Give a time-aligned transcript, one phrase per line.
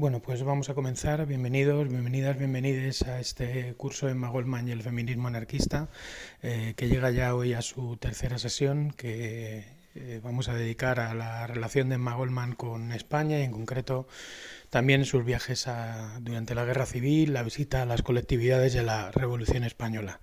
[0.00, 1.26] Bueno, pues vamos a comenzar.
[1.26, 5.90] Bienvenidos, bienvenidas, bienvenides a este curso de Magolman y el feminismo anarquista,
[6.42, 11.12] eh, que llega ya hoy a su tercera sesión, que eh, vamos a dedicar a
[11.12, 14.08] la relación de Magolman con España y en concreto
[14.70, 15.68] también sus viajes
[16.20, 20.22] durante la Guerra Civil, la visita a las colectividades de la Revolución Española.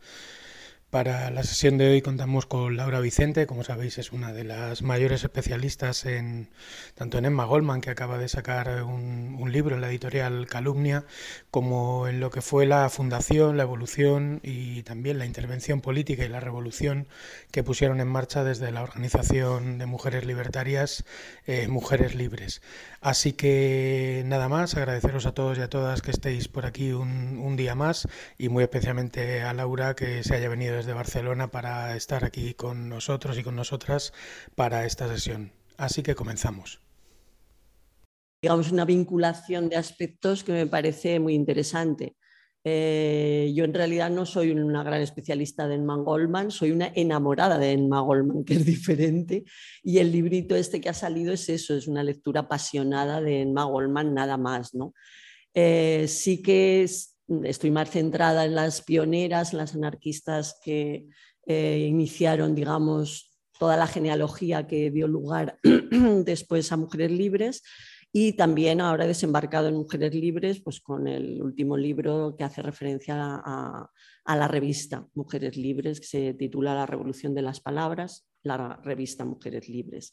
[0.90, 4.84] Para la sesión de hoy contamos con Laura Vicente, como sabéis es una de las
[4.84, 6.50] mayores especialistas en
[6.96, 11.04] tanto en Emma Goldman, que acaba de sacar un, libro en la editorial Calumnia,
[11.52, 16.30] como en lo que fue la fundación, la evolución y también la intervención política y
[16.30, 17.08] la revolución
[17.52, 21.04] que pusieron en marcha desde la organización de mujeres libertarias
[21.48, 22.62] eh, Mujeres Libres.
[23.08, 27.56] Así que nada más, agradeceros a todos y a todas que estéis por aquí un,
[27.56, 28.06] día más
[28.38, 32.90] y muy especialmente a Laura que se haya venido desde Barcelona para estar aquí con
[32.90, 34.12] nosotros y con nosotras
[34.56, 35.54] para esta sesión.
[35.78, 36.82] Así que comenzamos.
[38.42, 42.17] Digamos, una vinculación de aspectos que me parece muy interesante.
[42.70, 47.58] Eh, yo en realidad no soy una gran especialista de Enma Goldman, soy una enamorada
[47.58, 49.46] de Enma Goldman, que es diferente,
[49.84, 53.64] y el librito este que ha salido es eso, es una lectura apasionada de Enma
[53.64, 54.76] Goldman, nada más.
[54.76, 54.94] ¿no?
[55.54, 57.16] Eh, sí que es,
[57.46, 61.08] estoy más centrada en las pioneras, las anarquistas que
[61.46, 65.58] eh, iniciaron, digamos, toda la genealogía que dio lugar
[66.26, 67.64] después a Mujeres Libres
[68.12, 72.62] y también ahora he desembarcado en Mujeres Libres pues con el último libro que hace
[72.62, 73.90] referencia a,
[74.26, 79.70] la revista Mujeres Libres, que se titula La Revolución de las Palabras, la revista Mujeres
[79.70, 80.12] Libres.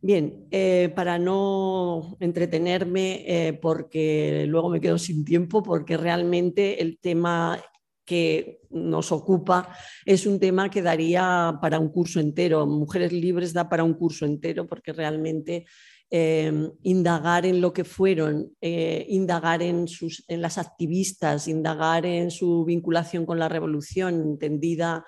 [0.00, 6.98] Bien, eh, para no entretenerme, eh, porque luego me quedo sin tiempo, porque realmente el
[6.98, 7.60] tema
[8.04, 12.66] que nos ocupa es un tema que daría para un curso entero.
[12.66, 15.66] Mujeres Libres da para un curso entero porque realmente
[16.10, 22.64] eh, indagar en lo que fueron, indagar en, sus, en las activistas, indagar en su
[22.64, 25.04] vinculación con la revolución, entendida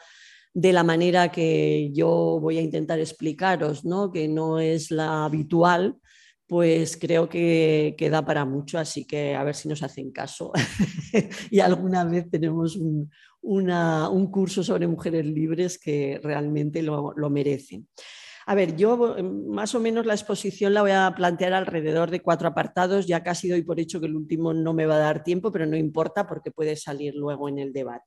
[0.54, 4.10] de la manera que yo voy a intentar explicaros, ¿no?
[4.10, 5.97] que no es la habitual,
[6.48, 10.50] pues creo que, queda da para mucho, así que a ver si nos hacen caso.
[11.50, 13.10] y alguna vez tenemos un,
[14.32, 17.86] curso sobre mujeres libres que realmente lo merecen.
[18.48, 22.48] A ver, yo más o menos la exposición la voy a plantear alrededor de cuatro
[22.48, 25.53] apartados, ya casi doy por hecho que el último no me va a dar tiempo,
[25.53, 28.06] pero no importa porque puede salir luego en el debate.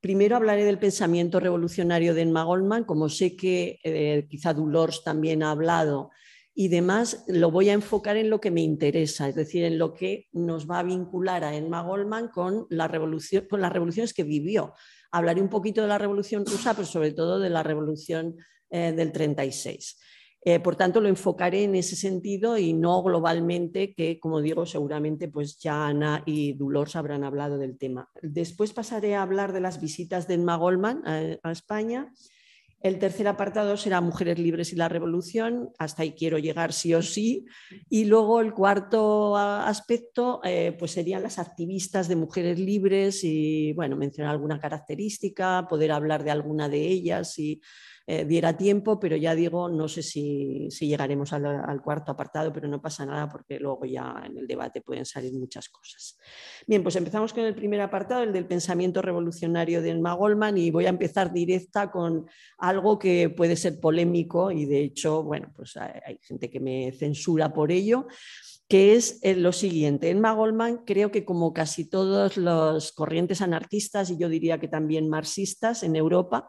[0.00, 5.44] Primero hablaré del pensamiento revolucionario de Emma Goldman, como sé que eh, quizá Dulors también
[5.44, 6.10] ha hablado
[6.52, 9.94] y demás, lo voy a enfocar en lo que me interesa, es decir, en lo
[9.94, 14.74] que nos va a vincular a Emma Goldman con, con las revoluciones que vivió.
[15.12, 18.34] Hablaré un poquito de la revolución rusa, pero sobre todo de la revolución
[18.70, 19.96] eh, del 36.
[20.42, 25.28] Eh, por tanto, lo enfocaré en ese sentido y no globalmente, que como digo, seguramente
[25.28, 28.08] pues ya Ana y Dolores habrán hablado del tema.
[28.22, 32.10] Después pasaré a hablar de las visitas de Emma Goldman a, España.
[32.82, 37.02] El tercer apartado será Mujeres Libres y la Revolución, hasta ahí quiero llegar sí o
[37.02, 37.44] sí.
[37.90, 43.96] Y luego el cuarto aspecto eh, pues serían las activistas de Mujeres Libres y, bueno,
[43.96, 47.60] mencionar alguna característica, poder hablar de alguna de ellas y
[48.12, 52.82] eh, diera tiempo, pero ya digo, no sé si, llegaremos al, cuarto apartado, pero no
[52.82, 56.18] pasa nada porque luego ya en el debate pueden salir muchas cosas.
[56.66, 60.72] Bien, pues empezamos con el primer apartado, el del pensamiento revolucionario de Elma Goldman, y
[60.72, 62.26] voy a empezar directa con
[62.58, 67.52] algo que puede ser polémico y de hecho, bueno, pues hay, gente que me censura
[67.52, 68.08] por ello
[68.68, 70.10] que es eh, lo siguiente.
[70.10, 75.08] Elma Goldman creo que como casi todos los corrientes anarquistas y yo diría que también
[75.08, 76.48] marxistas en Europa,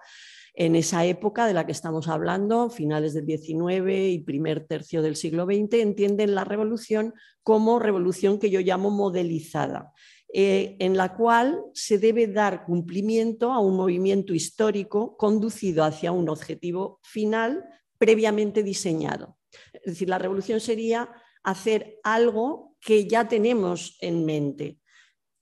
[0.53, 5.15] en esa época de la que estamos hablando, finales del XIX y primer tercio del
[5.15, 7.13] siglo XX, entienden la revolución
[7.43, 9.93] como revolución que yo llamo modelizada,
[10.33, 16.29] eh, en la cual se debe dar cumplimiento a un movimiento histórico conducido hacia un
[16.29, 17.65] objetivo final
[17.97, 19.37] previamente diseñado.
[19.73, 21.09] Es decir, la revolución sería
[21.43, 24.79] hacer algo que ya tenemos en mente,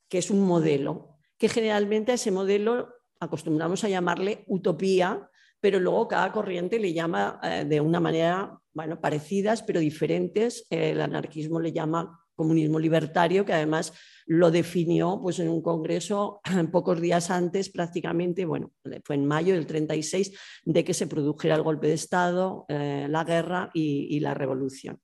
[0.08, 5.30] que es un modelo, que generalmente ese modelo acostumbramos a llamarle utopía,
[5.60, 10.66] pero luego cada corriente le llama eh, de una manera, bueno, parecidas pero diferentes.
[10.70, 13.92] El anarquismo le llama comunismo libertario, que además
[14.26, 16.40] lo definió pues, en un congreso
[16.72, 18.72] pocos días antes, prácticamente, bueno,
[19.04, 20.32] fue en mayo del 36,
[20.64, 25.00] de que se produjera el golpe de Estado, eh, la guerra y, la revolución.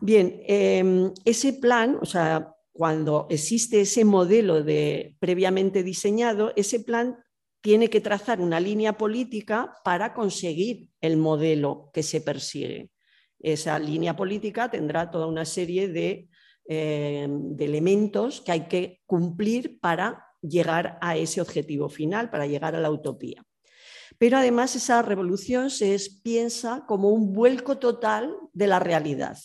[0.00, 7.18] Bien, em, ese plan, o sea, cuando existe ese modelo de previamente diseñado, ese plan
[7.60, 12.90] tiene que trazar una línea política para conseguir el modelo que se persigue.
[13.38, 16.28] Esa línea política tendrá toda una serie de,
[16.68, 17.28] eh,
[17.58, 22.90] elementos que hay que cumplir para llegar a ese objetivo final, para llegar a la
[22.90, 23.44] utopía.
[24.18, 29.38] Pero además esa revolución se piensa como un vuelco total de la realidad.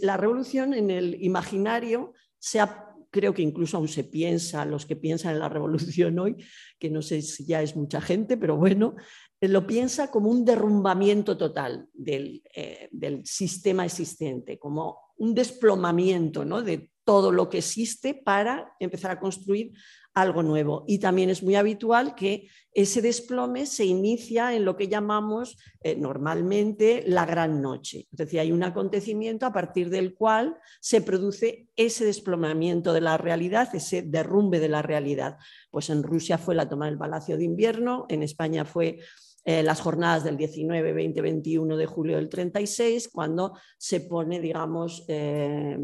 [0.00, 2.12] La revolución en el imaginario
[2.42, 6.36] se ha creo que incluso aún se piensa, los que piensan en la revolución hoy,
[6.78, 8.96] que no sé si ya es mucha gente, pero bueno,
[9.40, 16.44] eh, lo piensa como un derrumbamiento total del, eh, del sistema existente, como un desplomamiento
[16.44, 16.62] ¿no?
[16.62, 19.72] de todo lo que existe para empezar a construir
[20.14, 20.84] algo nuevo.
[20.86, 25.96] Y también es muy habitual que ese desplome se inicia en lo que llamamos eh,
[25.96, 28.08] normalmente la gran noche.
[28.10, 33.16] Es decir, hay un acontecimiento a partir del cual se produce ese desplomamiento de la
[33.18, 35.36] realidad, ese derrumbe de la realidad.
[35.70, 39.00] Pues en Rusia fue la toma del Palacio de Invierno, en España fue
[39.44, 45.04] eh, las jornadas del 19, 20, 21 de julio del 36, cuando se pone, digamos,
[45.08, 45.76] eh,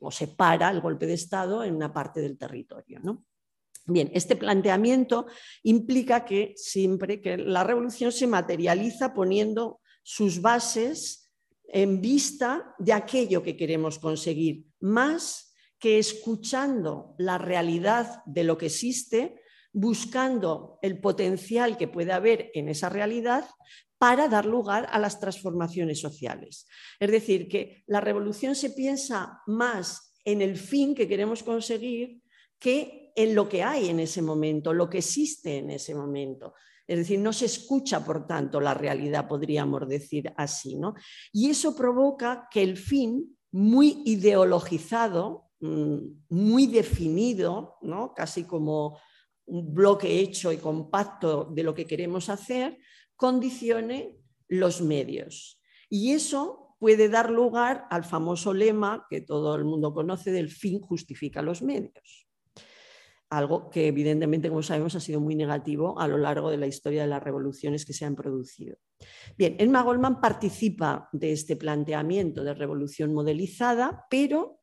[0.00, 2.98] o se para el golpe de Estado en una parte del territorio.
[3.02, 3.22] ¿no?
[3.86, 5.26] Bien, este planteamiento
[5.62, 11.30] implica que siempre que la revolución se materializa poniendo sus bases
[11.68, 18.66] en vista de aquello que queremos conseguir, más que escuchando la realidad de lo que
[18.66, 19.40] existe,
[19.72, 23.48] buscando el potencial que puede haber en esa realidad
[23.98, 26.66] para dar lugar a las transformaciones sociales.
[26.98, 32.20] Es decir, que la revolución se piensa más en el fin que queremos conseguir
[32.58, 36.54] que en lo que hay en ese momento, lo que existe en ese momento.
[36.86, 40.76] Es decir, no se escucha, por tanto, la realidad, podríamos decir así.
[40.76, 40.94] ¿no?
[41.32, 45.96] Y eso provoca que el fin, muy ideologizado, mm,
[46.28, 48.12] muy definido, ¿no?
[48.14, 48.98] casi como
[49.46, 52.78] un bloque hecho y compacto de lo que queremos hacer,
[53.16, 54.18] condicione
[54.48, 55.60] los medios.
[55.88, 60.80] Y eso puede dar lugar al famoso lema que todo el mundo conoce del fin
[60.80, 62.25] justifica los medios
[63.30, 67.02] algo que evidentemente, como sabemos, ha sido muy negativo a lo largo de la historia
[67.02, 68.76] de las revoluciones que se han producido.
[69.36, 74.60] Bien, Emma Goldman participa de este planteamiento de revolución modelizada, pero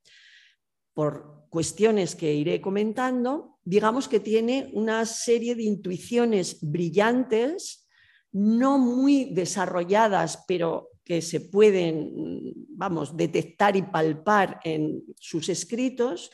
[0.93, 7.87] por cuestiones que iré comentando, digamos que tiene una serie de intuiciones brillantes,
[8.31, 16.31] no muy desarrolladas, pero que se pueden, vamos, detectar y palpar en sus escritos,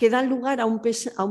[0.00, 0.80] que dan lugar a un,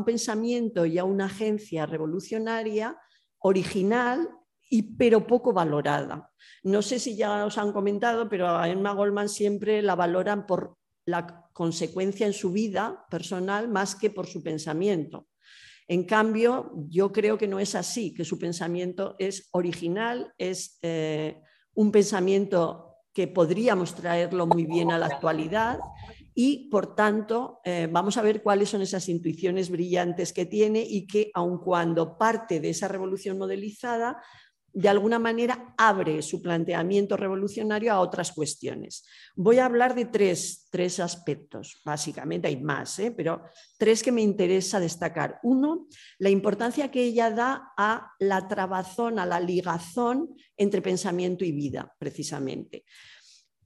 [0.05, 2.95] pensamiento y a una agencia revolucionaria
[3.39, 4.29] original
[4.69, 6.31] y, pero poco valorada.
[6.61, 10.77] No sé si ya os han comentado, pero a Emma Goldman siempre la valoran por
[11.05, 15.29] la consecuencia en su vida personal más que por su pensamiento.
[15.87, 21.41] En cambio, yo creo que no es así, que su pensamiento es original, es eh,
[21.73, 25.79] un pensamiento que podríamos traerlo muy bien a la actualidad
[26.41, 31.05] y, por tanto, eh, vamos a ver cuáles son esas intuiciones brillantes que tiene y
[31.05, 34.23] que, aun cuando parte de esa revolución modelizada,
[34.71, 39.05] de alguna manera abre su planteamiento revolucionario a otras cuestiones.
[39.35, 43.11] Voy a hablar de tres, aspectos, básicamente hay más, ¿eh?
[43.11, 43.43] pero
[43.77, 45.41] tres que me interesa destacar.
[45.43, 45.87] Uno,
[46.19, 51.93] la importancia que ella da a la trabazón, a la ligazón entre pensamiento y vida,
[51.99, 52.85] precisamente.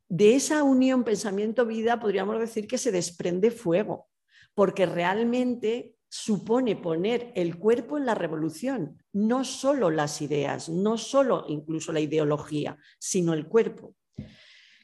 [0.10, 4.08] De esa unión pensamiento-vida podríamos decir que se desprende fuego,
[4.54, 11.46] porque realmente supone poner el cuerpo en la revolución, no solo las ideas, no solo
[11.48, 13.96] incluso la ideología, sino el cuerpo.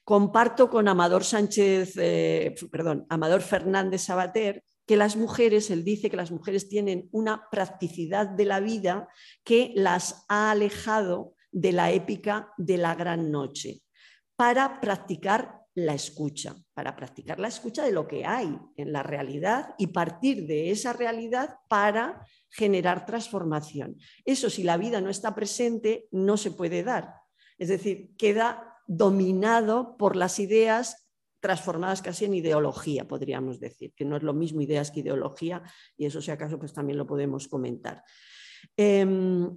[0.04, 6.18] Comparto con Amador Sánchez, eh, perdón, Amador Fernández Sabater, que las mujeres, él dice que
[6.18, 9.08] las mujeres tienen una practicidad de la vida
[9.44, 13.84] que las ha alejado de la épica de la gran noche
[14.40, 19.76] para practicar la escucha, para practicar la escucha de lo que hay en la realidad
[19.78, 23.98] y partir de esa realidad para generar transformación.
[24.24, 27.16] Eso si la vida no está presente no se puede dar.
[27.58, 31.10] Es decir, queda dominado por las ideas
[31.42, 35.64] transformadas casi en ideología, podríamos decir, que no es lo mismo ideas que ideología
[35.98, 38.06] y eso si acaso pues también lo podemos comentar.
[38.78, 39.54] Em,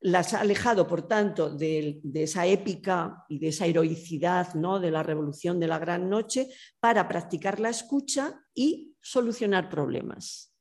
[0.00, 4.78] las ha alejado, por tanto, de, esa épica y de esa heroicidad ¿no?
[4.78, 6.48] de la revolución de la gran noche
[6.80, 10.54] para practicar la escucha y solucionar problemas.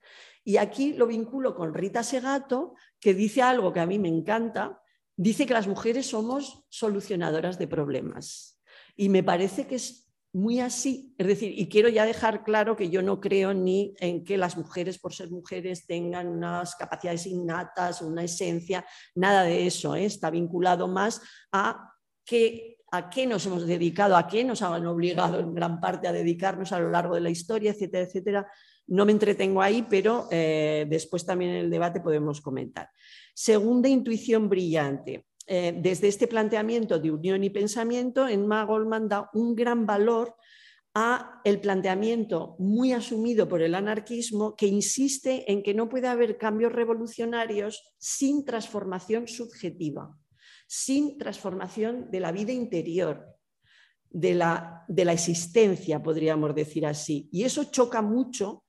[0.43, 4.81] Y aquí lo vinculo con Rita Segato, que dice algo que a mí me encanta,
[5.15, 8.61] dice que las mujeres somos solucionadoras de problemas.
[8.95, 10.04] Y me parece que es
[10.35, 11.15] muy así.
[11.17, 14.57] Es decir, y quiero ya dejar claro que yo no creo ni en que las
[14.57, 19.95] mujeres, por ser mujeres, tengan unas capacidades innatas, una esencia, nada de eso.
[19.95, 20.03] ¿eh?
[20.03, 21.21] Está vinculado más
[21.53, 21.89] a
[22.25, 26.11] qué, a qué nos hemos dedicado, a qué nos han obligado en gran parte a
[26.11, 28.47] dedicarnos a lo largo de la historia, etcétera, etcétera.
[28.87, 32.89] No me entretengo ahí, pero eh, después también en el debate podemos comentar.
[33.33, 35.27] Segunda intuición brillante.
[35.47, 40.35] Eh, desde este planteamiento de unión y pensamiento, Emma Goldman da un gran valor
[40.95, 46.37] a el planteamiento muy asumido por el anarquismo que insiste en que no puede haber
[46.37, 50.17] cambios revolucionarios sin transformación subjetiva,
[50.67, 53.27] sin transformación de la vida interior,
[54.09, 57.29] de la, de la existencia, podríamos decir así.
[57.31, 58.64] Y eso choca mucho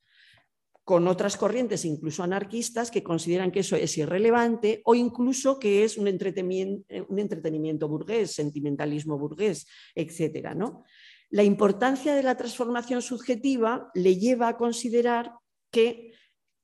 [0.86, 5.98] con otras corrientes, incluso anarquistas, que consideran que eso es irrelevante o incluso que es
[5.98, 9.66] un entretenimiento, eh, entretenimiento burgués, sentimentalismo burgués,
[9.96, 10.54] etc.
[10.54, 10.84] ¿no?
[11.28, 15.32] La importancia de la transformación subjetiva le lleva a considerar
[15.72, 16.12] que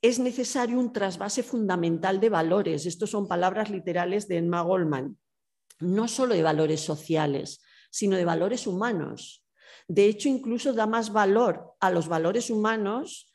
[0.00, 2.86] es necesario un trasvase fundamental de valores.
[2.86, 5.18] Estos son palabras literales de Emma Goldman.
[5.80, 7.60] No solo de valores sociales,
[7.90, 9.44] sino de valores humanos.
[9.88, 13.31] De hecho, incluso da más valor a los valores humanos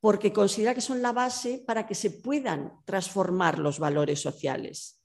[0.00, 4.96] porque considera que son la base para que se puedan transformar los valores sociales.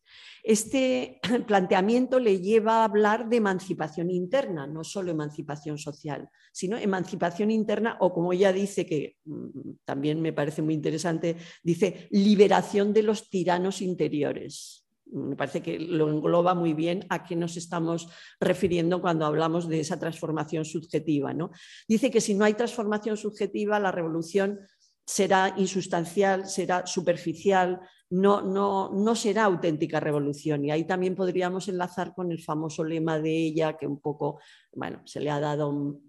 [0.43, 7.51] Este planteamiento le lleva a hablar de emancipación interna, no solo emancipación social, sino emancipación
[7.51, 13.03] interna o como ella dice, que mm, también me parece muy interesante, dice liberación de
[13.03, 14.85] los tiranos interiores.
[15.05, 18.07] Me parece que lo engloba muy bien a qué nos estamos
[18.39, 21.33] refiriendo cuando hablamos de esa transformación subjetiva.
[21.33, 21.51] ¿no?
[21.85, 24.61] Dice que si no hay transformación subjetiva, la revolución
[25.11, 30.63] será insustancial, será superficial, no, no, no, será auténtica revolución.
[30.63, 34.39] Y ahí también podríamos enlazar con el famoso lema de ella, que un poco,
[34.71, 35.99] bueno, se le ha dado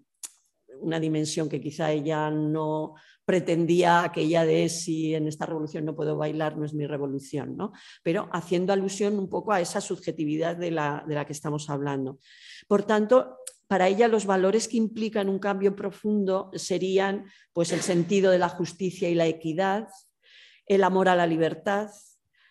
[0.79, 2.93] una dimensión que quizá ella no
[3.25, 7.73] pretendía, aquella de si en esta revolución no puedo bailar, no es mi revolución, ¿no?
[8.03, 12.19] pero haciendo alusión un poco a esa subjetividad de la, de la que estamos hablando.
[12.67, 13.37] Por tanto,
[13.73, 18.47] para ella los valores que implican un cambio profundo serían pues, el sentido de la
[18.47, 19.87] justicia y la equidad,
[20.67, 21.89] el amor a la libertad,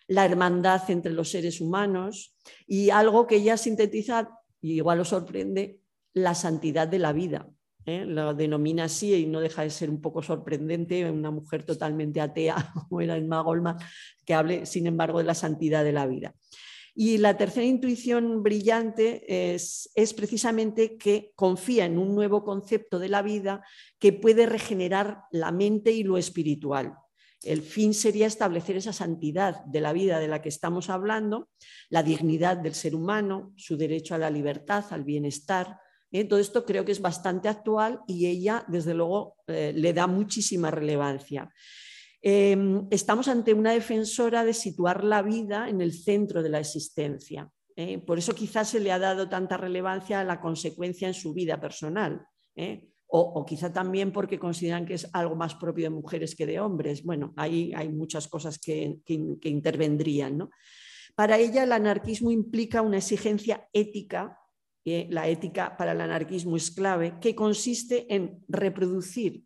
[0.05, 2.35] la hermandad entre los seres humanos
[2.67, 5.79] y algo que ella sintetiza, y igual os sorprende,
[6.11, 7.47] la santidad de la vida.
[7.85, 8.03] ¿eh?
[8.05, 12.73] Lo denomina así y no deja de ser un poco sorprendente una mujer totalmente atea
[12.89, 13.77] como era Emma Goldman,
[14.25, 16.35] que hable, sin embargo, de la santidad de la vida.
[16.95, 23.23] Y la tercera intuición brillante es, precisamente que confía en un nuevo concepto de la
[23.23, 23.63] vida
[23.97, 26.93] que puede regenerar la mente y lo espiritual.
[27.41, 31.49] El fin sería establecer esa santidad de la vida de la que estamos hablando,
[31.89, 35.79] la dignidad del ser humano, su derecho a la libertad, al bienestar.
[36.11, 36.23] ¿eh?
[36.25, 40.71] Todo esto creo que es bastante actual y ella, desde luego, eh, le da muchísima
[40.71, 41.51] relevancia.
[42.25, 47.51] Em, estamos ante una defensora de situar la vida en el centro de la existencia.
[47.75, 47.97] ¿eh?
[47.99, 51.59] Por eso quizás se le ha dado tanta relevancia a la consecuencia en su vida
[51.59, 52.25] personal.
[52.55, 52.87] ¿eh?
[53.07, 57.03] O, quizá también porque consideran que es algo más propio de mujeres que de hombres.
[57.03, 60.49] Bueno, ahí hay muchas cosas que, intervendrían.
[61.15, 64.39] Para ella el anarquismo implica una exigencia ética,
[64.85, 65.07] ¿eh?
[65.11, 69.43] la ética para el anarquismo es clave, que consiste en reproducir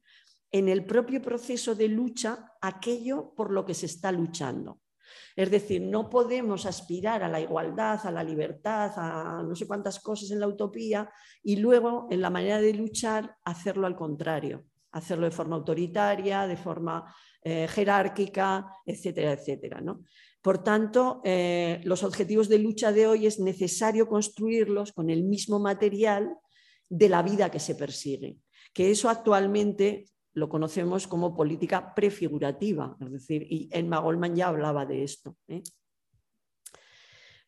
[0.57, 4.81] en el propio proceso de lucha aquello por lo que se está luchando.
[5.35, 9.99] Es decir, no podemos aspirar a la igualdad, a la libertad, a no sé cuántas
[9.99, 11.09] cosas en la utopía
[11.43, 16.57] y luego en la manera de luchar hacerlo al contrario, hacerlo de forma autoritaria, de
[16.57, 19.81] forma eh, jerárquica, etcétera, etcétera.
[20.41, 25.59] Por tanto, eh, los objetivos de lucha de hoy es necesario construirlos con el mismo
[25.59, 26.35] material
[26.89, 28.37] de la vida que se persigue,
[28.73, 30.05] que eso actualmente
[30.37, 35.35] lo conocemos como política prefigurativa, es decir, y Emma Goldman ya hablaba de esto.
[35.47, 35.63] ¿eh?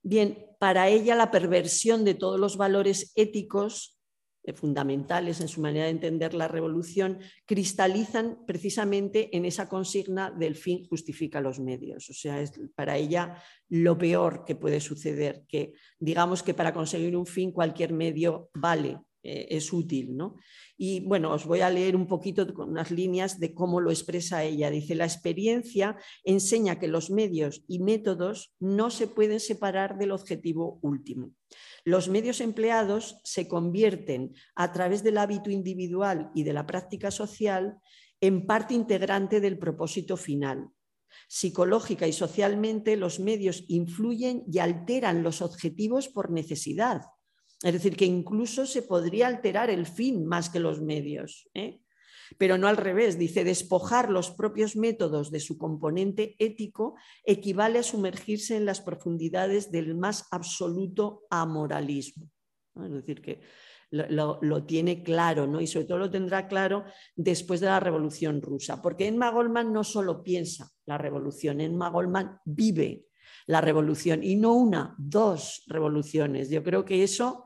[0.01, 4.00] Bien, para ella la perversión de todos los valores éticos
[4.43, 10.55] eh, fundamentales en su manera de entender la revolución cristalizan precisamente en esa consigna del
[10.55, 12.10] fin justifica los medios.
[12.10, 17.15] O sea, es para ella lo peor que puede suceder, que digamos que para conseguir
[17.15, 20.15] un fin cualquier medio vale eh, es útil.
[20.15, 20.38] ¿no?
[20.77, 24.43] Y bueno, os voy a leer un poquito con unas líneas de cómo lo expresa
[24.43, 24.69] ella.
[24.69, 30.79] Dice, la experiencia enseña que los medios y métodos no se pueden separar del objetivo
[30.81, 31.31] último.
[31.83, 37.77] Los medios empleados se convierten a través del hábito individual y de la práctica social
[38.21, 40.69] en parte integrante del propósito final.
[41.27, 47.01] Psicológica y socialmente los medios influyen y alteran los objetivos por necesidad
[47.61, 51.49] es decir, que incluso se podría alterar el fin más que los medios.
[51.53, 51.81] ¿eh?
[52.37, 57.83] Pero no al revés, dice, despojar los propios métodos de su componente ético equivale a
[57.83, 62.29] sumergirse en las profundidades del más absoluto amoralismo.
[62.81, 63.41] Es decir, que
[63.91, 65.59] lo, tiene claro, ¿no?
[65.59, 66.85] y sobre todo lo tendrá claro
[67.15, 72.39] después de la Revolución Rusa, porque Emma Goldman no solo piensa la revolución, Emma Goldman
[72.45, 73.07] vive
[73.47, 76.51] la revolución y no una, dos revoluciones.
[76.51, 77.45] Yo creo que eso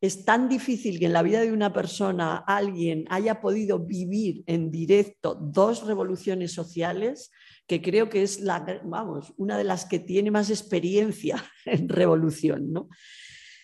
[0.00, 4.70] es tan difícil que en la vida de una persona alguien haya podido vivir en
[4.70, 7.30] directo dos revoluciones sociales,
[7.66, 12.72] que creo que es la, vamos, una de las que tiene más experiencia en revolución.
[12.72, 12.88] ¿no?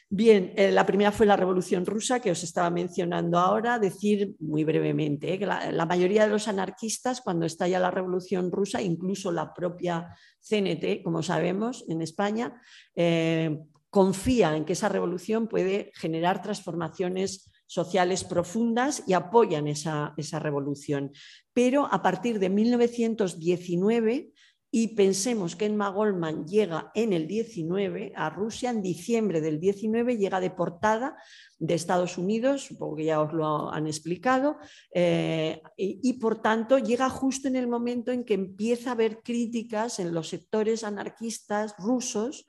[0.09, 3.81] Bien, eh, la primera fue la Revolución Rusa, que os estaba mencionando ahora.
[3.81, 8.81] Decir muy brevemente eh, que la, mayoría de los anarquistas, cuando estalla la Revolución Rusa,
[8.81, 12.61] incluso la propia CNT, como sabemos, en España,
[12.95, 13.59] eh,
[13.97, 21.13] confía en que esa revolución puede generar transformaciones sociales profundas y apoyan esa, revolución.
[21.55, 24.33] Pero a partir de 1919,
[24.71, 30.19] y pensemos que Emma Goldman llega en el 19 a Rusia, en diciembre del 19
[30.19, 31.17] llega deportada
[31.59, 34.59] de Estados Unidos, supongo que ya os lo han explicado,
[34.93, 40.01] eh, y, por tanto llega justo en el momento en que empieza a haber críticas
[40.01, 42.47] en los sectores anarquistas rusos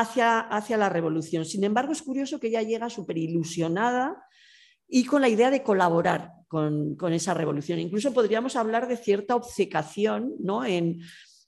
[0.00, 1.44] hacia, la revolución.
[1.44, 4.22] Sin embargo, es curioso que ella llega súper ilusionada
[4.88, 7.78] y con la idea de colaborar con, esa revolución.
[7.78, 10.64] Incluso podríamos hablar de cierta obcecación ¿no?
[10.64, 11.00] En,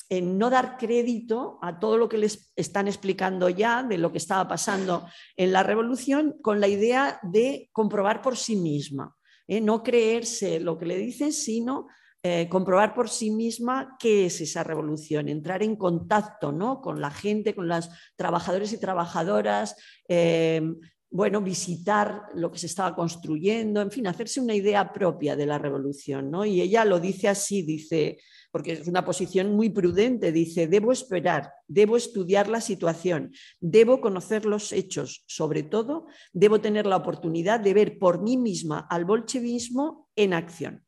[0.08, 4.18] en, no dar crédito a todo lo que les están explicando ya de lo que
[4.18, 9.14] estaba pasando en la revolución, con la idea de comprobar por sí misma.
[9.46, 9.60] ¿eh?
[9.60, 11.86] No creerse lo que le dicen, sino
[12.22, 16.80] eh, comprobar por sí misma qué es esa revolución, entrar en contacto ¿no?
[16.80, 19.76] con la gente, con los trabajadores y trabajadoras,
[20.08, 20.60] eh,
[21.10, 25.58] bueno, visitar lo que se estaba construyendo, en fin, hacerse una idea propia de la
[25.58, 26.30] revolución.
[26.30, 26.44] ¿no?
[26.44, 28.18] Y ella lo dice así, dice,
[28.50, 34.44] porque es una posición muy prudente, dice, debo esperar, debo estudiar la situación, debo conocer
[34.44, 40.08] los hechos, sobre todo, debo tener la oportunidad de ver por mí misma al bolchevismo
[40.16, 40.87] en acción.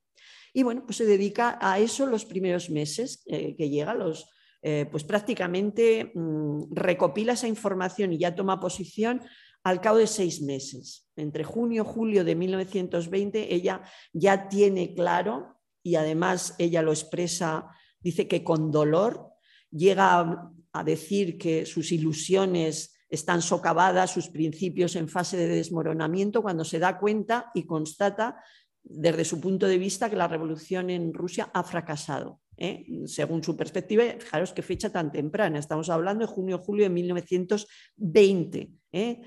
[0.53, 4.29] Y bueno, pues se dedica a eso los primeros meses eh, que llega, los,
[4.63, 9.23] eh, pues prácticamente mm, recopila esa información y ya toma posición
[9.63, 11.09] al cabo de seis meses.
[11.17, 13.83] Entre junio y julio de 1920 ella
[14.13, 17.69] ya tiene claro y además ella lo expresa,
[18.01, 19.29] dice que con dolor
[19.71, 26.65] llega a decir que sus ilusiones están socavadas, sus principios en fase de desmoronamiento, cuando
[26.65, 28.43] se da cuenta y constata
[28.83, 32.41] desde su punto de vista que la revolución en Rusia ha fracasado.
[32.57, 32.87] ¿eh?
[33.07, 38.71] Según su perspectiva, fijaros qué fecha tan temprana, estamos hablando de junio-julio de 1920.
[38.93, 39.21] ¿eh?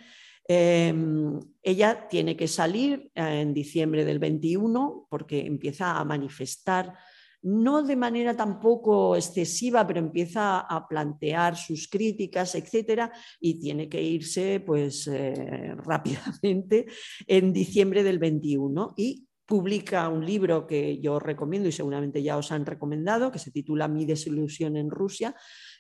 [0.48, 6.94] Em, ella tiene que salir eh, en diciembre del 21 porque empieza a manifestar,
[7.42, 14.02] no de manera tampoco excesiva, pero empieza a plantear sus críticas, etcétera, y tiene que
[14.02, 15.10] irse pues
[15.86, 16.86] rápidamente
[17.28, 22.51] en diciembre del 21 y publica un libro que yo recomiendo y seguramente ya os
[22.51, 25.36] han recomendado, que se titula Mi desilusión en Rusia,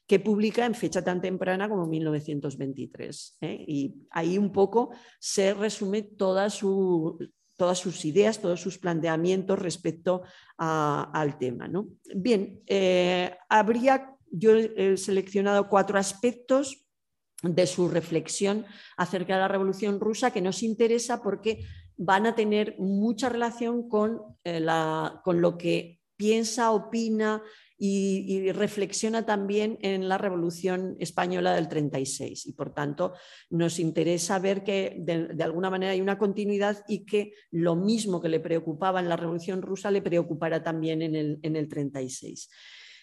[0.05, 3.37] que publica en fecha tan temprana como 1923.
[3.41, 3.65] ¿eh?
[3.67, 10.23] Y ahí un poco se resume todas sus ideas, todos sus planteamientos respecto
[10.57, 11.69] al tema.
[12.15, 16.85] Bien, eh, habría, yo he seleccionado cuatro aspectos
[17.43, 18.65] de su reflexión
[18.97, 21.65] acerca de la Revolución Rusa que nos interesa porque
[21.97, 24.65] van a tener mucha relación con, eh,
[25.23, 27.41] con lo que piensa, opina
[27.77, 32.45] y, reflexiona también en la Revolución Española del 36.
[32.45, 33.13] Y por tanto,
[33.49, 38.29] nos interesa ver que de, alguna manera hay una continuidad y que lo mismo que
[38.29, 42.49] le preocupaba en la Revolución Rusa le preocupará también en el, en el 36.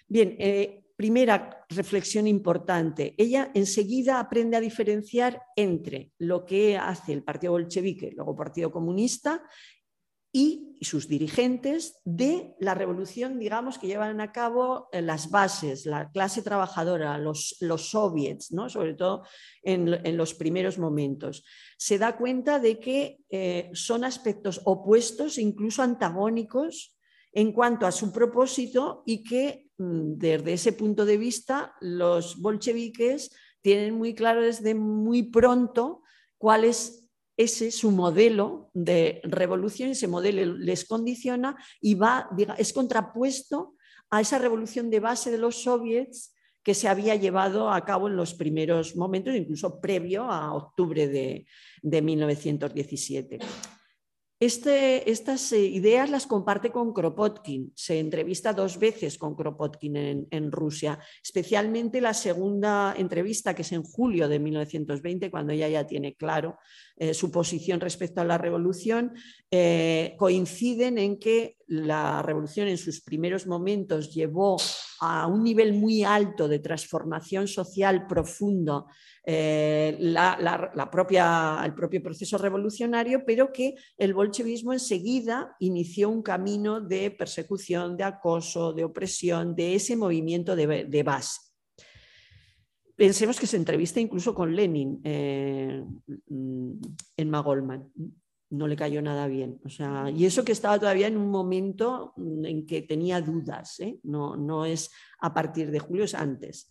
[0.09, 3.15] Bien, eh, primera reflexión importante.
[3.17, 9.43] Ella enseguida aprende a diferenciar entre lo que hace el Partido Bolchevique, luego Partido Comunista,
[10.31, 16.11] y, sus dirigentes de la revolución, digamos, que llevan a cabo eh, las bases, la
[16.11, 18.69] clase trabajadora, los, soviets, ¿no?
[18.69, 19.23] sobre todo
[19.63, 21.45] en, los primeros momentos.
[21.79, 26.95] Se da cuenta de que eh, son aspectos opuestos, incluso antagónicos,
[27.33, 33.31] en cuanto a su propósito y que mm, desde ese punto de vista los bolcheviques
[33.63, 36.03] tienen muy claro desde muy pronto
[36.39, 43.75] cuál es ese su modelo de revolución, ese modelo les condiciona y va, es contrapuesto
[44.11, 48.17] a esa revolución de base de los soviets que se había llevado a cabo en
[48.17, 51.47] los primeros momentos, incluso previo a octubre de,
[51.81, 53.39] de 1917.
[54.41, 57.73] Este, estas eh, ideas las comparte con Kropotkin.
[57.77, 63.83] Se entrevista dos veces con Kropotkin en, Rusia, especialmente la segunda entrevista, que es en
[63.83, 66.57] julio de 1920, cuando ella ya tiene claro
[66.97, 69.13] eh, su posición respecto a la revolución.
[69.51, 74.57] Eh, coinciden en que la revolución en sus primeros momentos llevó
[75.01, 78.87] a un nivel muy alto de transformación social profundo
[79.25, 86.81] eh, la, propia, el propio proceso revolucionario, pero que el bolchevismo enseguida inició un camino
[86.81, 91.41] de persecución, de acoso, de opresión, de ese movimiento de, base.
[92.95, 95.83] Pensemos que se entrevista incluso con Lenin eh,
[96.29, 97.91] en Magolman
[98.51, 99.61] no le cayó nada bien.
[99.65, 103.99] O sea, y eso que estaba todavía en un momento en que tenía dudas, ¿eh?
[104.03, 106.69] no, no es a partir de julio, es antes.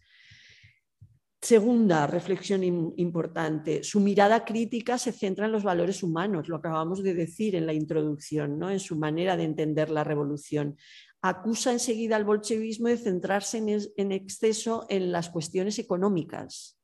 [1.42, 2.64] Segunda reflexión
[2.98, 7.66] importante, su mirada crítica se centra en los valores humanos, lo acabamos de decir en
[7.66, 8.70] la introducción, ¿no?
[8.70, 10.76] en su manera de entender la revolución.
[11.22, 16.78] Acusa enseguida al bolchevismo de centrarse en, exceso en las cuestiones económicas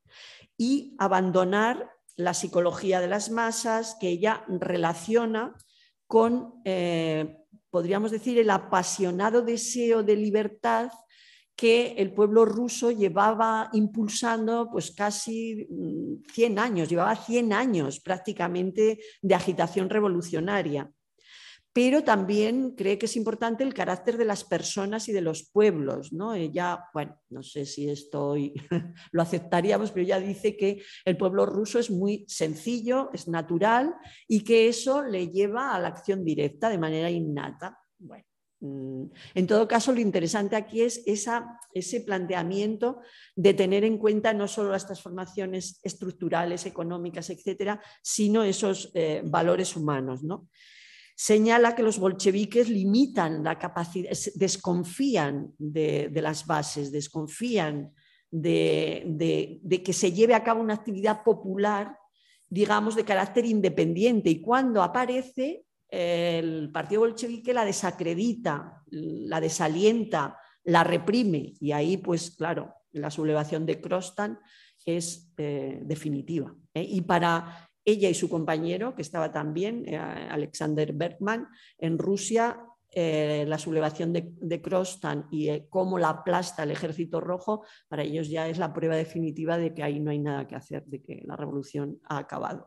[0.57, 5.55] y abandonar la psicología de las masas que ella relaciona
[6.07, 7.37] con, eh,
[7.69, 10.89] podríamos decir, el apasionado deseo de libertad
[11.55, 15.67] que el pueblo ruso llevaba impulsando pues casi
[16.33, 20.91] 100 mm, años, llevaba 100 años prácticamente de agitación revolucionaria.
[21.75, 26.13] Pero también cree que es importante el carácter de las personas y de los pueblos.
[26.13, 26.33] ¿no?
[26.33, 28.35] Ella, bueno, no sé si esto
[29.11, 33.93] lo aceptaríamos, pero ella dice que el pueblo ruso es muy sencillo, es natural
[34.25, 37.77] y que eso le lleva a la acción directa de manera innata.
[37.99, 38.25] Bueno,
[38.65, 42.99] Mm, en todo caso, lo interesante aquí es ese planteamiento
[43.35, 49.75] de tener en cuenta no solo las transformaciones estructurales, económicas, etcétera, sino esos eh, valores
[49.75, 50.23] humanos.
[51.15, 57.93] Señala que los bolcheviques limitan la capacidad, desconfían de, las bases, desconfían
[58.29, 61.97] de, que se lleve a cabo una actividad popular
[62.49, 70.83] digamos, de carácter independiente y cuando aparece el partido bolchevique la desacredita, la desalienta, la
[70.83, 74.39] reprime y ahí pues claro, la sublevación de Krostan
[74.85, 76.55] es eh, definitiva.
[76.73, 76.85] ¿eh?
[76.87, 82.59] Y para ella y su compañero, que estaba también, eh, Alexander Bergman, en Rusia,
[82.97, 84.61] la sublevación de, de
[85.29, 89.73] y cómo la aplasta el ejército rojo, para ellos ya es la prueba definitiva de
[89.73, 92.65] que ahí no hay nada que hacer, de que la revolución ha acabado.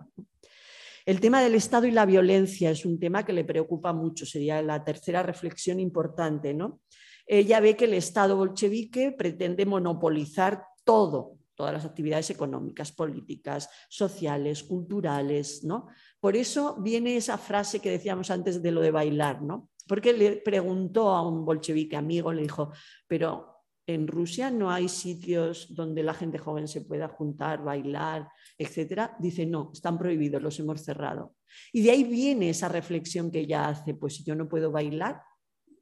[1.09, 4.61] El tema del Estado y la violencia es un tema que le preocupa mucho, sería
[4.61, 6.53] la tercera reflexión importante.
[6.53, 6.81] ¿no?
[7.27, 14.63] Ella ve que el Estado bolchevique pretende monopolizar todo, todas las actividades económicas, políticas, sociales,
[14.63, 15.65] culturales.
[15.65, 15.89] ¿no?
[16.21, 19.69] Por eso viene esa frase que decíamos antes de lo de bailar, ¿no?
[19.89, 22.71] porque le preguntó a un bolchevique amigo, le dijo,
[23.09, 29.17] pero en Rusia no hay sitios donde la gente joven se pueda juntar, bailar, etcétera.
[29.19, 31.35] Dice, no, están prohibidos, los hemos cerrado.
[31.73, 35.23] Y de ahí viene esa reflexión que ella hace, pues yo no puedo bailar,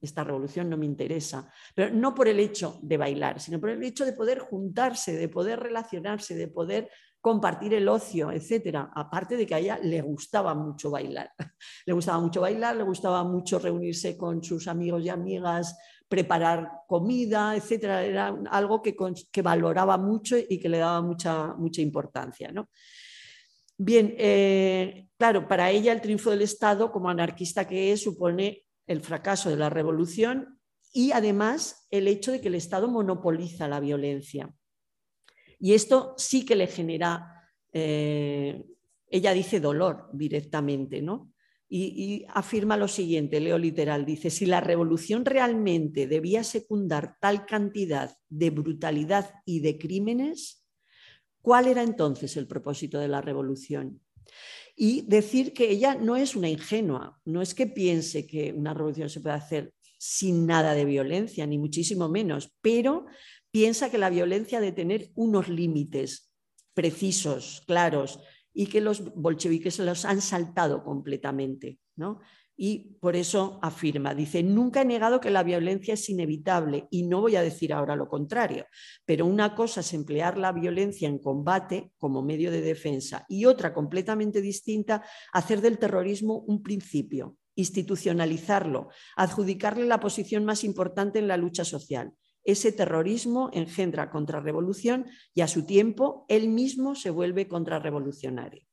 [0.01, 1.51] esta revolución no me interesa.
[1.75, 5.29] Pero no por el hecho de bailar, sino por el hecho de poder juntarse, de
[5.29, 8.91] poder relacionarse, de poder compartir el ocio, etcétera.
[8.95, 11.33] Aparte de que a ella le gustaba mucho bailar.
[11.87, 15.77] Le gustaba mucho bailar, le gustaba mucho reunirse con sus amigos y amigas
[16.09, 18.05] preparar comida, etcétera.
[18.05, 18.95] Era algo que,
[19.43, 22.53] valoraba mucho y que le daba mucha, mucha importancia.
[23.79, 29.01] Bien, eh, claro, para ella el triunfo del Estado, como anarquista que es, supone el
[29.01, 30.61] fracaso de la revolución
[30.93, 34.55] y además el hecho de que el Estado monopoliza la violencia.
[35.59, 38.65] Y esto sí que le genera, eh,
[39.09, 41.33] ella dice dolor directamente, ¿no?
[41.69, 48.17] y, afirma lo siguiente, leo literal, dice, si la revolución realmente debía secundar tal cantidad
[48.29, 50.65] de brutalidad y de crímenes,
[51.43, 54.01] ¿cuál era entonces el propósito de la revolución?
[54.77, 59.09] Y decir que ella no es una ingenua, no es que piense que una revolución
[59.09, 63.07] se puede hacer sin nada de violencia, ni muchísimo menos, pero
[63.51, 66.31] piensa que la violencia debe tener unos límites
[66.75, 68.21] precisos, claros,
[68.53, 71.79] y que los bolcheviques se los han saltado completamente.
[71.97, 72.21] ¿no?
[72.59, 77.21] Y por eso afirma, dice, nunca he negado que la violencia es inevitable y no
[77.21, 78.65] voy a decir ahora lo contrario,
[79.05, 83.75] pero una cosa es emplear la violencia en combate como medio de defensa y otra
[83.75, 91.37] completamente distinta, hacer del terrorismo un principio, institucionalizarlo, adjudicarle la posición más importante en la
[91.37, 92.15] lucha social.
[92.43, 98.65] Ese terrorismo engendra contrarrevolución y a su tiempo él mismo se vuelve contrarrevolucionario.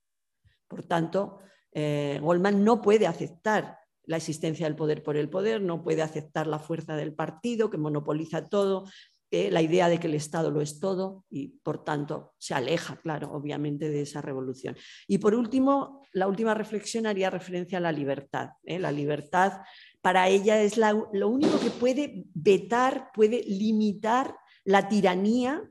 [0.67, 1.39] Por tanto,
[1.73, 6.47] eh, Goldman no puede aceptar la existencia del poder por el poder, no puede aceptar
[6.47, 8.85] la fuerza del partido que monopoliza todo,
[9.33, 13.31] la idea de que el Estado lo es todo y por tanto se aleja, claro,
[13.31, 14.75] obviamente de esa revolución.
[15.07, 18.49] Y por último, la última reflexión haría referencia a la libertad.
[18.63, 18.77] ¿eh?
[18.77, 19.61] La libertad
[20.01, 25.63] para ella es lo único que puede vetar, puede limitar la tiranía,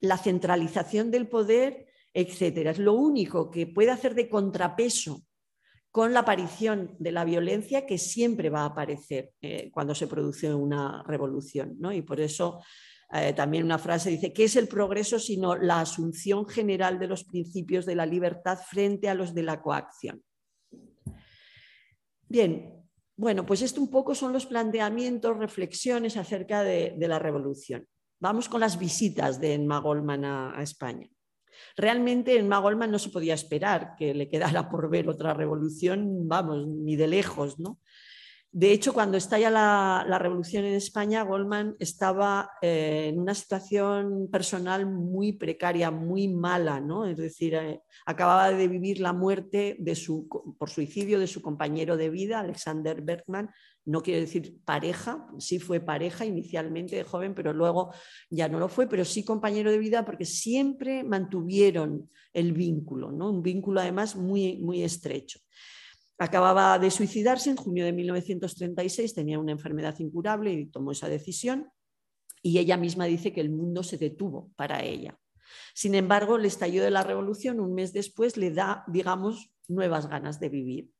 [0.00, 2.70] la centralización del poder, etc.
[2.70, 5.25] Es lo único que puede hacer de contrapeso
[5.96, 10.52] con la aparición de la violencia que siempre va a aparecer eh, cuando se produce
[10.52, 11.74] una revolución.
[11.78, 11.90] ¿no?
[11.90, 12.62] Y por eso
[13.14, 17.24] eh, también una frase dice, ¿qué es el progreso sino la asunción general de los
[17.24, 20.22] principios de la libertad frente a los de la coacción?
[22.28, 22.74] Bien,
[23.16, 27.88] bueno, pues esto un poco son los planteamientos, reflexiones acerca de, la revolución.
[28.20, 31.08] Vamos con las visitas de Enma Goldman a España.
[31.76, 36.66] Realmente en Magolman no se podía esperar que le quedara por ver otra revolución, vamos,
[36.66, 37.78] ni de lejos, ¿no?
[38.58, 44.86] De hecho, cuando estalla la, revolución en España, Goldman estaba eh, en una situación personal
[44.86, 47.04] muy precaria, muy mala, ¿no?
[47.04, 50.26] Es decir, eh, acababa de vivir la muerte de su,
[50.58, 53.50] por suicidio de su compañero de vida, Alexander Bergman,
[53.86, 57.92] no quiero decir pareja, sí fue pareja inicialmente de joven, pero luego
[58.28, 63.30] ya no lo fue, pero sí compañero de vida porque siempre mantuvieron el vínculo, ¿no?
[63.30, 65.38] un vínculo además muy, muy estrecho.
[66.18, 71.70] Acababa de suicidarse en junio de 1936, tenía una enfermedad incurable y tomó esa decisión
[72.42, 75.16] y ella misma dice que el mundo se detuvo para ella.
[75.74, 80.40] Sin embargo, el estallido de la revolución un mes después le da, digamos, nuevas ganas
[80.40, 80.90] de vivir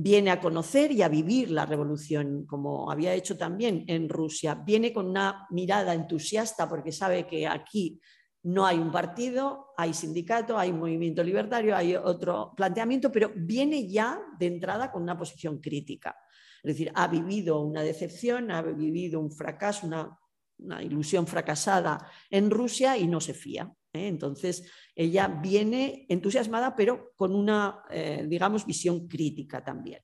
[0.00, 4.54] viene a conocer y a vivir la revolución, como había hecho también en Rusia.
[4.54, 8.00] Viene con una mirada entusiasta porque sabe que aquí
[8.44, 14.20] no hay un partido, hay sindicato, hay movimiento libertario, hay otro planteamiento, pero viene ya
[14.38, 16.16] de entrada con una posición crítica.
[16.62, 22.96] Es decir, ha vivido una decepción, ha vivido un fracaso, una, ilusión fracasada en Rusia
[22.96, 23.68] y no se fía.
[23.98, 24.08] ¿Eh?
[24.08, 30.00] Entonces, ella viene entusiasmada, pero con una, eh, digamos, visión crítica también.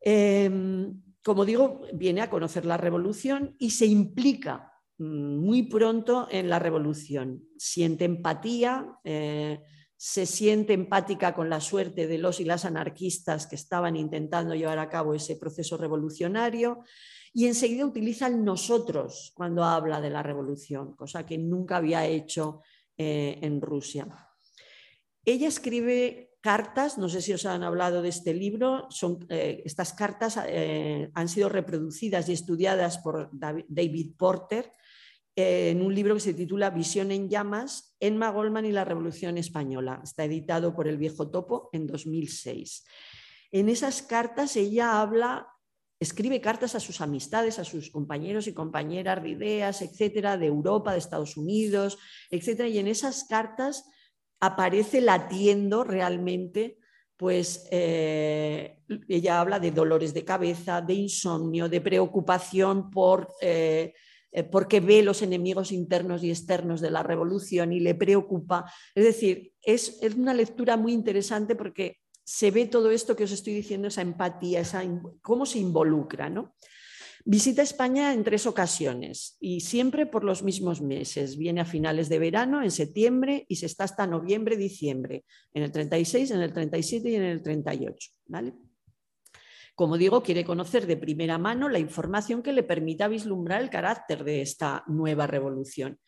[0.00, 6.48] Em, como digo, viene a conocer la revolución y se implica mm, muy pronto en
[6.48, 7.42] la revolución.
[7.56, 9.60] Siente empatía, eh,
[9.96, 14.78] se siente empática con la suerte de los y las anarquistas que estaban intentando llevar
[14.78, 16.84] a cabo ese proceso revolucionario
[17.32, 22.60] y enseguida utiliza el nosotros cuando habla de la revolución, cosa que nunca había hecho
[22.96, 24.06] eh, en Rusia.
[25.24, 29.94] Ella escribe cartas, no sé si os han hablado de este libro, son, eh, estas
[29.94, 34.70] cartas eh, han sido reproducidas y estudiadas por David Porter
[35.36, 40.00] en un libro que se titula Visión en llamas, Enma Goldman y la Revolución Española.
[40.04, 42.84] Está editado por El Viejo Topo en 2006.
[43.50, 45.48] En esas cartas ella habla
[46.00, 50.92] escribe cartas a sus amistades, a sus compañeros y compañeras de ideas, etcétera, de Europa,
[50.92, 51.98] de Estados Unidos,
[52.30, 53.84] etcétera, y en esas cartas
[54.40, 56.78] aparece latiendo realmente,
[57.16, 63.28] pues eh, ella habla de dolores de cabeza, de insomnio, de preocupación por...
[63.40, 63.94] Eh,
[64.36, 68.64] eh, porque ve los enemigos internos y externos de la revolución y le preocupa.
[68.92, 73.32] Es decir, es, es una lectura muy interesante porque se ve todo esto que os
[73.32, 74.82] estoy diciendo, esa empatía, esa,
[75.22, 76.30] cómo se involucra.
[76.30, 76.56] ¿no?
[77.26, 81.36] Visita España en tres ocasiones y siempre por los mismos meses.
[81.36, 85.70] Viene a finales de verano, en septiembre, y se está hasta noviembre, diciembre, en el
[85.70, 88.10] 36, en el 37 y en el 38.
[88.26, 88.54] ¿vale?
[89.74, 94.24] Como digo, quiere conocer de primera mano la información que le permita vislumbrar el carácter
[94.24, 95.98] de esta nueva revolución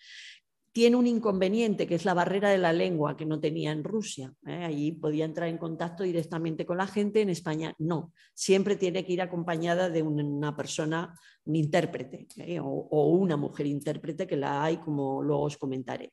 [0.76, 4.34] tiene un inconveniente que es la barrera de la lengua que no tenía en Rusia.
[4.46, 4.62] ¿eh?
[4.62, 8.12] Allí podía entrar en contacto directamente con la gente, en España no.
[8.34, 12.60] Siempre tiene que ir acompañada de una persona, un intérprete ¿eh?
[12.60, 16.12] o, una mujer intérprete que la hay, como luego os comentaré.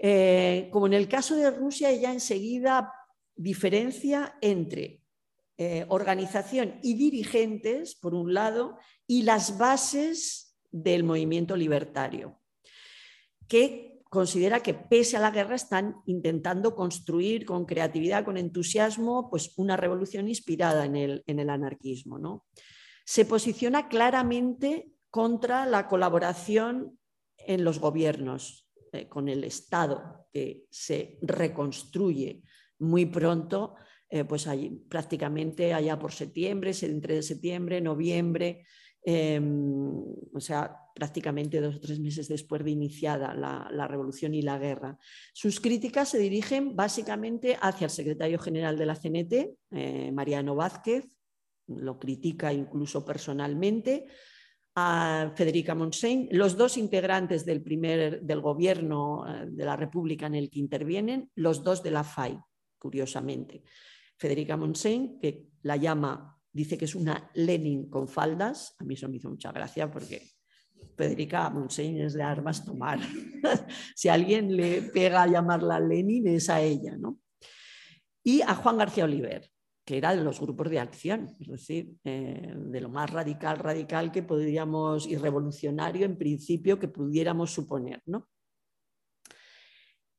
[0.00, 2.92] Eh, como en el caso de Rusia, ella enseguida
[3.34, 5.00] diferencia entre
[5.88, 12.41] organización y dirigentes, por un lado, y las bases del movimiento libertario,
[13.52, 19.52] que considera que pese a la guerra están intentando construir con creatividad, con entusiasmo, pues
[19.58, 22.18] una revolución inspirada en el, anarquismo.
[22.18, 22.46] ¿no?
[23.04, 26.98] Se posiciona claramente contra la colaboración
[27.36, 32.42] en los gobiernos, eh, con el Estado que se reconstruye
[32.78, 33.74] muy pronto,
[34.08, 34.48] eh, pues
[34.88, 38.64] prácticamente allá por septiembre, entre septiembre, noviembre,
[39.04, 44.58] em, o sea, prácticamente dos o tres meses después de iniciada la, revolución y la
[44.58, 44.98] guerra.
[45.32, 51.08] Sus críticas se dirigen básicamente hacia el secretario general de la CNT, eh, Mariano Vázquez,
[51.68, 54.06] lo critica incluso personalmente,
[54.74, 60.34] a Federica Montseny, los dos integrantes del primer del gobierno eh, de la República en
[60.34, 62.38] el que intervienen, los dos de la FAI,
[62.78, 63.62] curiosamente.
[64.16, 69.08] Federica Montseny, que la llama, dice que es una Lenin con faldas, a mí eso
[69.08, 70.22] me hizo mucha gracia porque
[70.96, 73.00] Federica Montseny es de armas tomar.
[73.96, 77.18] si alguien le pega a llamarla Lenin es a ella, ¿no?
[78.24, 79.50] Y a Juan García Oliver,
[79.84, 84.12] que era de los grupos de acción, es decir, eh, de lo más radical, radical
[84.12, 88.00] que podríamos, y revolucionario en principio que pudiéramos suponer.
[88.06, 88.28] ¿no?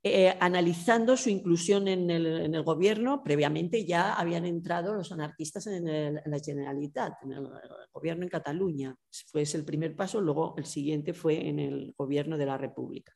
[0.06, 6.40] Eh, analizando su inclusión en el, gobierno, previamente ya habían entrado los anarquistas en, la
[6.44, 7.48] Generalitat, en el,
[7.90, 8.94] gobierno en Cataluña.
[9.28, 13.14] Fue ese el primer paso, luego el siguiente fue en el gobierno de la República.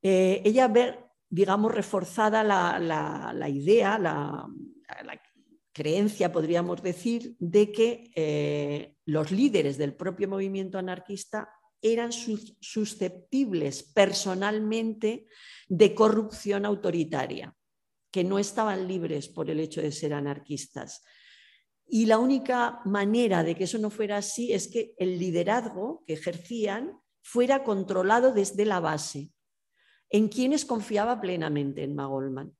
[0.00, 2.78] Eh, ella ve, digamos, reforzada la,
[3.34, 4.48] la idea, la,
[5.74, 11.50] creencia, podríamos decir, de que eh, los líderes del propio movimiento anarquista
[11.84, 15.26] eran susceptibles personalmente
[15.68, 17.54] de corrupción autoritaria,
[18.10, 21.04] que no estaban libres por el hecho de ser anarquistas.
[21.86, 26.14] Y la única manera de que eso no fuera así es que el liderazgo que
[26.14, 29.30] ejercían fuera controlado desde la base,
[30.08, 32.56] en quienes confiaba plenamente en Magolman.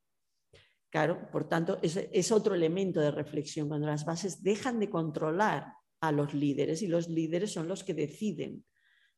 [0.90, 6.12] Claro, por tanto, es, otro elemento de reflexión, cuando las bases dejan de controlar a
[6.12, 8.66] los líderes y los líderes son los que deciden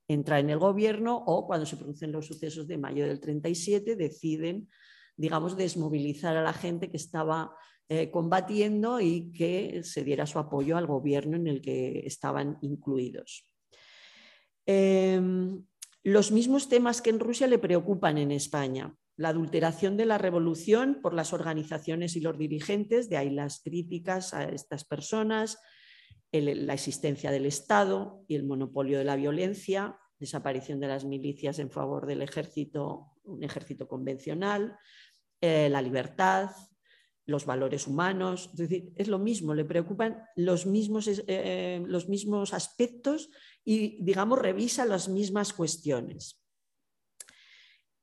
[0.09, 4.69] entrar en el gobierno o cuando se producen los sucesos de mayo del 37 deciden,
[5.17, 7.55] digamos, desmovilizar a la gente que estaba
[7.89, 13.51] eh, combatiendo y que se diera su apoyo al gobierno en el que estaban incluidos.
[14.67, 15.65] Em,
[16.03, 20.99] los mismos temas que en Rusia le preocupan en España la adulteración de la revolución
[21.01, 25.59] por las organizaciones y los dirigentes, de ahí las críticas a estas personas,
[26.33, 31.71] la existencia del Estado y el monopolio de la violencia, desaparición de las milicias en
[31.71, 34.79] favor del ejército, un ejército convencional,
[35.41, 36.51] eh, la libertad,
[37.27, 42.55] los valores humanos, es decir, es lo mismo, le preocupan los mismos, eh, los mismos
[42.55, 43.31] aspectos
[43.65, 46.46] y, digamos, revisa las mismas cuestiones.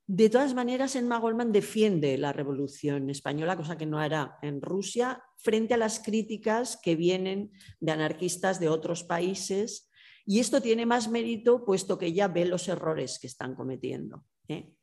[0.06, 5.24] De todas maneras, Emma Goldman defiende la revolución española, cosa que no hará en Rusia,
[5.38, 9.90] frente a las críticas que vienen de anarquistas de otros países.
[10.26, 14.26] Y esto tiene más mérito puesto que ella ve los errores que están cometiendo.
[14.50, 14.74] ¿eh?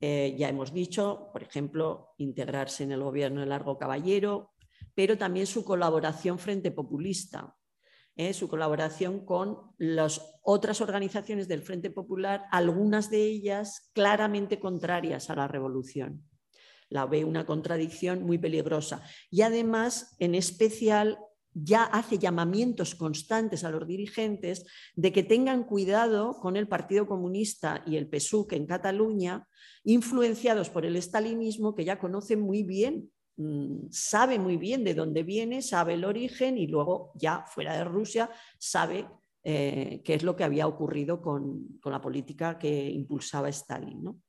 [0.00, 4.54] Eh, ya hemos dicho, por ejemplo, integrarse en el gobierno de Largo Caballero,
[4.94, 7.56] pero también su colaboración frente populista,
[8.16, 8.32] ¿eh?
[8.32, 15.36] su colaboración con las otras organizaciones del Frente Popular, algunas de ellas claramente contrarias a
[15.36, 16.22] la revolución.
[16.88, 19.02] La ve una contradicción muy peligrosa.
[19.30, 21.18] Y además, en especial,
[21.54, 27.82] ya hace llamamientos constantes a los dirigentes de que tengan cuidado con el Partido Comunista
[27.86, 29.48] y el PSUC en Cataluña,
[29.84, 33.10] influenciados por el estalinismo que ya conocen muy bien
[33.90, 38.30] sabe muy bien de dónde viene, sabe el origen y luego ya fuera de Rusia
[38.58, 39.06] sabe
[39.42, 44.22] eh, qué es lo que había ocurrido con, la política que impulsaba Stalin.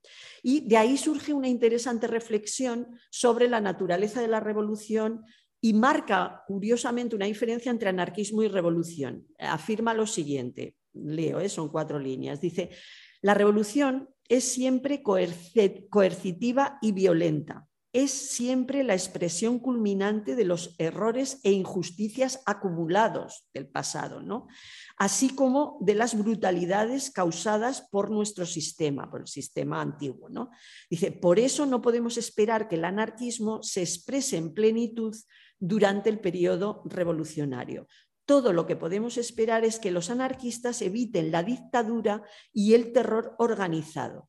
[0.44, 5.24] Y de ahí surge una interesante reflexión sobre la naturaleza de la revolución
[5.62, 9.26] y marca curiosamente una diferencia entre anarquismo y revolución.
[9.40, 11.50] Afirma lo siguiente, leo, ¿eh?
[11.50, 12.72] son cuatro líneas, dice,
[13.22, 21.40] la revolución es siempre coercitiva y violenta es siempre la expresión culminante de los errores
[21.44, 24.48] e injusticias acumulados del pasado, ¿no?
[24.98, 30.28] así como de las brutalidades causadas por nuestro sistema, por el sistema antiguo.
[30.28, 30.50] ¿no?
[30.90, 35.16] Dice, por eso no podemos esperar que el anarquismo se exprese en plenitud
[35.58, 37.88] durante el periodo revolucionario.
[38.26, 43.36] Todo lo que podemos esperar es que los anarquistas eviten la dictadura y el terror
[43.38, 44.28] organizado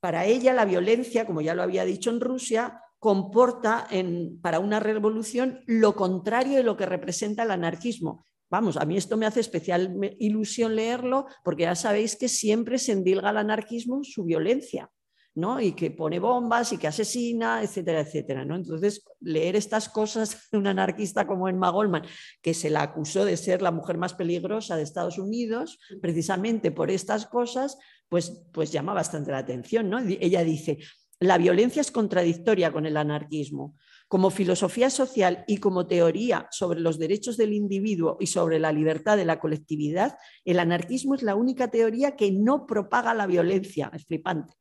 [0.00, 4.80] para ella la violencia, como ya lo había dicho en Rusia, comporta en, para una
[4.80, 8.26] revolución lo contrario de lo que representa el anarquismo.
[8.50, 12.92] Vamos, a mí esto me hace especial ilusión leerlo porque ya sabéis que siempre se
[12.92, 14.90] endilga al anarquismo su violencia.
[15.38, 15.60] ¿No?
[15.60, 18.44] y que pone bombas y que asesina, etcétera, etcétera.
[18.44, 18.56] ¿no?
[18.56, 22.02] Entonces, leer estas cosas de un anarquista como Emma Goldman,
[22.42, 26.90] que se la acusó de ser la mujer más peligrosa de Estados Unidos, precisamente por
[26.90, 27.78] estas cosas,
[28.08, 29.88] pues, pues llama bastante la atención.
[29.88, 29.98] ¿no?
[29.98, 30.78] Ella dice,
[31.20, 33.76] la violencia es contradictoria con el anarquismo.
[34.08, 39.16] Como filosofía social y como teoría sobre los derechos del individuo y sobre la libertad
[39.16, 43.90] de la colectividad, el anarquismo es la única teoría que no propaga la violencia.
[43.92, 44.57] Es flipante.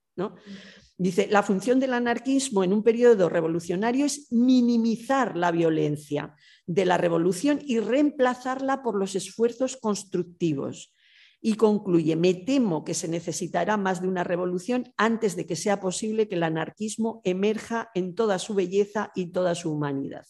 [1.00, 6.98] Dice, la función del anarquismo en un periodo revolucionario es minimizar la violencia de la
[6.98, 10.96] revolución y reemplazarla por los esfuerzos constructivos.
[11.40, 15.80] Y concluye, me temo que se necesitará más de una revolución antes de que sea
[15.80, 20.26] posible que el anarquismo emerja en toda su belleza y toda su humanidad.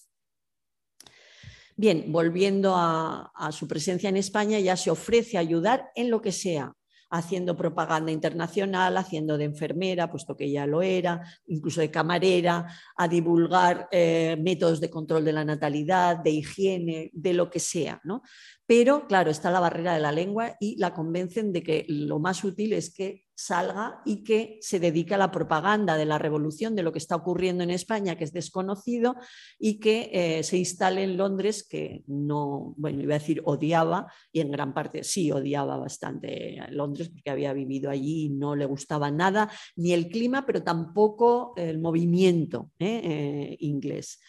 [1.77, 6.33] Bien, volviendo a, a su presencia en España, ya se ofrece ayudar en lo que
[6.33, 6.73] sea,
[7.09, 13.07] haciendo propaganda internacional, haciendo de enfermera, puesto que ella lo era, incluso de camarera, a
[13.07, 18.01] divulgar eh, métodos de control de la natalidad, de higiene, de lo que sea.
[18.03, 18.21] ¿no?
[18.65, 22.43] Pero, claro, está la barrera de la lengua y la convencen de que lo más
[22.43, 26.81] útil es que salga y que se dedique a la propaganda de la revolución, de
[26.81, 29.15] lo que está ocurriendo en España, que es desconocido,
[29.59, 34.41] y que eh, se instale en Londres, que no, bueno, iba a decir odiaba, y
[34.41, 39.11] en gran parte sí odiaba bastante Londres, porque había vivido allí y no le gustaba
[39.11, 43.01] nada, ni el clima, pero tampoco el movimiento ¿eh?
[43.03, 44.19] Eh, inglés.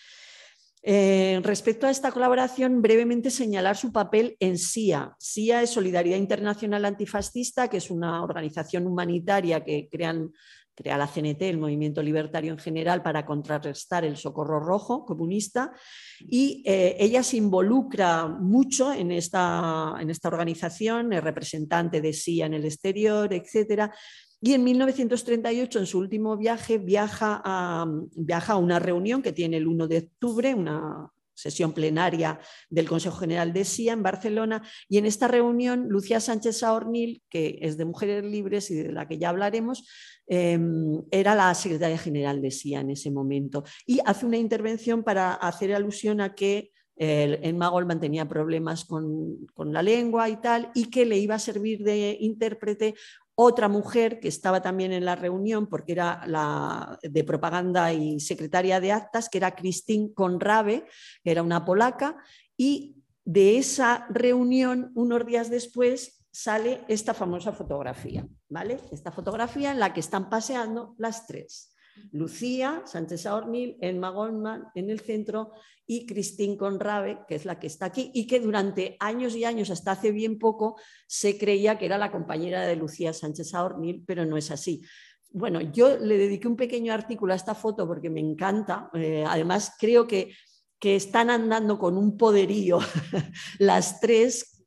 [0.91, 5.15] Eh, respecto a esta colaboración, brevemente señalar su papel en SIA.
[5.19, 10.33] SIA es Solidaridad Internacional Antifascista, que es una organización humanitaria que crean,
[10.75, 15.73] crea la CNT, el Movimiento Libertario en general, para contrarrestar el socorro rojo comunista.
[16.21, 22.47] Y eh, ella se involucra mucho en esta, en esta organización, es representante de SIA
[22.47, 23.93] en el exterior, etcétera.
[24.41, 29.57] Y en 1938, en su último viaje, viaja a, viaja a una reunión que tiene
[29.57, 34.63] el 1 de octubre, una sesión plenaria del Consejo General de SIA en Barcelona.
[34.89, 39.07] Y en esta reunión, Lucía Sánchez Saornil, que es de Mujeres Libres y de la
[39.07, 39.87] que ya hablaremos,
[40.27, 43.65] em, era la secretaria general de SIA en ese momento.
[43.87, 49.47] Y hace una intervención para hacer alusión a que el, Emma Goldman tenía problemas con,
[49.55, 52.97] con, la lengua y tal, y que le iba a servir de intérprete
[53.41, 58.81] otra mujer que estaba también en la reunión, porque era la de propaganda y secretaria
[58.81, 60.87] de actas, que era Christine Conrave,
[61.23, 62.17] que era una polaca,
[62.57, 68.81] y de esa reunión, unos días después, sale esta famosa fotografía, ¿vale?
[68.91, 71.77] Esta fotografía en la que están paseando las tres.
[72.13, 75.53] Lucía, Sánchez Aornil, Emma Goldman en el centro
[75.87, 79.71] y Christine Conrave, que es la que está aquí y que durante años y años,
[79.71, 80.77] hasta hace bien poco,
[81.07, 84.83] se creía que era la compañera de Lucía Sánchez Aornil, pero no es así.
[85.31, 88.91] Bueno, yo le dediqué un pequeño artículo a esta foto porque me encanta.
[88.95, 90.35] Eh, además, creo que,
[90.79, 92.79] que están andando con un poderío
[93.59, 94.67] las tres,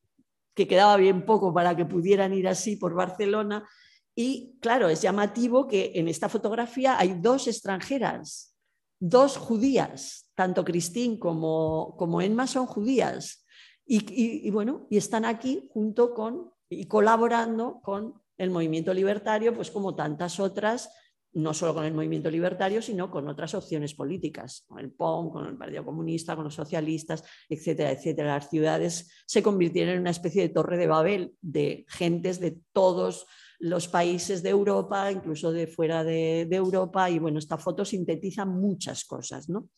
[0.54, 3.68] que quedaba bien poco para que pudieran ir así por Barcelona
[4.16, 8.56] y claro, es llamativo que en esta fotografía hay dos extranjeras,
[9.00, 13.46] dos judías, tanto Christine como, como Emma son judías.
[13.86, 19.96] Y, bueno, y están aquí junto con y colaborando con el movimiento libertario, pues como
[19.96, 20.90] tantas otras,
[21.34, 25.46] no solo con el movimiento libertario, sino con otras opciones políticas, con el POM, con
[25.46, 28.36] el Partido Comunista, con los socialistas, etcétera, etcétera.
[28.36, 33.28] Las ciudades se convirtieron en una especie de torre de Babel de gentes de todos
[33.62, 39.06] los países de Europa, incluso de fuera de, Europa, y bueno, esta foto sintetiza muchas
[39.06, 39.50] cosas.
[39.50, 39.70] ¿no?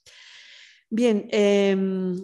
[0.89, 2.15] Bien, em,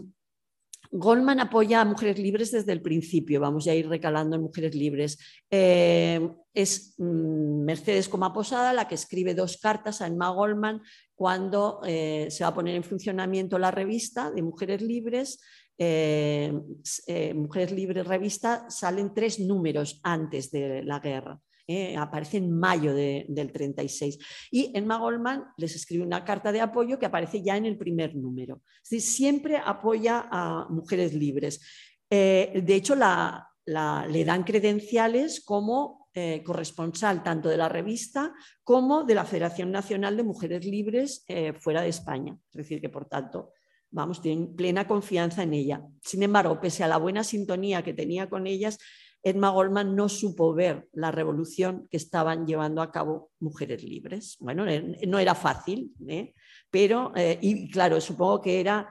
[0.91, 5.17] Goldman apoya a Mujeres Libres desde el principio, vamos a ir recalando en Mujeres Libres.
[5.49, 10.81] Em, es mm, Mercedes Coma Posada la que escribe dos cartas a Emma Goldman
[11.13, 15.39] cuando eh, se va a poner en funcionamiento la revista de Mujeres Libres.
[15.77, 16.63] Em,
[17.07, 21.39] eh, Mujeres Libres Revista salen tres números antes de la guerra.
[21.71, 24.17] Eh, aparece en mayo del 36.
[24.49, 28.15] Y Emma Goldman les escribe una carta de apoyo que aparece ya en el primer
[28.15, 28.63] número.
[28.81, 31.61] siempre apoya a mujeres libres.
[32.09, 39.13] Eh, de hecho, le dan credenciales como eh, corresponsal tanto de la revista como de
[39.13, 41.23] la Federación Nacional de Mujeres Libres
[41.59, 42.35] fuera de España.
[42.49, 43.53] Es decir, que por tanto,
[43.91, 45.83] vamos, tienen plena confianza en ella.
[46.01, 48.79] Sin embargo, pese a la buena sintonía que tenía con ellas,
[49.21, 54.37] Edma Goldman no supo ver la revolución que estaban llevando a cabo mujeres libres.
[54.39, 54.65] Bueno,
[55.07, 56.33] no era fácil, ¿eh?
[56.69, 58.89] pero, eh, y claro, supongo que era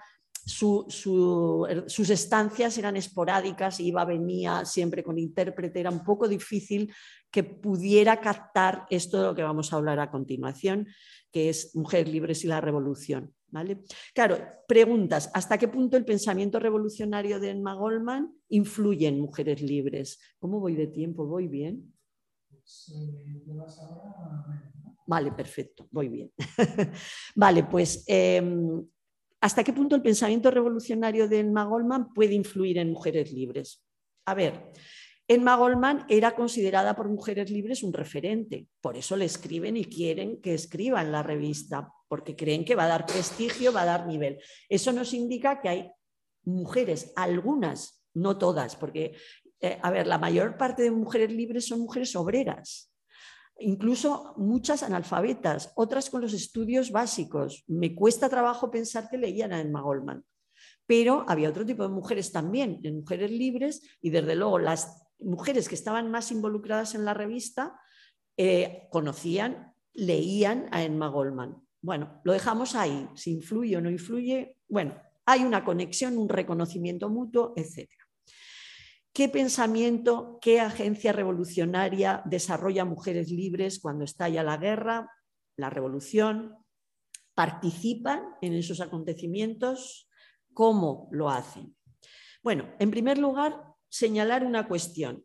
[0.49, 6.93] sus estancias eran esporádicas, iba, venía siempre con intérprete, era un poco difícil
[7.31, 10.89] que pudiera captar esto de lo que vamos a hablar a continuación,
[11.31, 13.35] que es Mujeres Libres y la Revolución.
[13.51, 13.82] ¿Vale?
[14.14, 20.18] Claro, preguntas, ¿hasta qué punto el pensamiento revolucionario de Emma Goldman influye en Mujeres Libres?
[20.38, 21.26] ¿Cómo voy de tiempo?
[21.26, 21.94] ¿Voy bien?
[25.07, 26.32] Vale, perfecto, voy bien.
[27.34, 28.84] vale, pues em,
[29.40, 33.84] ¿Hasta qué punto el pensamiento revolucionario de Emma Goldman puede influir en mujeres libres?
[34.24, 34.72] A ver,
[35.28, 40.40] Emma Goldman era considerada por mujeres libres un referente, por eso le escriben y quieren
[40.40, 44.07] que escriba en la revista, porque creen que va a dar prestigio, va a dar
[44.07, 44.41] nivel.
[44.69, 45.93] Eso nos indica que hay
[46.45, 49.15] mujeres, algunas, no todas, porque,
[49.61, 52.93] eh, a ver, la mayor parte de mujeres libres son mujeres obreras,
[53.59, 57.65] incluso muchas analfabetas, otras con los estudios básicos.
[57.67, 60.25] Me cuesta trabajo pensar que leían a Emma Goldman.
[60.87, 65.75] Pero había otro tipo de mujeres también, mujeres libres, y desde luego las mujeres que
[65.75, 67.79] estaban más involucradas en la revista
[68.37, 71.68] eh, conocían, leían a Emma Goldman.
[71.89, 77.09] Bueno, lo dejamos ahí, si influye o no influye, bueno, hay una conexión, un reconocimiento
[77.09, 77.89] mutuo, etc.
[79.11, 85.11] ¿Qué pensamiento, qué agencia revolucionaria desarrolla mujeres libres cuando estalla la guerra,
[85.57, 86.57] la revolución?
[87.32, 90.11] ¿Participan en esos acontecimientos?
[90.53, 91.74] ¿Cómo lo hacen?
[92.43, 95.24] Bueno, en primer lugar, señalar una cuestión,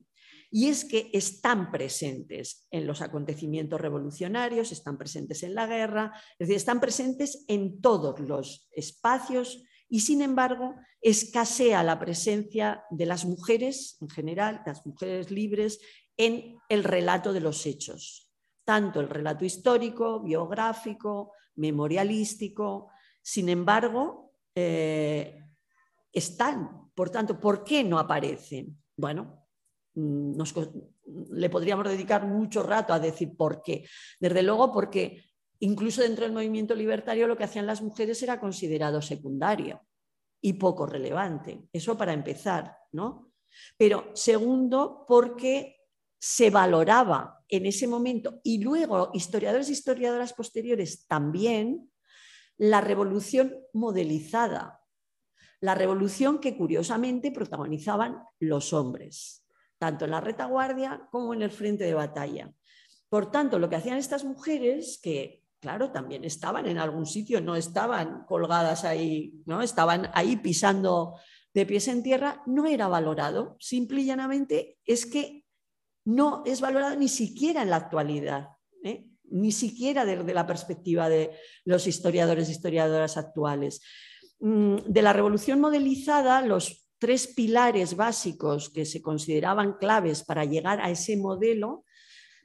[0.56, 6.47] y es que están presentes en los acontecimientos revolucionarios, están presentes en la guerra, es
[6.47, 13.26] decir, están presentes en todos los espacios y sin embargo escasea la presencia de las
[13.26, 15.80] mujeres en general, las mujeres libres,
[16.18, 18.32] en el relato de los hechos,
[18.64, 22.91] tanto el relato histórico, biográfico, memorialístico.
[23.24, 25.43] Sin embargo, eh,
[26.12, 26.91] están.
[26.93, 28.78] Por tanto, ¿por qué no aparecen?
[28.95, 29.43] Bueno,
[29.96, 30.41] mm,
[31.32, 33.86] le podríamos dedicar mucho rato a decir por qué.
[34.20, 35.24] Desde luego, porque
[35.64, 39.80] Incluso dentro del movimiento libertario lo que hacían las mujeres era considerado secundario
[40.41, 41.70] y poco relevante.
[41.72, 43.32] Eso para empezar, ¿no?
[43.78, 45.78] Pero segundo, porque
[46.20, 51.89] se valoraba en ese momento y luego historiadores e historiadoras posteriores también
[52.58, 54.82] la revolución modelizada,
[55.62, 59.43] la revolución que curiosamente protagonizaban los hombres,
[59.84, 62.50] tanto en la retaguardia como en el frente de batalla.
[63.10, 67.58] Por tanto, lo que hacían estas mujeres, que claro, también estaban en algún sitio, no
[67.58, 69.62] estaban colgadas ahí, ¿no?
[69.62, 71.20] estaban ahí pisando
[71.54, 73.58] de pies en tierra, no era valorado.
[73.60, 75.44] Simple y llanamente es que
[76.06, 78.52] no es valorado ni siquiera en la actualidad,
[78.86, 79.06] ¿eh?
[79.26, 81.32] ni siquiera desde la perspectiva de
[81.66, 83.82] los historiadores e historiadoras actuales.
[84.40, 90.80] Mm, de la revolución modelizada, los tres pilares básicos que se consideraban claves para llegar
[90.82, 91.84] a ese modelo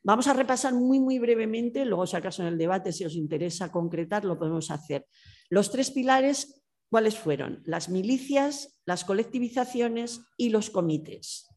[0.09, 3.71] Vamos a repasar muy, muy brevemente, luego si acaso en el debate, si os interesa
[3.71, 5.07] concretar, lo podemos hacer.
[5.51, 7.63] Los tres pilares, ¿cuáles fueron?
[7.67, 11.49] Las milicias, las colectivizaciones y los comités.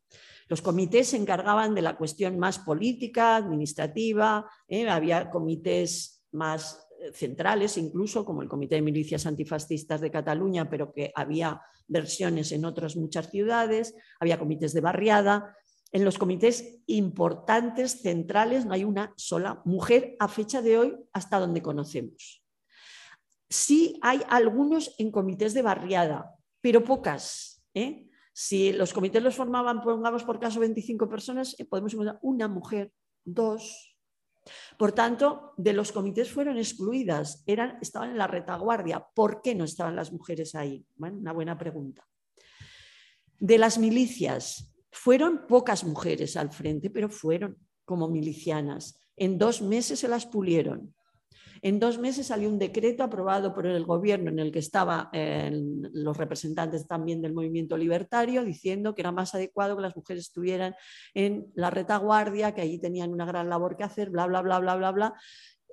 [0.48, 4.89] Los comités se encargaban de la cuestión más política, administrativa, ¿eh?
[4.89, 11.12] había comités más centrales, incluso como el Comité de Milicias Antifascistas de Cataluña, pero que
[11.16, 15.56] había versiones en otras muchas ciudades, había comités de barriada,
[15.91, 21.39] en los comités importantes, centrales, no hay una sola mujer a fecha de hoy hasta
[21.39, 22.43] donde conocemos.
[23.49, 27.62] Sí hay algunos en comités de barriada, pero pocas.
[27.74, 28.08] ¿eh?
[28.32, 32.93] Si los comités los formaban, pongamos por caso 25 personas, eh, podemos encontrar una mujer,
[33.26, 33.91] dos.
[34.78, 39.06] Por tanto, de los comités fueron excluidas, eran, estaban en la retaguardia.
[39.14, 40.86] ¿Por qué no estaban las mujeres ahí?
[40.96, 42.08] Bueno, una buena pregunta.
[43.38, 49.00] De las milicias, fueron pocas mujeres al frente, pero fueron como milicianas.
[49.16, 50.94] En dos meses se las pulieron.
[51.64, 55.09] En dos meses salió un decreto aprobado por el gobierno en el que estaban
[55.93, 60.76] los representantes también del movimiento libertario diciendo que era más adecuado que las mujeres estuvieran
[61.14, 64.76] en la retaguardia, que allí tenían una gran labor que hacer, bla, bla, bla, bla,
[64.76, 65.14] bla, bla.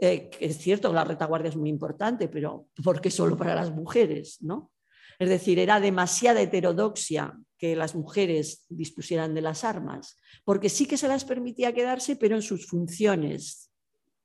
[0.00, 3.70] Eh, es cierto que la retaguardia es muy importante, pero ¿por qué solo para las
[3.70, 4.42] mujeres?
[4.42, 4.70] ¿no?
[5.18, 10.96] Es decir, era demasiada heterodoxia que las mujeres dispusieran de las armas, porque sí que
[10.98, 13.67] se las permitía quedarse, pero en sus funciones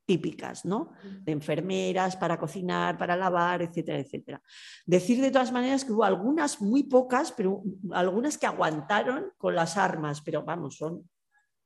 [0.06, 0.92] típicas, ¿no?
[1.22, 4.42] De enfermeras, para cocinar, para lavar, etcétera, etcétera.
[4.86, 9.78] Decir de todas maneras que hubo algunas, muy pocas, pero algunas que aguantaron con las
[9.78, 11.10] armas, pero vamos, son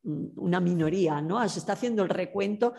[0.04, 1.48] una minoría, ¿no?
[1.50, 2.74] Se está haciendo el recuento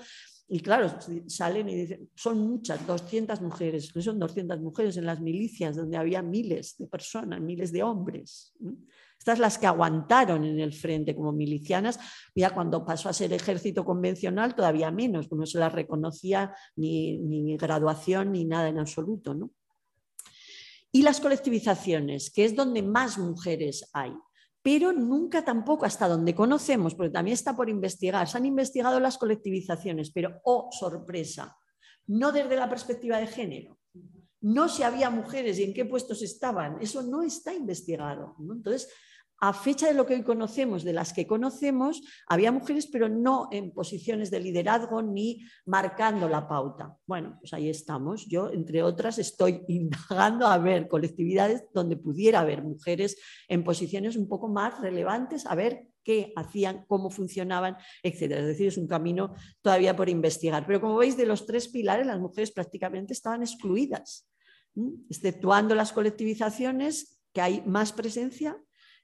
[0.51, 0.91] y claro,
[1.27, 6.23] salen y dicen, son muchas, 200 mujeres, son 200 mujeres en las milicias donde había
[6.23, 8.55] miles de personas, miles de hombres.
[9.29, 12.01] Estas las que aguantaron en el frente como milicianas,
[12.35, 18.33] ya cuando pasó a ser ejército convencional todavía menos, no se las reconocía ni, graduación
[18.33, 19.35] ni nada en absoluto.
[19.35, 19.51] ¿no?
[20.91, 24.15] Y las colectivizaciones, que es donde más mujeres hay
[24.61, 28.29] pero nunca tampoco hasta donde conocemos, porque también está por investigar.
[28.29, 31.57] Se han investigado las colectivizaciones, pero, oh, sorpresa,
[32.07, 33.79] no desde la perspectiva de género,
[34.41, 38.37] no si había mujeres y en qué puestos estaban, eso no está investigado.
[38.41, 38.91] Entonces,
[39.41, 43.49] a fecha de lo que hoy conocemos, de las que conocemos, había mujeres, pero no
[43.53, 46.97] en posiciones de liderazgo ni marcando la pauta.
[47.07, 48.27] Bueno, pues ahí estamos.
[48.27, 53.17] Yo, entre otras, estoy indagando a ver colectividades donde pudiera haber mujeres
[53.47, 58.23] en posiciones un poco más relevantes, a ver qué hacían, cómo funcionaban, etc.
[58.23, 60.67] Es decir, es un camino todavía por investigar.
[60.67, 64.27] Pero como veis, de los tres pilares, las mujeres prácticamente estaban excluidas,
[65.09, 68.59] exceptuando las colectivizaciones, que hay más presencia,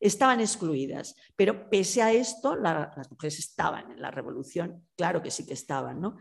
[0.06, 1.16] estaban excluidas.
[1.34, 6.00] Pero pese a esto, las mujeres estaban en la revolución, claro que sí que estaban.
[6.00, 6.16] ¿no?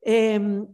[0.00, 0.66] Em,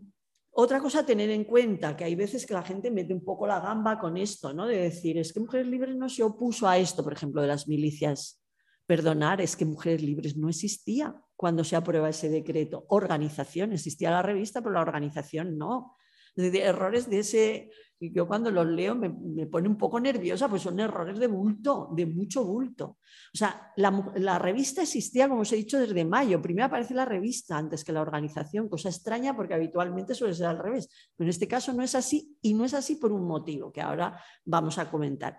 [0.52, 3.46] otra cosa a tener en cuenta, que hay veces que la gente mete un poco
[3.46, 4.66] la gamba con esto, ¿no?
[4.66, 7.68] de decir, es que Mujeres Libres no se opuso a esto, por ejemplo, de las
[7.68, 8.42] milicias.
[8.86, 12.86] Perdonar, es que Mujeres Libres no existía cuando se aprueba ese decreto.
[12.88, 15.96] Organización, existía la revista, pero la organización no.
[16.34, 17.70] De errores de ese
[18.02, 19.10] y yo cuando los leo me,
[19.46, 22.96] pone un poco nerviosa, pues son errores de bulto, de mucho bulto.
[23.34, 26.40] O sea, la, revista existía, como os he dicho, desde mayo.
[26.40, 30.58] Primero aparece la revista antes que la organización, cosa extraña porque habitualmente suele ser al
[30.58, 30.88] revés.
[31.14, 33.82] Pero en este caso no es así y no es así por un motivo que
[33.82, 35.36] ahora vamos a comentar.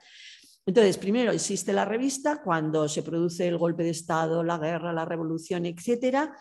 [0.63, 5.05] Entonces, primero existe la revista cuando se produce el golpe de Estado, la guerra, la
[5.05, 6.31] revolución, etcétera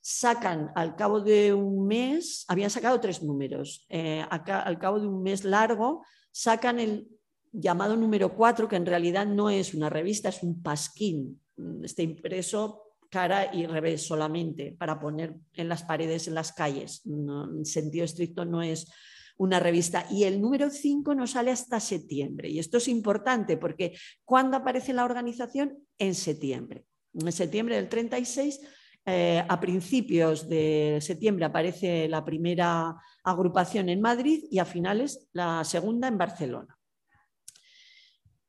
[0.00, 5.22] sacan al cabo de un mes, habían sacado tres números, eh, al cabo de un
[5.22, 7.08] mes largo, sacan el
[7.52, 11.40] llamado número 4, que en realidad no es una revista, es un pasquín,
[11.82, 17.02] está impreso cara y revés solamente para poner en las paredes, en las calles.
[17.04, 18.90] en sentido estricto no es
[19.36, 20.06] una revista.
[20.10, 22.48] Y el número 5 no sale hasta septiembre.
[22.48, 25.78] Y esto es importante porque ¿cuándo aparece la organización?
[25.98, 26.84] En septiembre.
[27.14, 28.60] En septiembre del 36
[29.06, 32.94] eh, a principios de septiembre aparece la primera
[33.24, 36.78] agrupación en Madrid y a finales la segunda en Barcelona.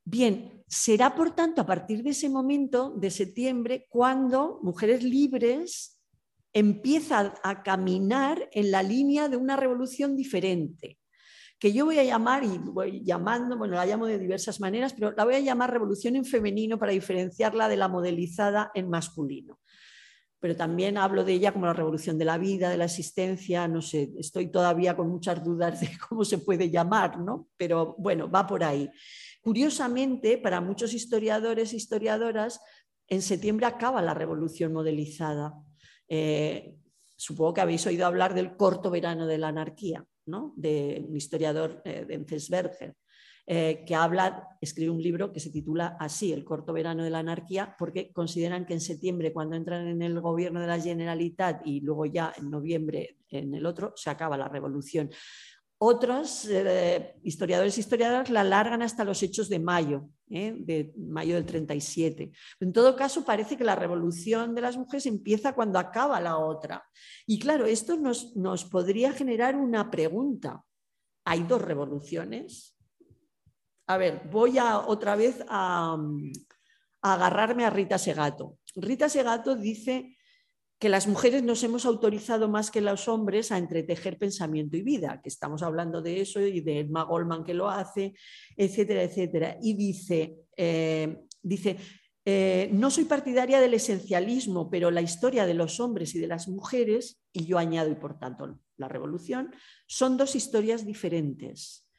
[0.04, 6.02] Bien, será por tanto a partir de ese momento de septiembre cuando Mujeres Libres
[6.54, 11.00] empieza a caminar en la línea de una revolución diferente,
[11.58, 15.14] que yo voy a llamar, y voy llamando, bueno, la llamo de diversas maneras, pero
[15.16, 19.60] la voy a llamar revolución en femenino para diferenciarla de la modelizada en masculino
[20.42, 23.82] pero también hablo de ella como la revolución de la vida, de la existencia, no
[23.82, 27.48] sé, estoy todavía con muchas dudas de cómo se puede llamar, ¿no?
[27.56, 28.90] Pero bueno, va por ahí.
[29.42, 32.60] Curiosamente, para muchos historiadores e historiadoras,
[33.08, 35.54] en septiembre acaba la revolución modelizada.
[36.08, 36.76] Eh,
[37.16, 40.54] supongo que habéis oído hablar del corto verano de la anarquía, ¿no?
[40.58, 42.96] de un historiador eh, de Enzensberger.
[43.48, 47.20] Eh, que habla, escribe un libro que se titula así, El corto verano de la
[47.20, 51.82] anarquía, porque consideran que en septiembre, cuando entran en el gobierno de la Generalitat y
[51.82, 55.10] luego ya en noviembre en el otro, se acaba la revolución.
[55.84, 60.54] Otros eh, historiadores y historiadoras la alargan hasta los hechos de mayo, ¿eh?
[60.56, 62.32] de mayo del 37.
[62.60, 66.86] En todo caso, parece que la revolución de las mujeres empieza cuando acaba la otra.
[67.26, 70.64] Y claro, esto nos, nos podría generar una pregunta.
[71.26, 72.78] ¿Hay dos revoluciones?
[73.94, 75.98] A ver, voy a otra vez a,
[77.02, 78.58] agarrarme a Rita Segato.
[78.76, 80.18] Rita Segato dice
[80.80, 85.20] que las mujeres nos hemos autorizado más que los hombres a entretejer pensamiento y vida,
[85.22, 88.14] que estamos hablando de eso y de Edma Goldman que lo hace,
[88.56, 89.58] etcétera, etcétera.
[89.62, 91.78] Y dice, eh, dice
[92.24, 96.48] eh, no soy partidaria del esencialismo, pero la historia de los hombres y de las
[96.48, 99.54] mujeres, y yo añado y por tanto la revolución,
[99.88, 101.91] son dos historias diferentes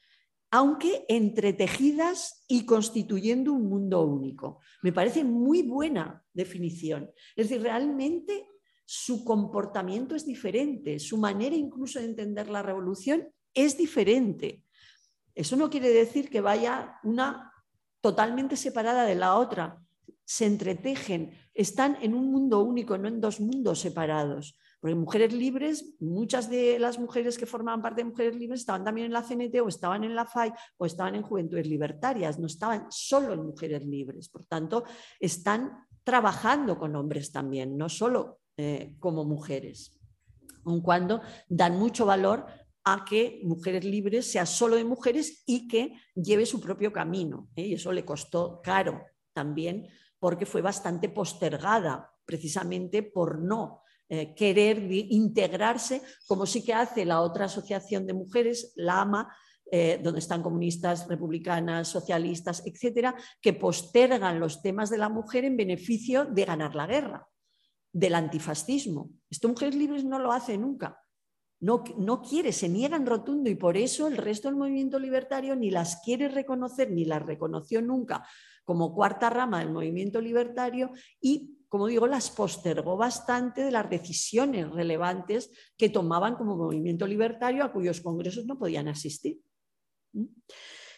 [0.54, 4.60] aunque entretejidas y constituyendo un mundo único.
[4.82, 7.10] Me parece muy buena definición.
[7.34, 8.46] Es decir, realmente
[8.84, 14.62] su comportamiento es diferente, su manera incluso de entender la revolución es diferente.
[15.34, 17.50] Eso no quiere decir que vaya una
[18.02, 19.80] totalmente separada de la otra.
[20.22, 24.58] Se entretejen, están en un mundo único, no en dos mundos separados.
[24.82, 29.06] Porque mujeres libres, muchas de las mujeres que formaban parte de mujeres libres estaban también
[29.06, 32.86] en la CNT o estaban en la FAI o estaban en Juventudes Libertarias, no estaban
[32.90, 34.28] solo en mujeres libres.
[34.28, 34.82] Por tanto,
[35.20, 40.00] están trabajando con hombres también, no solo eh, como mujeres,
[40.64, 42.44] aun cuando dan mucho valor
[42.82, 47.48] a que Mujeres Libres sea solo de mujeres y que lleve su propio camino.
[47.54, 47.68] ¿eh?
[47.68, 49.00] Y eso le costó caro
[49.32, 49.86] también
[50.18, 57.20] porque fue bastante postergada precisamente por no eh, querer integrarse, como sí que hace la
[57.20, 59.34] otra asociación de mujeres, la AMA,
[59.70, 65.56] eh, donde están comunistas, republicanas, socialistas, etcétera, que postergan los temas de la mujer en
[65.56, 67.26] beneficio de ganar la guerra,
[67.90, 69.10] del antifascismo.
[69.30, 71.00] Esto Mujeres Libres no lo hace nunca.
[71.60, 75.70] No, no, quiere, se niegan rotundo y por eso el resto del movimiento libertario ni
[75.70, 78.26] las quiere reconocer ni las reconoció nunca
[78.64, 80.90] como cuarta rama del movimiento libertario
[81.20, 87.64] y como digo, las postergó bastante de las decisiones relevantes que tomaban como movimiento libertario
[87.64, 89.40] a cuyos congresos no podían asistir.
[90.12, 90.26] ¿Mm?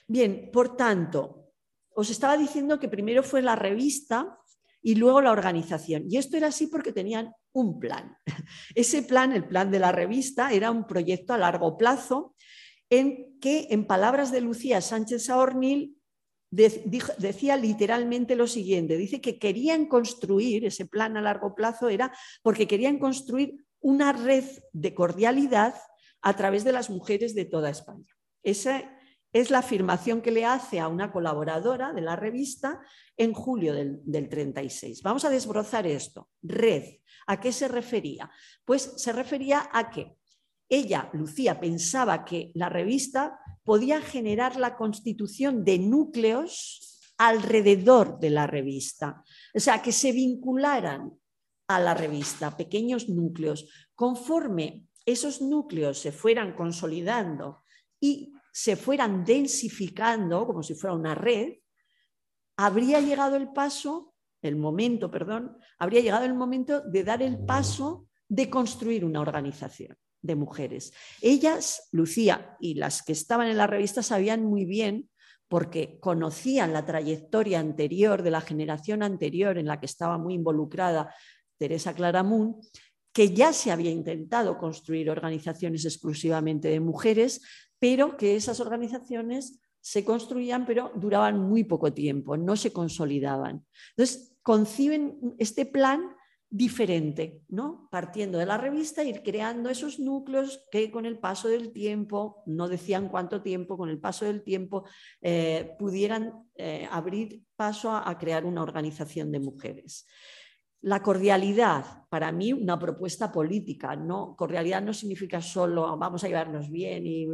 [0.08, 1.52] Bien, por tanto,
[1.94, 4.36] os estaba diciendo que primero fue la revista
[4.82, 6.06] y luego la organización.
[6.10, 8.16] Y esto era así porque tenían un plan.
[8.74, 12.34] Ese plan, el plan de la revista, era un proyecto a largo plazo
[12.90, 15.96] en que, en palabras de Lucía Sánchez Saornil,
[16.54, 22.68] decía literalmente lo siguiente, dice que querían construir, ese plan a largo plazo era porque
[22.68, 25.74] querían construir una red de cordialidad
[26.22, 28.06] a través de las mujeres de toda España.
[28.42, 28.98] Esa
[29.32, 32.80] es la afirmación que le hace a una colaboradora de la revista
[33.16, 35.02] en julio del, del 36.
[35.02, 36.28] Vamos a desbrozar esto.
[36.40, 38.30] Red, ¿a qué se refería?
[38.64, 40.16] Pues se refería a que
[40.68, 48.46] ella, Lucía, pensaba que la revista podía generar la constitución de núcleos alrededor de la
[48.46, 49.22] revista,
[49.54, 51.12] o sea, que se vincularan
[51.68, 57.62] a la revista, pequeños núcleos, conforme esos núcleos se fueran consolidando
[58.00, 61.54] y se fueran densificando, como si fuera una red,
[62.56, 68.08] habría llegado el paso, el momento, perdón, habría llegado el momento de dar el paso
[68.28, 70.92] de construir una organización de mujeres.
[71.20, 75.10] Ellas, Lucía y las que estaban en la revista sabían muy bien
[75.48, 81.14] porque conocían la trayectoria anterior de la generación anterior en la que estaba muy involucrada
[81.58, 82.56] Teresa Claramunt,
[83.12, 87.42] que ya se había intentado construir organizaciones exclusivamente de mujeres,
[87.78, 93.66] pero que esas organizaciones se construían, pero duraban muy poco tiempo, no se consolidaban.
[93.90, 96.16] Entonces, conciben este plan
[96.54, 97.88] diferente, ¿no?
[97.90, 102.68] Partiendo de la revista, ir creando esos núcleos que con el paso del tiempo, no
[102.68, 104.84] decían cuánto tiempo, con el paso del tiempo
[105.20, 110.06] eh, pudieran eh, abrir paso a, crear una organización de mujeres.
[110.80, 114.36] La cordialidad, para mí, una propuesta política, ¿no?
[114.36, 117.26] Cordialidad no significa solo vamos a llevarnos bien y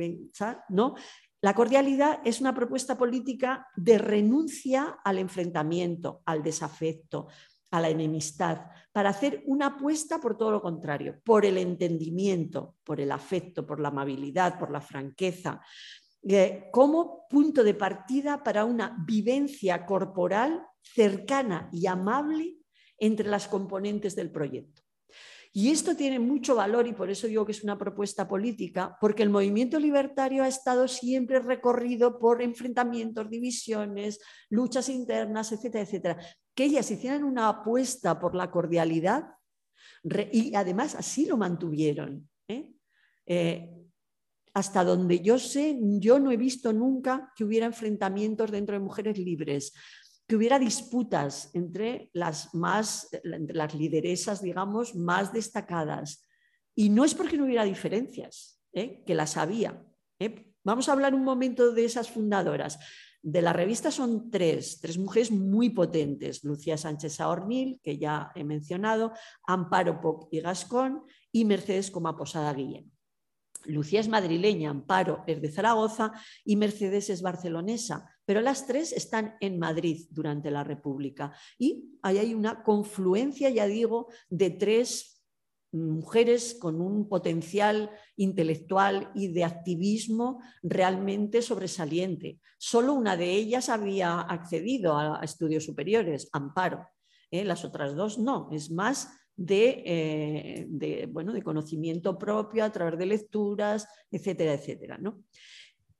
[0.70, 0.94] ¿no?
[1.42, 7.28] La cordialidad es una propuesta política de renuncia al enfrentamiento, al desafecto,
[7.70, 13.00] a la enemistad, para hacer una apuesta por todo lo contrario, por el entendimiento, por
[13.00, 15.60] el afecto, por la amabilidad, por la franqueza,
[16.22, 22.58] eh, como punto de partida para una vivencia corporal cercana y amable
[22.98, 24.82] entre las componentes del proyecto.
[25.52, 29.24] Y esto tiene mucho valor y por eso digo que es una propuesta política, porque
[29.24, 36.18] el movimiento libertario ha estado siempre recorrido por enfrentamientos, divisiones, luchas internas, etcétera, etcétera
[36.60, 39.30] que ellas hicieran una apuesta por la cordialidad
[40.30, 42.28] y además así lo mantuvieron.
[42.48, 42.70] ¿eh?
[43.24, 43.70] Eh,
[44.52, 49.16] hasta donde yo sé, yo no he visto nunca que hubiera enfrentamientos dentro de mujeres
[49.16, 49.72] libres,
[50.28, 56.28] que hubiera disputas entre las más, entre las lideresas, digamos, más destacadas.
[56.74, 59.02] Y no es porque no hubiera diferencias, ¿eh?
[59.06, 59.82] que las había.
[60.62, 62.78] Vamos a hablar un momento de esas fundadoras.
[63.22, 68.44] De la revista son tres, tres mujeres muy potentes, Lucía Sánchez Saornil, que ya he
[68.44, 69.12] mencionado,
[69.46, 72.90] Amparo Poc y Gascón, y Mercedes Coma Posada Guillén.
[73.66, 76.12] Lucía es madrileña, Amparo es de Zaragoza
[76.44, 81.34] y Mercedes es barcelonesa, pero las tres están en Madrid durante la República.
[81.58, 85.19] Y ahí hay una confluencia, ya digo, de tres
[85.72, 92.40] mujeres con un potencial intelectual y de activismo realmente sobresaliente.
[92.58, 96.86] Solo una de ellas había accedido a estudios superiores, Amparo.
[97.30, 97.44] ¿eh?
[97.44, 103.06] Las otras dos no, es más de, eh, bueno, de conocimiento propio a través de
[103.06, 104.98] lecturas, etcétera, etcétera.
[104.98, 105.24] ¿no?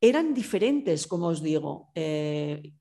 [0.01, 1.91] Eran diferentes, como os digo.
[1.95, 2.73] Eh,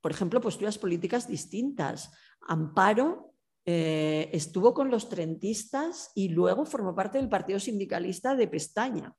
[0.00, 2.10] por ejemplo, posturas políticas distintas.
[2.40, 3.29] Amparo
[3.64, 9.14] eh, estuvo con los trentistas y luego formó parte del Partido Sindicalista de Pestaña,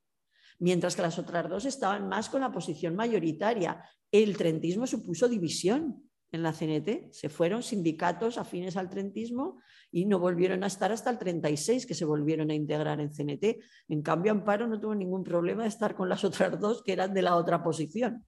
[0.59, 3.83] mientras que las otras dos estaban más con la posición mayoritaria.
[4.11, 9.59] El trentismo supuso división en la CNT, se fueron sindicatos afines al trentismo
[9.91, 13.57] y no volvieron a estar hasta el 36 que se volvieron a integrar en CNT.
[13.89, 17.13] En cambio, Amparo no tuvo ningún problema de estar con las otras dos que eran
[17.13, 18.25] de la otra posición.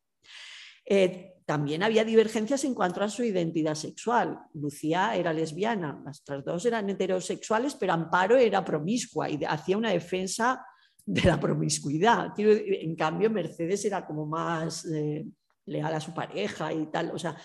[0.86, 4.39] Eh, también había divergencias en cuanto a su identidad sexual.
[4.54, 10.66] Lucía era lesbiana, las dos eran heterosexuales, pero Amparo era promiscua y hacía una defensa
[11.06, 12.34] de la promiscuidad.
[12.38, 15.26] En cambio, Mercedes era como más eh,
[15.66, 17.12] leal a su pareja y tal.
[17.14, 17.36] O sea,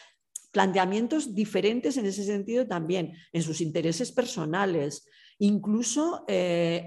[0.52, 5.06] planteamientos diferentes en ese sentido también, en sus intereses personales,
[5.38, 6.84] incluso eh,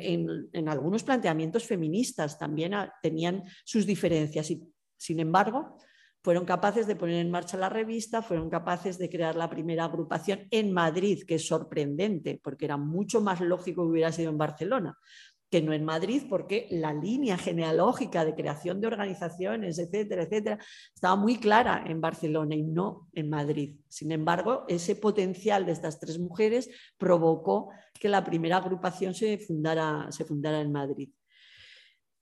[0.54, 4.62] en, algunos planteamientos feministas también tenían sus diferencias y,
[4.98, 5.78] sin embargo,
[6.24, 10.48] fueron capaces de poner en marcha la revista, fueron capaces de crear la primera agrupación
[10.52, 14.98] en Madrid, que es sorprendente, porque era mucho más lógico que hubiera sido en Barcelona
[15.52, 20.58] que no en Madrid, porque la línea genealógica de creación de organizaciones, etcétera, etcétera,
[20.96, 23.76] estaba muy clara en Barcelona y no en Madrid.
[23.90, 27.70] Sin embargo, ese potencial de estas tres mujeres provocó
[28.00, 30.08] que la primera agrupación se fundara,
[30.62, 31.10] en Madrid.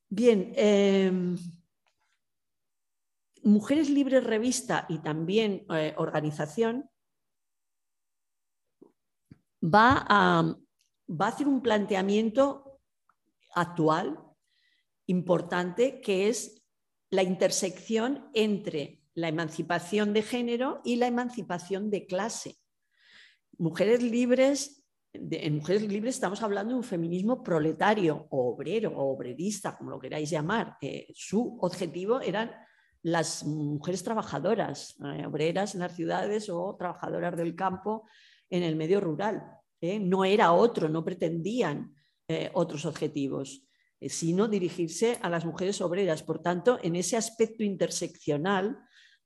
[0.10, 1.36] Bien, em,
[3.50, 6.88] Mujeres Libres Revista y también eh, organización
[9.64, 10.56] va a,
[11.20, 12.80] hacer un planteamiento
[13.56, 14.20] actual
[15.08, 16.64] importante que es
[17.10, 22.56] la intersección entre la emancipación de género y la emancipación de clase.
[23.58, 29.76] Mujeres libres, en Mujeres Libres estamos hablando de un feminismo proletario o obrero o obrerista,
[29.76, 30.78] como lo queráis llamar.
[31.16, 32.52] Su objetivo eran
[33.02, 38.06] las mujeres trabajadoras, eh, obreras en las ciudades o trabajadoras del campo
[38.50, 39.44] en el medio rural.
[39.82, 40.00] Eh.
[40.00, 41.96] No era otro, no pretendían
[42.28, 43.66] eh, otros objetivos,
[44.02, 46.24] sino dirigirse a las mujeres obreras.
[46.24, 48.78] Por tanto, en ese aspecto interseccional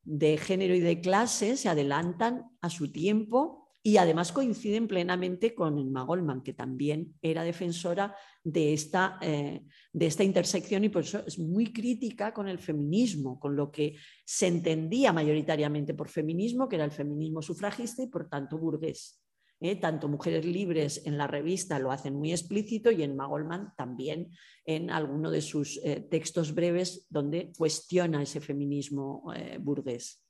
[0.02, 5.78] de género y de clase se adelantan a su tiempo y además coinciden plenamente con
[5.78, 9.62] Emma Goldman, que también era defensora de esta, eh,
[9.92, 13.98] de esta intersección y por eso es muy crítica con el feminismo, con lo que
[14.24, 19.22] se entendía mayoritariamente por feminismo, que era el feminismo sufragista y por tanto burgués.
[19.60, 19.76] ¿eh?
[19.76, 24.30] tanto Mujeres Libres en la revista lo hacen muy explícito y en Magolman también
[24.66, 29.26] en alguno de sus eh, textos breves donde cuestiona ese feminismo
[29.60, 30.23] burgués.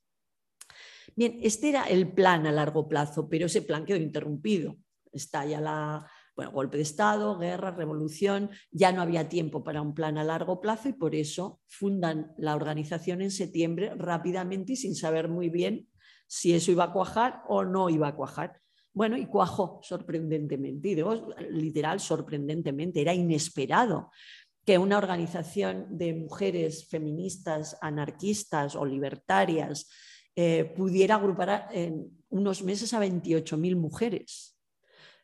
[1.15, 4.77] Bien, este era el plan a largo plazo, pero ese plan quedó interrumpido.
[5.11, 10.17] Estalla la, bueno, golpe de Estado, guerra, revolución, ya no había tiempo para un plan
[10.17, 15.29] a largo plazo y por eso fundan la organización en septiembre rápidamente y sin saber
[15.29, 15.87] muy bien
[16.27, 18.59] si eso iba a cuajar o no iba a cuajar.
[18.91, 21.03] Bueno, y cuajó sorprendentemente, y
[21.51, 24.11] literal sorprendentemente, era inesperado
[24.65, 29.89] que una organización de mujeres feministas, anarquistas o libertarias
[30.35, 34.57] eh, pudiera agrupar en unos meses a 28.000 mujeres,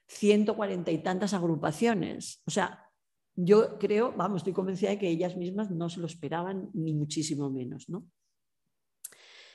[0.07, 2.41] 140 y tantas agrupaciones.
[2.45, 2.89] O sea,
[3.36, 7.49] yo creo, vamos, estoy convencida de que ellas mismas no se lo esperaban, ni muchísimo
[7.49, 8.05] menos, ¿no?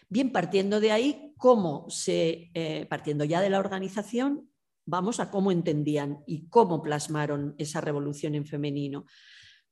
[0.09, 4.51] Bien, partiendo de ahí, cómo se, eh, partiendo ya de la organización,
[4.87, 9.07] vamos a cómo entendían y cómo plasmaron esa revolución en femenino.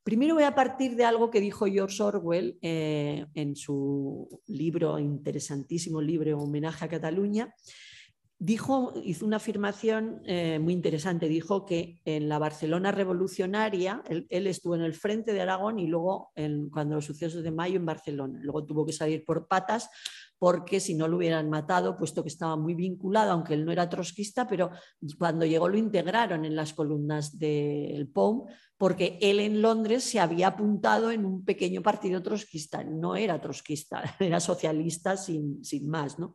[0.03, 6.01] Primero voy a partir de algo que dijo George Orwell eh, en su libro, interesantísimo
[6.01, 7.55] libro Homenaje a Cataluña.
[8.37, 11.29] Dijo, hizo una afirmación eh, muy interesante.
[11.29, 16.33] Dijo que en la Barcelona revolucionaria, él, estuvo en el frente de Aragón y luego,
[16.35, 18.41] en, cuando los sucesos de mayo, en Barcelona.
[18.43, 19.89] Luego tuvo que salir por patas
[20.43, 23.89] porque si no lo hubieran matado, puesto que estaba muy vinculado, aunque él no era
[23.89, 24.73] trotskista, pero
[25.17, 30.49] cuando llegó lo integraron en las columnas del POM, porque él en Londres se había
[30.49, 36.19] apuntado en un pequeño partido trotskista, no era trotskista, era socialista sin, sin más.
[36.19, 36.35] ¿no?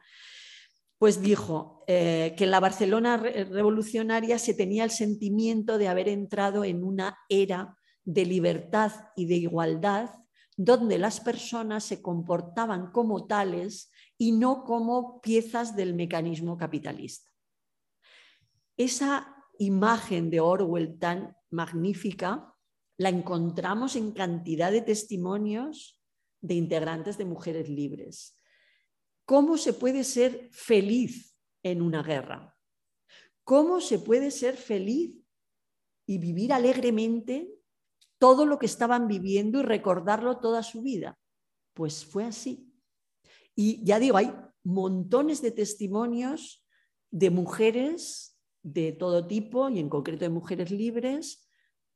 [0.97, 6.63] Pues dijo eh, que en la Barcelona revolucionaria se tenía el sentimiento de haber entrado
[6.63, 10.11] en una era de libertad y de igualdad
[10.57, 17.29] donde las personas se comportaban como tales y no como piezas del mecanismo capitalista.
[18.75, 22.53] Esa imagen de Orwell tan magnífica
[22.97, 26.01] la encontramos en cantidad de testimonios
[26.41, 28.35] de integrantes de mujeres libres.
[29.25, 32.55] ¿Cómo se puede ser feliz en una guerra?
[33.43, 35.15] ¿Cómo se puede ser feliz
[36.05, 37.49] y vivir alegremente
[38.17, 41.19] todo lo que estaban viviendo y recordarlo toda su vida?
[41.73, 42.66] Pues fue así.
[43.59, 44.31] Y ya digo, hay
[44.63, 46.63] montones de testimonios
[47.09, 51.49] de mujeres de todo tipo y en concreto de mujeres libres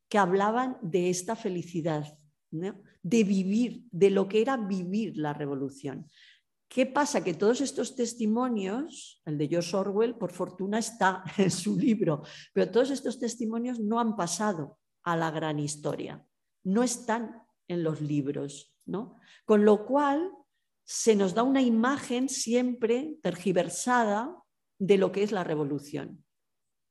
[0.10, 2.18] que hablaban de esta felicidad,
[2.50, 6.10] de vivir, de lo que era vivir la revolución.
[6.68, 7.24] ¿Qué pasa?
[7.24, 12.72] Que todos estos testimonios, el de George Orwell, por fortuna está en su libro, pero
[12.72, 16.26] todos estos testimonios no han pasado a la gran historia,
[16.64, 19.20] no están en los libros, ¿no?
[19.46, 20.32] Con lo cual
[20.94, 24.36] se nos da una imagen siempre tergiversada
[24.78, 26.26] de lo que es la revolución.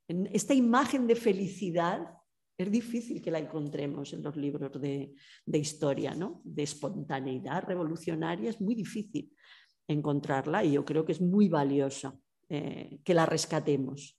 [0.09, 2.09] Esta imagen de felicidad
[2.57, 5.13] es difícil que la encontremos en los libros de,
[5.53, 6.41] historia, ¿no?
[6.45, 9.31] de espontaneidad revolucionaria, es muy difícil
[9.87, 14.19] encontrarla y yo creo que es muy valiosa eh, que la rescatemos.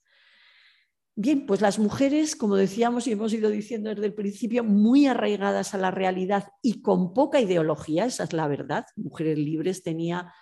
[1.16, 5.74] Bien, pues las mujeres, como decíamos y hemos ido diciendo desde el principio, muy arraigadas
[5.74, 8.86] a la realidad y con poca ideología, esa es la verdad.
[8.95, 10.34] Mujeres libres tenía,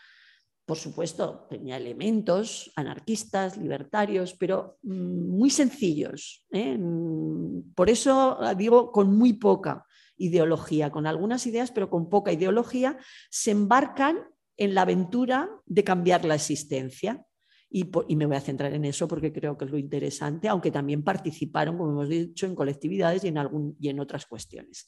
[0.65, 6.45] por supuesto, tenía elementos anarquistas, libertarios, pero mm, muy sencillos.
[6.51, 6.77] ¿eh?
[6.77, 12.97] Mm, por eso digo con muy poca ideología, con algunas ideas, pero con poca ideología,
[13.31, 14.19] se embarcan
[14.55, 17.25] en la aventura de cambiar la existencia.
[17.71, 21.03] Y, me voy a centrar en eso porque creo que es lo interesante, aunque también
[21.03, 24.87] participaron, como hemos dicho, en colectividades y en, algún, y en otras cuestiones.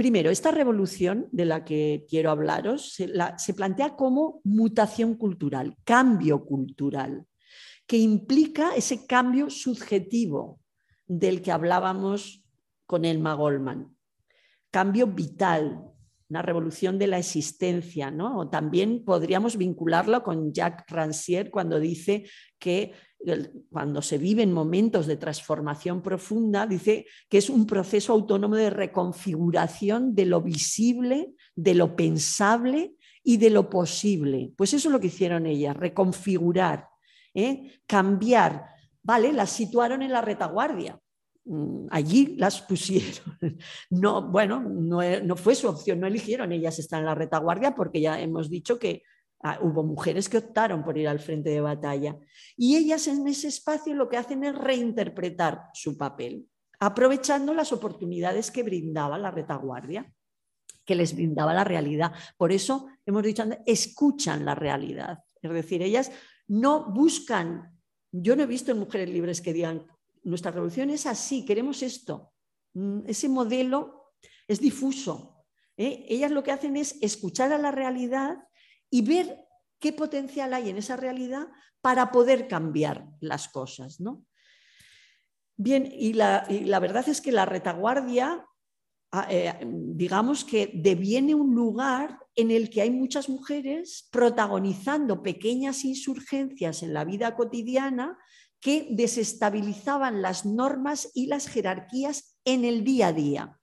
[0.00, 7.26] Primero, esta revolución de la que quiero hablaros se, plantea como mutación cultural, cambio cultural,
[7.86, 10.58] que implica ese cambio subjetivo
[11.06, 12.42] del que hablábamos
[12.86, 13.94] con Elma Goldman.
[14.70, 15.89] Cambio vital,
[16.30, 18.48] una revolución de la existencia, ¿no?
[18.48, 22.24] también podríamos vincularlo con Jacques Rancière cuando dice
[22.58, 22.92] que
[23.70, 30.14] cuando se viven momentos de transformación profunda, dice que es un proceso autónomo de reconfiguración
[30.14, 34.52] de lo visible, de lo pensable y de lo posible.
[34.56, 36.88] Pues eso es lo que hicieron ellas, reconfigurar,
[37.34, 37.80] ¿eh?
[37.86, 38.66] cambiar.
[39.02, 40.98] Vale, las situaron en la retaguardia,
[41.90, 43.38] allí las pusieron.
[43.90, 48.20] No, bueno, no, fue su opción, no eligieron ellas estar en la retaguardia porque ya
[48.20, 49.02] hemos dicho que
[49.42, 52.16] ah, hubo mujeres que optaron por ir al frente de batalla.
[52.56, 56.46] Y ellas en ese espacio lo que hacen es reinterpretar su papel,
[56.78, 60.12] aprovechando las oportunidades que brindaba la retaguardia,
[60.84, 62.12] que les brindaba la realidad.
[62.36, 65.18] Por eso hemos dicho, escuchan la realidad.
[65.42, 66.12] Es decir, ellas
[66.46, 67.78] no buscan,
[68.12, 69.86] yo no he visto en mujeres libres que digan,
[70.22, 72.32] nuestra revolución es así, queremos esto.
[72.74, 74.14] Mm, ese modelo
[74.46, 75.44] es difuso.
[75.76, 76.04] ¿eh?
[76.08, 78.38] Ellas lo que hacen es escuchar a la realidad
[78.90, 79.44] y ver
[79.78, 81.48] qué potencial hay en esa realidad
[81.80, 84.00] para poder cambiar las cosas.
[84.00, 84.24] ¿no?
[85.56, 86.46] Bien, y la,
[86.80, 88.46] verdad es que la retaguardia,
[89.12, 95.84] ah, eh, digamos que deviene un lugar en el que hay muchas mujeres protagonizando pequeñas
[95.84, 98.18] insurgencias en la vida cotidiana
[98.60, 103.60] que desestabilizaban las normas y las jerarquías en el día a día,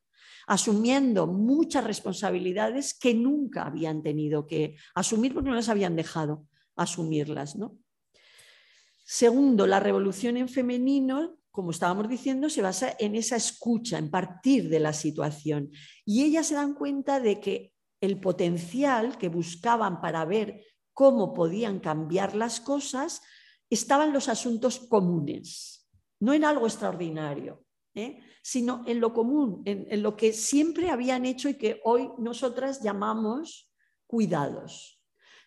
[0.48, 7.56] asumiendo muchas responsabilidades que nunca habían tenido que asumir porque no las habían dejado asumirlas.
[7.56, 7.78] ¿no?
[9.04, 14.70] Segundo, la revolución en femenino, como estábamos diciendo, se basa en esa escucha, en partir
[14.70, 15.72] de la situación.
[16.06, 21.80] Y ellas se dan cuenta de que el potencial que buscaban para ver cómo podían
[21.80, 23.22] cambiar las cosas
[23.70, 25.88] estaban los asuntos comunes,
[26.20, 27.64] no en algo extraordinario,
[27.96, 28.20] ¿eh?
[28.42, 33.72] sino en lo común, en, lo que siempre habían hecho y que hoy nosotras llamamos
[34.06, 35.02] cuidados.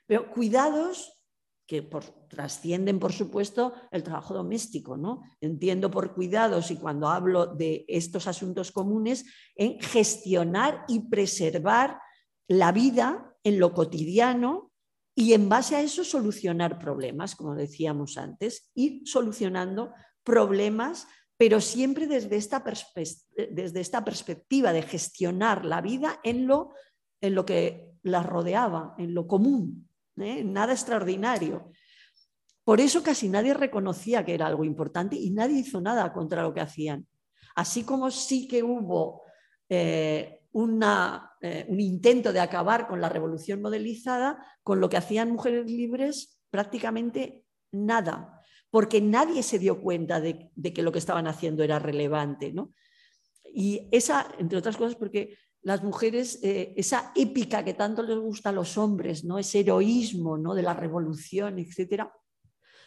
[0.07, 1.21] Pero cuidados
[1.67, 1.89] que
[2.29, 4.97] trascienden, por supuesto, el trabajo doméstico.
[4.97, 5.23] ¿no?
[5.41, 12.01] Entiendo por cuidados y cuando hablo de estos asuntos comunes, en gestionar y preservar
[12.49, 14.70] la vida en lo cotidiano
[15.21, 19.93] y en base a eso solucionar problemas, como decíamos antes, ir solucionando
[20.25, 21.07] problemas,
[21.37, 22.65] pero siempre desde esta,
[23.51, 26.73] desde esta perspectiva de gestionar la vida en lo,
[27.21, 30.43] en lo que la rodeaba, en lo común, ¿eh?
[30.43, 31.71] nada extraordinario.
[32.65, 36.55] Por eso casi nadie reconocía que era algo importante y nadie hizo nada contra lo
[36.55, 37.07] que hacían.
[37.57, 39.25] Así como sí que hubo
[39.69, 45.71] eh, eh, un intento de acabar con la revolución modelizada, con lo que hacían mujeres
[45.71, 48.41] libres prácticamente nada,
[48.71, 52.53] porque nadie se dio cuenta de, que lo que estaban haciendo era relevante.
[53.45, 58.49] Y esa, entre otras cosas, porque las mujeres, eh, esa épica que tanto les gusta
[58.49, 59.39] a los hombres, ¿no?
[59.39, 60.55] ese heroísmo ¿no?
[60.55, 62.05] de la revolución, etc.,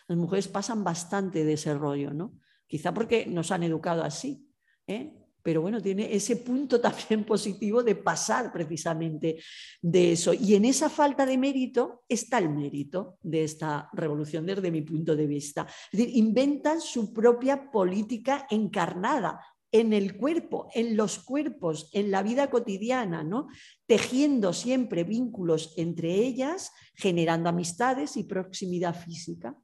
[0.07, 2.34] las mujeres pasan bastante de ese rollo, ¿no?
[2.68, 4.49] quizá porque nos han educado así.
[4.88, 5.22] ¿eh?
[5.44, 9.38] Pero bueno, tiene ese punto también positivo de pasar precisamente
[9.82, 10.34] de eso.
[10.34, 15.16] Y en esa falta de mérito está el mérito de esta revolución desde mi punto
[15.16, 15.68] de vista.
[15.91, 19.41] Es decir, inventan su propia política encarnada
[19.74, 23.48] en el cuerpo, en los cuerpos, en la vida cotidiana, ¿no?
[23.88, 29.58] tejiendo siempre vínculos entre ellas, generando amistades y proximidad física.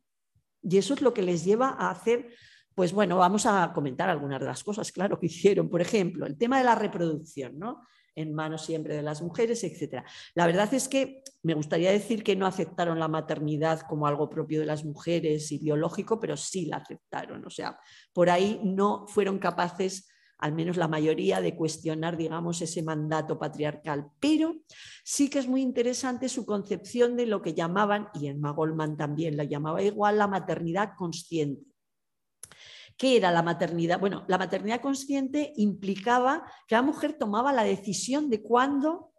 [0.64, 2.34] Y eso es lo que les lleva a hacer
[2.76, 5.70] pues bueno, vamos a comentar algunas de las cosas, claro, que hicieron.
[5.70, 7.82] Por ejemplo, el tema de la reproducción, ¿no?
[8.16, 10.04] En manos siempre de las mujeres, etc.
[10.34, 14.60] La verdad es que me gustaría decir que no aceptaron la maternidad como algo propio
[14.60, 17.46] de las mujeres y biológico, pero sí la aceptaron.
[17.46, 17.80] O sea,
[18.14, 20.10] por ahí no fueron capaces
[20.40, 24.10] al menos la mayoría, de cuestionar, digamos, ese mandato patriarcal.
[24.20, 24.56] Pero
[25.04, 29.36] sí que es muy interesante su concepción de lo que llamaban, y en Magolman también
[29.36, 31.69] la llamaba igual, la maternidad consciente.
[33.00, 33.98] ¿Qué era la maternidad?
[33.98, 39.14] Bueno, la maternidad consciente implicaba que la mujer tomaba la decisión de cuándo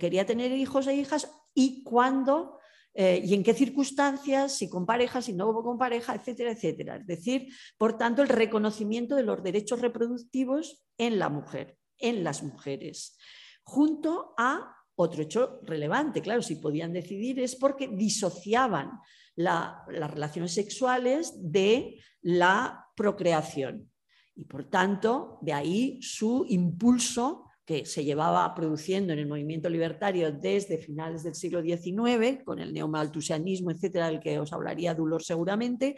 [0.00, 2.58] quería tener hijos e hijas y cuándo
[2.94, 6.96] eh, y en qué circunstancias, si con pareja, si no con pareja, etcétera, etcétera.
[6.96, 7.46] Es decir,
[7.78, 13.16] por tanto, el reconocimiento de los derechos reproductivos en la mujer, en las mujeres,
[13.62, 18.90] junto a otro hecho relevante, claro, si podían decidir es porque disociaban
[19.36, 23.90] las relaciones sexuales de la procreación.
[24.34, 30.32] Y por tanto, de ahí su impulso que se llevaba produciendo en el movimiento libertario
[30.32, 35.96] desde finales del siglo XIX, con el neomaltusianismo, etcétera, del que os hablaría Dulor seguramente,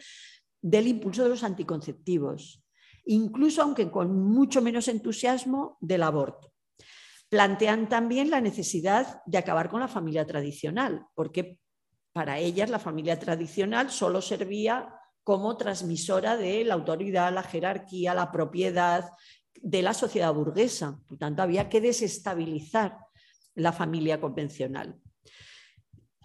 [0.61, 2.63] del impulso de los anticonceptivos,
[3.07, 6.53] incluso aunque con mucho menos entusiasmo del aborto.
[7.29, 11.59] Plantean también la necesidad de acabar con la familia tradicional, porque
[12.13, 14.94] para ellas la familia tradicional solo servía
[15.25, 19.11] como transmisora de la autoridad, la jerarquía, la propiedad
[19.61, 21.01] de la sociedad burguesa.
[21.09, 22.99] Por tanto, había que desestabilizar
[23.55, 25.01] la familia convencional.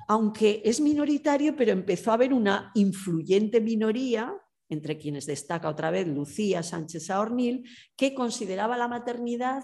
[0.07, 4.35] Aunque es minoritario, pero empezó a haber una influyente minoría,
[4.67, 9.63] entre quienes destaca otra vez Lucía Sánchez Saornil, que consideraba la maternidad,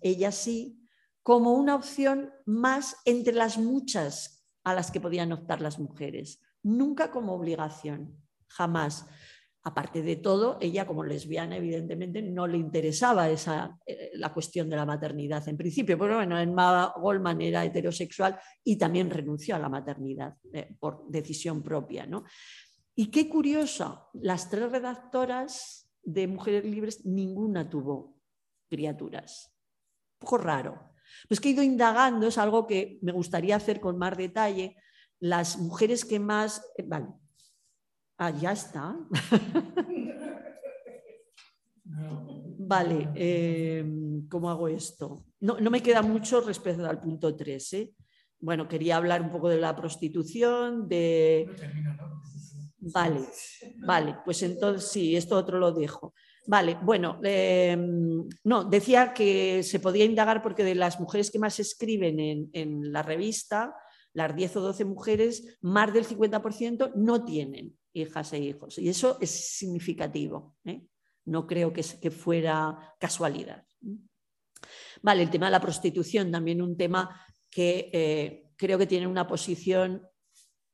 [0.00, 0.78] ella sí,
[1.22, 7.10] como una opción más entre las muchas a las que podían optar las mujeres, nunca
[7.10, 8.23] como obligación
[8.56, 9.06] jamás.
[9.66, 14.76] Aparte de todo, ella como lesbiana, evidentemente, no le interesaba esa, eh, la cuestión de
[14.76, 19.70] la maternidad en principio, pero bueno, Emma Goldman era heterosexual y también renunció a la
[19.70, 22.04] maternidad eh, por decisión propia.
[22.04, 22.24] ¿no?
[22.94, 28.18] Y qué curioso, las tres redactoras de Mujeres Libres, ninguna tuvo
[28.68, 29.50] criaturas.
[30.20, 30.90] Un poco raro.
[31.26, 34.76] Pues que he ido indagando, es algo que me gustaría hacer con más detalle.
[35.20, 36.62] Las mujeres que más...
[36.76, 36.86] Eh,
[38.16, 38.96] Ah, ya está.
[41.84, 45.24] vale, em, ¿cómo hago esto?
[45.40, 47.72] No, me queda mucho respecto al punto 3.
[47.72, 47.92] ¿eh?
[48.38, 51.50] Bueno, quería hablar un poco de la prostitución, de...
[52.78, 53.20] Vale,
[53.78, 56.14] vale, pues entonces sí, esto otro lo dejo.
[56.46, 61.58] Vale, bueno, em, no, decía que se podía indagar porque de las mujeres que más
[61.58, 63.74] escriben en, en la revista,
[64.12, 68.78] las 10 o 12 mujeres, más del 50% no tienen hijas e hijos.
[68.78, 70.56] Y eso es significativo.
[70.64, 70.82] ¿eh?
[71.26, 73.64] No creo que, fuera casualidad.
[75.02, 77.18] Vale, el tema de la prostitución, también un tema
[77.50, 80.02] que eh, creo que tiene una posición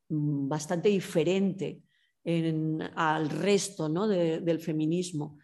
[0.09, 1.83] mm, bastante diferente
[2.97, 4.07] al resto ¿no?
[4.07, 5.39] del feminismo.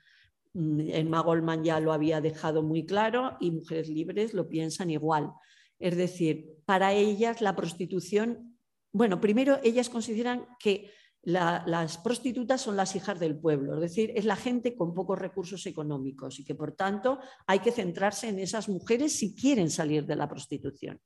[0.55, 5.33] Mm, en Magolman ya lo había dejado muy claro y Mujeres Libres lo piensan igual.
[5.79, 8.59] Es decir, para ellas la prostitución,
[8.93, 10.91] bueno, primero ellas consideran que
[11.27, 15.67] las prostitutas son las hijas del pueblo, es decir, es la gente con pocos recursos
[15.67, 17.19] económicos y que por tanto
[17.49, 21.01] hay que centrarse en esas mujeres si quieren salir de la prostitución.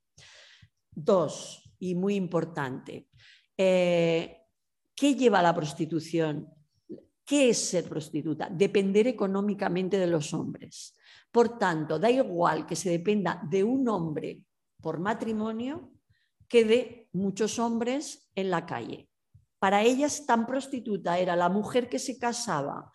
[0.91, 3.09] Dos, y muy importante,
[3.57, 4.43] eh,
[4.95, 6.49] ¿qué lleva a la prostitución?
[7.25, 8.51] ¿Qué es ser prostituta?
[8.51, 10.99] Depender económicamente de los hombres.
[11.33, 14.43] Por tanto, da igual que se dependa de un hombre
[14.83, 15.93] por matrimonio
[16.47, 19.10] que de muchos hombres en la calle.
[19.61, 22.91] Para ellas tan prostituta era la mujer que se casaba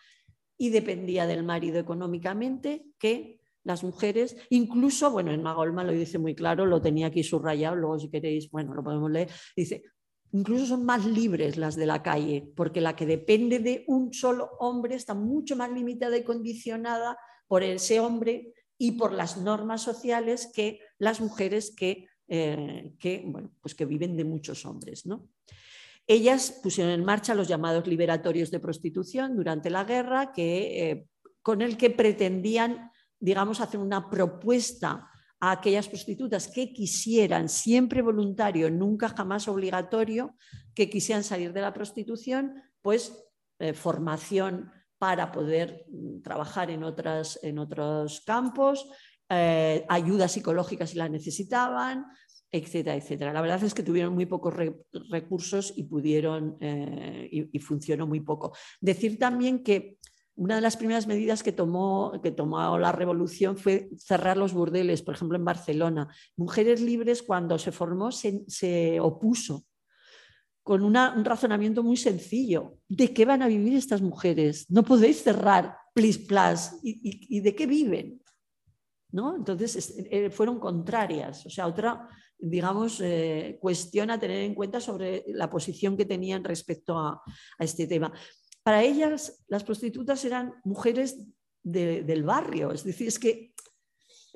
[0.58, 6.36] y dependía del marido económicamente que las mujeres, incluso, bueno, en Magolma lo dice muy
[6.36, 9.84] claro, lo tenía aquí subrayado, luego si queréis, bueno, lo podemos leer, dice,
[10.32, 14.52] incluso son más libres las de la calle, porque la que depende de un solo
[14.60, 17.18] hombre está mucho más limitada y condicionada
[17.48, 23.52] por ese hombre y por las normas sociales que las mujeres que, eh, que, bueno,
[23.62, 25.06] pues que viven de muchos hombres.
[25.06, 25.30] ¿no?
[26.08, 31.08] Ellas pusieron en marcha los llamados liberatorios de prostitución durante la guerra, que eh,
[31.42, 35.10] con el que pretendían, digamos, hacer una propuesta
[35.40, 40.36] a aquellas prostitutas que quisieran, siempre voluntario, nunca jamás obligatorio,
[40.74, 43.14] que quisieran salir de la prostitución, pues
[43.60, 48.88] eh, formación para poder mm, trabajar en, otras, en otros campos,
[49.30, 52.06] eh, ayuda psicológica si la necesitaban,
[52.52, 53.34] etcétera, etcétera.
[53.34, 54.54] La verdad es que tuvieron muy pocos
[55.10, 58.54] recursos y pudieron eh, y, funcionó muy poco.
[58.80, 59.98] Decir también que
[60.36, 65.02] una de las primeras medidas que tomó, que tomó la revolución fue cerrar los burdeles,
[65.02, 66.14] por ejemplo, en Barcelona.
[66.36, 69.66] Mujeres Libres, cuando se formó, se, opuso
[70.64, 72.80] con un razonamiento muy sencillo.
[72.90, 74.66] ¿De qué van a vivir estas mujeres?
[74.70, 76.80] No podéis cerrar plis plas.
[76.84, 78.22] ¿Y, de qué viven?
[79.12, 79.36] ¿No?
[79.38, 81.46] Entonces eh, fueron contrarias.
[81.46, 86.44] O sea, otra, digamos, eh, cuestión a tener en cuenta sobre la posición que tenían
[86.44, 87.22] respecto a
[87.60, 88.12] este tema.
[88.64, 91.24] Para ellas las prostitutas eran mujeres
[91.62, 93.56] del barrio, es decir, es que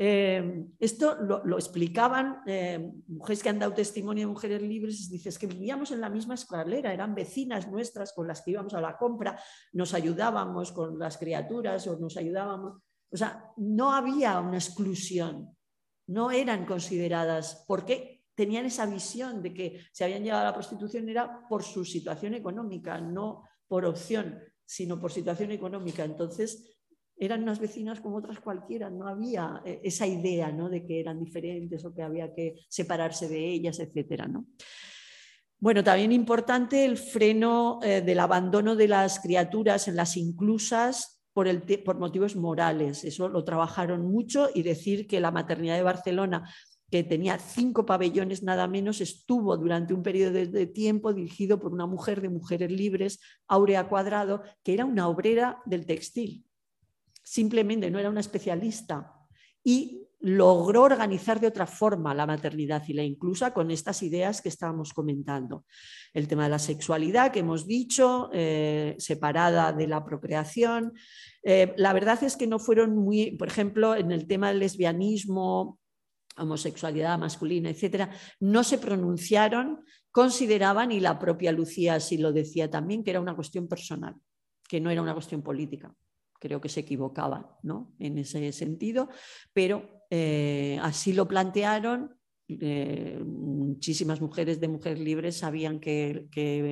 [0.02, 5.46] eh, esto lo, explicaban eh, mujeres que han dado testimonio de mujeres libres, dices que
[5.46, 9.38] vivíamos en la misma escalera, eran vecinas nuestras con las que íbamos a la compra,
[9.74, 12.82] nos ayudábamos con las criaturas o nos ayudábamos,
[13.12, 15.54] o sea, no había una exclusión,
[16.10, 21.08] no eran consideradas, porque tenían esa visión de que se habían llegado a la prostitución
[21.08, 26.04] era por su situación económica, no por opción, sino por situación económica.
[26.04, 26.78] Entonces,
[27.16, 30.70] eran unas vecinas como otras cualquiera, no había eh, esa idea ¿no?
[30.70, 34.26] de que eran diferentes o que había que separarse de ellas, etc.
[34.28, 34.48] ¿no?
[35.60, 41.48] Bueno, también importante el freno eh, del abandono de las criaturas en las inclusas por,
[41.48, 43.04] el por motivos morales.
[43.04, 46.50] Eso lo trabajaron mucho y decir que la maternidad de Barcelona
[46.90, 51.86] que tenía cinco pabellones nada menos, estuvo durante un periodo de, tiempo dirigido por una
[51.86, 56.46] mujer de Mujeres Libres, Aurea Cuadrado, que era una obrera del textil.
[57.24, 59.14] Simplemente no era una especialista
[59.64, 64.50] y logró organizar de otra forma la maternidad y la inclusa con estas ideas que
[64.50, 65.66] estábamos comentando.
[66.14, 70.94] El tema de la sexualidad que hemos dicho, eh, separada de la procreación.
[71.44, 75.80] Eh, la verdad es que no fueron muy, por ejemplo, en el tema del lesbianismo
[76.38, 83.04] homosexualidad masculina, etcétera, no se pronunciaron, consideraban, y la propia Lucía así lo decía también,
[83.04, 84.16] que era una cuestión personal,
[84.68, 85.94] que no era una cuestión política.
[86.40, 87.94] Creo que se equivocaban ¿no?
[88.00, 89.10] en ese sentido,
[89.52, 92.20] pero eh, así lo plantearon
[92.50, 96.28] eh, muchísimas mujeres de mujeres libres sabían que,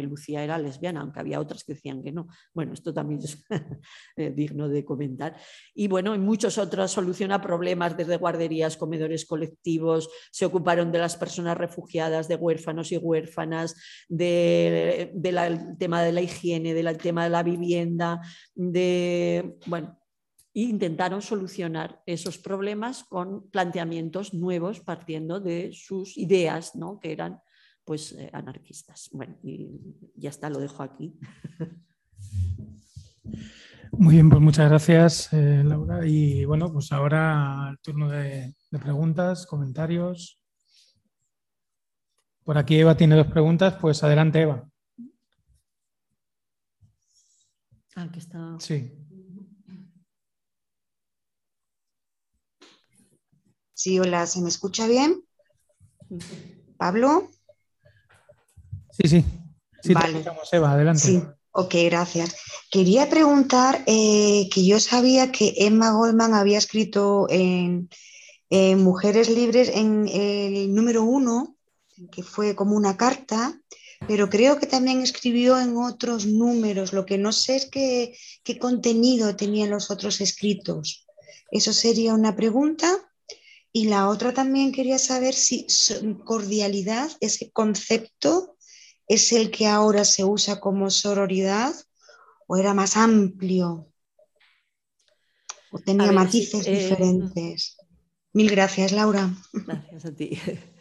[0.09, 2.27] Lucía era lesbiana, aunque había otras que decían que no.
[2.53, 3.45] Bueno, esto también es
[4.17, 5.35] eh, digno de comentar.
[5.75, 11.15] Y bueno, en muchos otros soluciona problemas desde guarderías, comedores colectivos, se ocuparon de las
[11.15, 13.75] personas refugiadas, de huérfanos y huérfanas,
[14.09, 15.11] del
[15.77, 18.19] tema de la higiene, del tema de la vivienda,
[18.55, 19.99] de, bueno,
[20.57, 26.99] e intentaron solucionar esos problemas con planteamientos nuevos partiendo de sus ideas, ¿no?
[26.99, 27.39] que eran
[27.85, 29.07] pues eh, anarquistas.
[29.13, 29.69] Bueno, y
[30.15, 31.13] ya está, lo dejo aquí.
[33.91, 36.07] Muy bien, pues muchas gracias, eh, Laura.
[36.07, 40.41] Y bueno, pues ahora el turno de, preguntas, comentarios.
[42.43, 44.67] Por aquí Eva tiene dos preguntas, pues adelante, Eva.
[47.95, 48.55] Ah, que está.
[48.59, 49.06] Sí.
[53.77, 55.23] Sí, hola, ¿se me escucha bien?
[56.77, 57.29] ¿Pablo?
[58.89, 59.23] Sí, sí.
[59.83, 60.25] sí vale.
[60.51, 60.99] Eva, adelante.
[60.99, 61.21] Sí,
[61.51, 62.35] ok, gracias.
[62.71, 67.87] Quería preguntar eh, que yo sabía que Emma Goldman había escrito en,
[68.49, 71.55] Mujeres Libres en el número uno,
[72.11, 73.61] que fue como una carta,
[74.07, 76.93] pero creo que también escribió en otros números.
[76.93, 81.05] Lo que no sé es qué, qué contenido tenían los otros escritos.
[81.51, 83.06] Eso sería una pregunta.
[83.77, 85.67] Y la otra también quería saber si
[86.25, 88.57] cordialidad, ese concepto,
[89.07, 91.75] es el que ahora se usa como sororidad
[92.47, 93.87] o era más amplio
[95.69, 97.77] o tenía matices eh, diferentes.
[98.33, 99.29] Mil gracias, Laura.
[99.53, 100.31] Gracias a ti.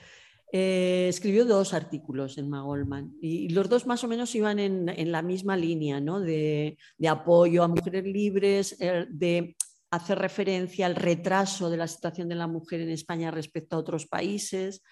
[0.53, 5.21] Eh, escribió dos artículos en Magolman y los dos más o menos iban en, la
[5.21, 6.21] misma línea ¿no?
[6.21, 9.57] de, de, apoyo a mujeres libres, eh, de
[9.97, 14.07] hace referencia al retraso de la situación de la mujer en España respecto a otros
[14.07, 14.83] países.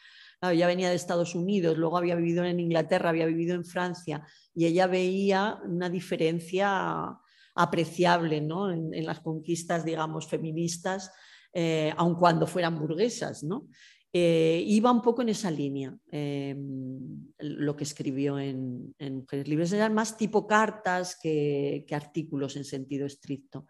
[0.43, 4.67] ya venía de Estados Unidos, luego había vivido en Inglaterra, había vivido en Francia y
[4.67, 7.19] ella veía una diferencia
[7.55, 8.71] apreciable ¿no?
[8.71, 11.11] en, las conquistas, digamos, feministas,
[11.53, 13.43] eh, aun cuando fueran burguesas.
[13.43, 13.69] ¿no?
[14.13, 19.73] Eh, iba un poco en esa línea em, lo que escribió en, Mujeres Libres.
[19.73, 23.67] Eran más tipo cartas que artículos en sentido estricto.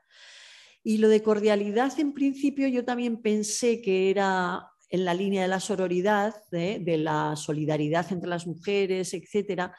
[0.87, 5.49] Y lo de cordialidad, en principio, yo también pensé que era en la línea de
[5.49, 6.79] la sororidad, ¿eh?
[6.81, 9.75] de la solidaridad entre las mujeres, etcétera.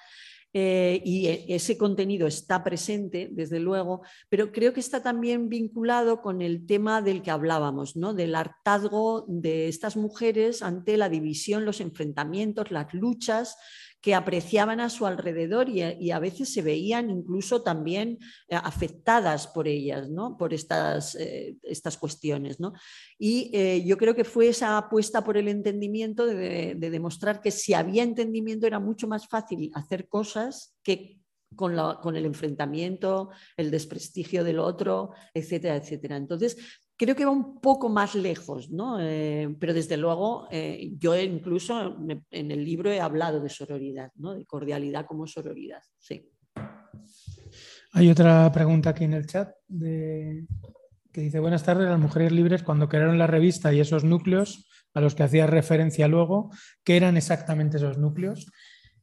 [0.52, 6.22] Eh, y e, ese contenido está presente, desde luego, pero creo que está también vinculado
[6.22, 8.14] con el tema del que hablábamos, ¿no?
[8.14, 13.58] del hartazgo de estas mujeres ante la división, los enfrentamientos, las luchas
[14.06, 19.68] que apreciaban a su alrededor y, a veces se veían incluso también eh, afectadas por
[19.68, 20.38] ellas, ¿no?
[20.38, 22.60] por estas, eh, estas cuestiones.
[22.60, 22.74] ¿no?
[23.18, 27.74] Y eh, yo creo que fue esa apuesta por el entendimiento de, demostrar que si
[27.74, 31.18] había entendimiento era mucho más fácil hacer cosas que
[31.56, 36.18] con, con, el enfrentamiento, el desprestigio del otro, etcétera, etcétera.
[36.18, 36.58] Entonces,
[36.98, 38.98] creo que va un poco más lejos, ¿no?
[39.00, 41.98] Eh, pero desde luego eh, yo incluso
[42.32, 44.34] en el libro he hablado de sororidad, ¿no?
[44.36, 45.82] de cordialidad como sororidad.
[46.00, 46.30] Sí.
[47.94, 52.90] Hay otra pregunta aquí en el chat que dice, buenas tardes, las mujeres libres cuando
[52.90, 56.52] crearon la revista y esos núcleos a los que hacía referencia luego,
[56.84, 58.48] ¿qué eran exactamente esos núcleos?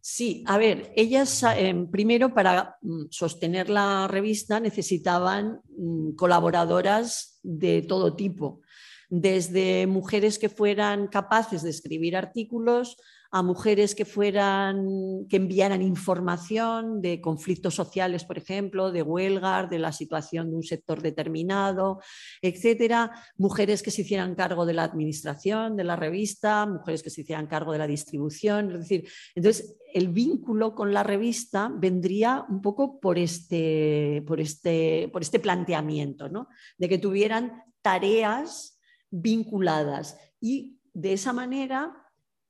[0.01, 7.83] Sí, a ver, ellas em, primero para mm, sostener la revista necesitaban mm, colaboradoras de
[7.83, 8.63] todo tipo,
[9.09, 12.97] desde mujeres que fueran capaces de escribir artículos
[13.35, 19.79] a mujeres que fueran, que enviaran información de conflictos sociales, por ejemplo, de huelgas, de
[19.79, 22.01] la situación de un sector determinado,
[22.43, 27.23] etcétera, mujeres que se hicieran cargo de la administración de la revista, mujeres que se
[27.23, 32.61] hicieran cargo de la distribución, es decir, entonces el vínculo con la revista vendría un
[32.61, 36.49] poco por este, por este, por este planteamiento, ¿no?
[36.77, 38.79] de que tuvieran tareas
[39.11, 40.19] vinculadas.
[40.39, 42.02] Y de esa manera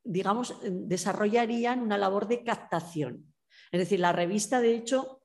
[0.05, 3.33] digamos, desarrollarían una labor de captación.
[3.70, 5.23] Es decir, la revista, de hecho,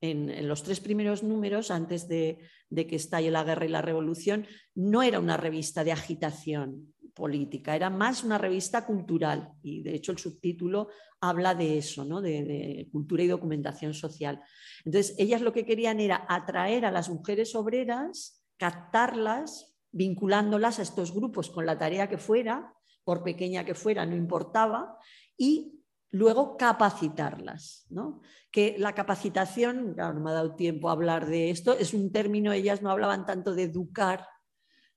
[0.00, 2.38] en, los tres primeros números, antes de,
[2.70, 7.90] que estalle la guerra y la revolución, no era una revista de agitación política, era
[7.90, 9.52] más una revista cultural.
[9.62, 10.88] Y de hecho el subtítulo
[11.20, 12.20] habla de eso, ¿no?
[12.20, 14.40] de, de cultura y documentación social.
[14.84, 21.12] Entonces, ellas lo que querían era atraer a las mujeres obreras, captarlas, vinculándolas a estos
[21.12, 22.72] grupos con la tarea que fuera,
[23.10, 24.96] por pequeña que fuera, no importaba,
[25.36, 25.82] y
[26.12, 27.84] luego capacitarlas.
[27.90, 28.20] ¿no?
[28.52, 32.52] Que la capacitación, no me ha dado tiempo a hablar de esto, es un término,
[32.52, 34.28] ellas no hablaban tanto de educar,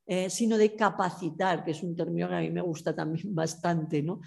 [0.06, 4.03] eh, sino de capacitar, que es un término que a mí me gusta también bastante,
[4.03, 4.22] ¿no?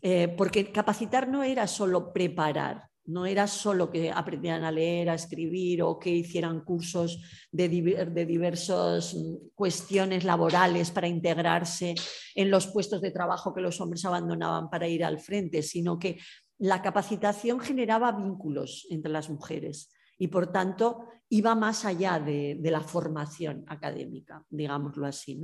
[0.00, 5.14] Eh, porque capacitar no era solo preparar, no era solo que aprendieran a leer, a
[5.14, 7.20] escribir o que hicieran cursos
[7.50, 11.94] de, diversas mm, cuestiones laborales para integrarse
[12.34, 16.18] en los puestos de trabajo que los hombres abandonaban para ir al frente, sino que
[16.58, 22.80] la capacitación generaba vínculos entre las mujeres y por tanto iba más allá de, la
[22.80, 25.40] formación académica, digámoslo así.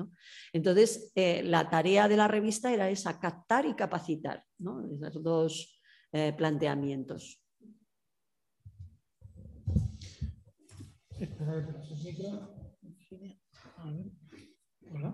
[0.52, 4.44] Entonces, eh, la tarea de la revista era esa, captar y capacitar,
[5.02, 5.80] esos dos
[6.12, 7.42] eh, planteamientos.
[11.20, 12.28] Espera que paso el micro.
[13.76, 14.06] A ver.
[14.90, 15.10] Hola.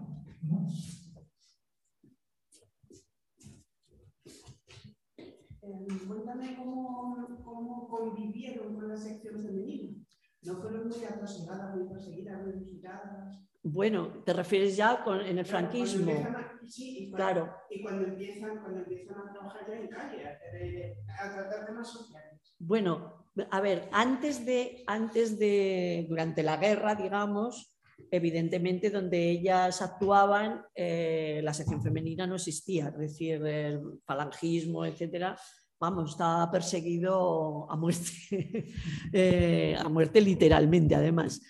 [5.63, 9.99] Eh, cuéntame cómo, cómo, convivieron con la sección femenina.
[10.43, 13.41] ¿No fueron muy atosigadas, muy perseguidas, muy vigiladas?
[13.65, 16.13] Bueno, te refieres ya con, en el franquismo.
[16.13, 17.57] A, sí, y cuando, claro.
[17.69, 22.55] Y cuando empiezan, cuando empiezan a trabajar ya en calle, a, a tratar temas sociales.
[22.61, 27.77] Bueno, a ver, antes de, antes de, durante la guerra, digamos,
[28.11, 35.39] evidentemente donde ellas actuaban, eh, la sección femenina no existía, es decir, el falangismo, etcétera,
[35.79, 38.11] vamos, estaba perseguido a muerte,
[39.13, 41.41] eh, a muerte literalmente, además.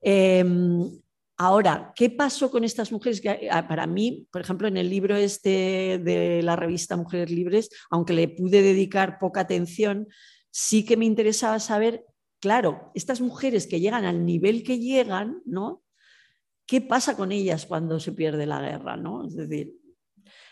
[0.00, 0.82] Em,
[1.36, 3.20] ahora, ¿qué pasó con estas mujeres?
[3.20, 8.14] Que para mí, por ejemplo, en el libro este de la revista Mujeres Libres, aunque
[8.14, 10.08] le pude dedicar poca atención,
[10.58, 12.06] sí que me interesaba saber,
[12.40, 15.82] claro, estas mujeres que llegan al nivel que llegan, ¿no?
[16.66, 19.26] ¿Qué pasa con ellas cuando se pierde la guerra, ¿no?
[19.26, 19.74] Es decir,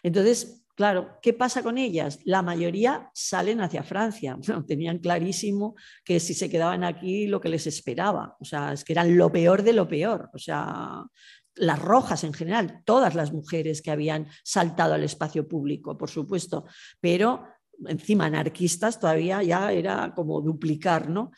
[0.03, 2.19] entonces, claro, ¿qué pasa con ellas?
[2.25, 4.37] La mayoría salen hacia Francia.
[4.69, 5.75] tenían clarísimo
[6.05, 8.37] que si se quedaban aquí lo que les esperaba.
[8.41, 10.29] O sea, es que eran lo peor de lo peor.
[10.35, 11.03] O sea,
[11.55, 16.67] las rojas en general, todas las mujeres que habían saltado al espacio público, por supuesto,
[17.01, 17.47] pero
[17.87, 21.31] encima anarquistas todavía ya era como duplicar, ¿no?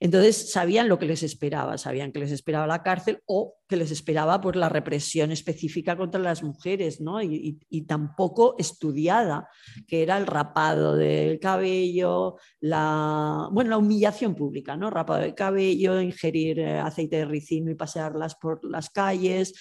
[0.00, 3.90] Entonces sabían lo que les esperaba, sabían que les esperaba la cárcel o que les
[3.90, 7.22] esperaba por la represión específica contra las mujeres, ¿no?
[7.22, 9.48] Y, tampoco estudiada,
[9.86, 14.90] que era el rapado del cabello, la, bueno, la humillación pública, ¿no?
[14.90, 19.54] Rapado del cabello, ingerir eh, aceite de ricino y pasearlas por las calles,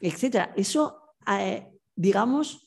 [0.00, 0.52] etcétera.
[0.56, 2.63] Eso, eh, digamos,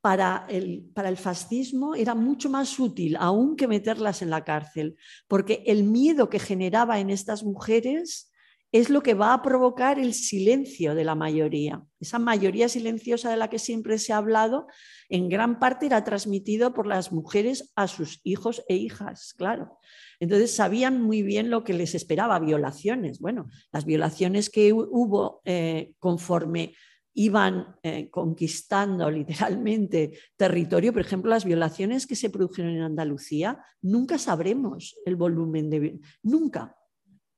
[0.00, 4.96] para el, para el, fascismo era mucho más útil aún que meterlas en la cárcel,
[5.28, 8.30] porque el miedo que generaba en estas mujeres
[8.72, 11.82] es lo que va a provocar el silencio de la mayoría.
[11.98, 14.68] Esa mayoría silenciosa de la que siempre se ha hablado,
[15.08, 19.78] en gran parte era transmitido por las mujeres a sus hijos e hijas, claro.
[20.20, 23.18] Entonces sabían muy bien lo que les esperaba, violaciones.
[23.18, 26.74] Bueno, las violaciones que hubo eh, conforme
[27.14, 34.18] iban eh, conquistando literalmente territorio, por ejemplo, las violaciones que se produjeron en Andalucía, nunca
[34.18, 36.00] sabremos el volumen de...
[36.22, 36.76] Nunca.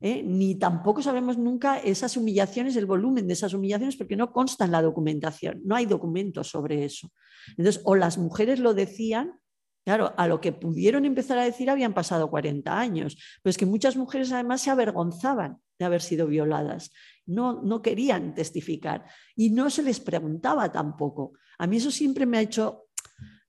[0.01, 0.23] ¿eh?
[0.23, 4.73] Ni tampoco sabremos nunca esas humillaciones, el volumen de esas humillaciones, porque no consta en
[4.73, 7.11] la documentación, no hay documentos sobre eso.
[7.57, 9.39] Entonces, o las mujeres lo decían,
[9.85, 13.67] Claro, a lo que pudieron empezar a decir habían pasado 40 años, pero es que
[13.67, 16.91] muchas mujeres además se avergonzaban de haber sido violadas
[17.27, 19.05] no, no querían testificar
[19.37, 21.33] y no se les preguntaba tampoco.
[21.59, 22.87] A mí eso siempre me ha hecho,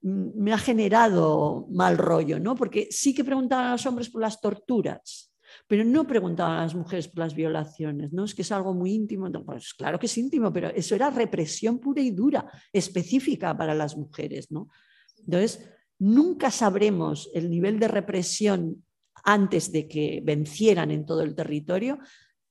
[0.02, 2.54] me ha generado mal rollo, ¿no?
[2.54, 5.32] Porque sí que preguntaban a los hombres por las torturas,
[5.66, 8.24] pero no preguntaban a las mujeres por las violaciones, ¿no?
[8.24, 9.30] Es que es algo muy íntimo.
[9.44, 13.96] Pues claro que es íntimo, pero eso era represión pura y dura, específica para las
[13.96, 14.68] mujeres, ¿no?
[15.18, 15.68] Entonces,
[15.98, 18.83] nunca sabremos el nivel de represión
[19.24, 21.98] antes de que vencieran en todo el territorio,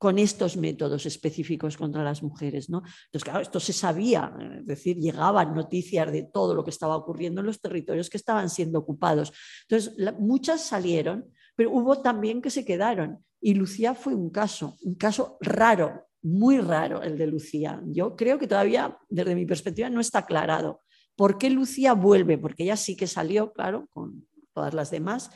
[0.04, 2.70] con estos métodos específicos contra las mujeres.
[2.70, 2.80] ¿no?
[3.06, 7.40] Entonces, claro, esto se sabía, es decir, llegaban noticias de todo lo que estaba ocurriendo
[7.40, 9.32] en los territorios que estaban siendo ocupados.
[9.62, 13.24] Entonces, muchas salieron, pero hubo también que se quedaron.
[13.40, 17.82] Y Lucía fue un caso, un caso raro, muy raro el de Lucía.
[17.86, 20.82] Yo creo que todavía, desde mi perspectiva, no está aclarado.
[21.16, 22.38] ¿Por qué Lucía vuelve?
[22.38, 25.32] Porque ella sí que salió, claro, con todas las demás,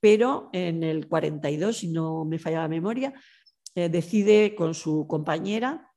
[0.00, 3.14] pero en el 42, si no me falla la memoria,
[3.74, 5.92] eh, decide con su compañera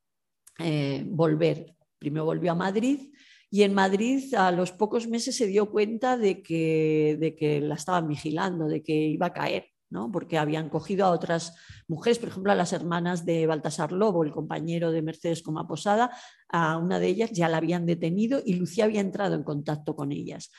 [0.57, 1.75] eh, volver.
[1.97, 3.13] Primero volvió a Madrid
[3.49, 7.75] y en Madrid a los pocos meses se dio cuenta de que, de que la
[7.75, 9.65] estaban vigilando, de que iba a caer.
[9.89, 10.11] ¿no?
[10.11, 11.55] porque habían cogido a otras
[11.87, 16.11] mujeres, por ejemplo, a las hermanas de Baltasar Lobo, el compañero de Mercedes Coma Posada,
[16.47, 20.11] a una de ellas ya la habían detenido y Lucía había entrado en contacto con
[20.11, 20.51] ellas.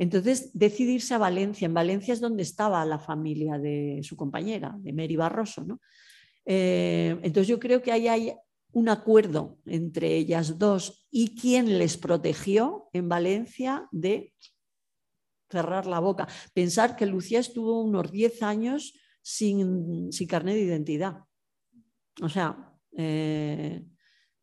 [0.00, 1.66] Entonces decide irse a Valencia.
[1.66, 5.62] En Valencia es donde estaba la familia de su compañera, de Mary Barroso.
[5.62, 5.78] ¿no?
[6.46, 8.32] Eh, entonces yo creo que ahí hay
[8.72, 14.32] un acuerdo entre ellas dos y quien les protegió en Valencia de
[15.50, 16.26] cerrar la boca.
[16.54, 21.18] Pensar que Lucía estuvo unos 10 años sin, sin carnet de identidad.
[22.22, 23.84] O sea, eh,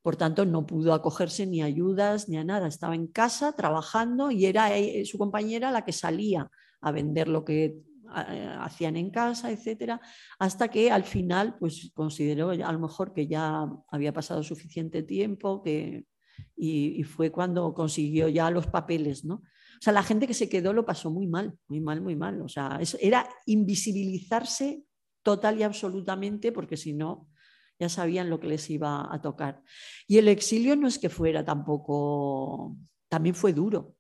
[0.08, 2.70] por tanto, no pudo acogerse ni a ayudas ni a nada.
[2.70, 7.44] Estaba en casa trabajando y era eh, su compañera la que salía a vender lo
[7.44, 7.66] que
[8.16, 10.00] eh, hacían en casa, etcétera,
[10.40, 15.62] hasta que al final pues consideró a lo mejor que ya había pasado suficiente tiempo
[15.62, 16.06] que,
[16.56, 19.36] y, fue cuando consiguió ya los papeles, ¿no?
[19.36, 22.42] O sea, la gente que se quedó lo pasó muy mal, muy mal, muy mal.
[22.42, 24.86] O sea, era invisibilizarse
[25.22, 27.28] total y absolutamente porque si no
[27.80, 29.62] ya sabían lo que les iba a tocar.
[30.08, 32.76] Y el exilio no es que fuera tampoco,
[33.10, 33.98] también fue duro,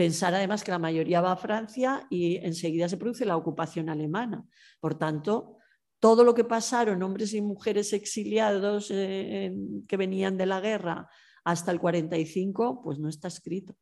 [0.00, 4.42] Pensar además que la mayoría va a Francia y enseguida se produce la ocupación alemana.
[4.80, 5.58] Por tanto,
[5.98, 9.52] todo lo que pasaron hombres y mujeres exiliados eh,
[9.86, 11.10] que venían de la guerra
[11.44, 13.74] hasta el 45, pues no está escrito.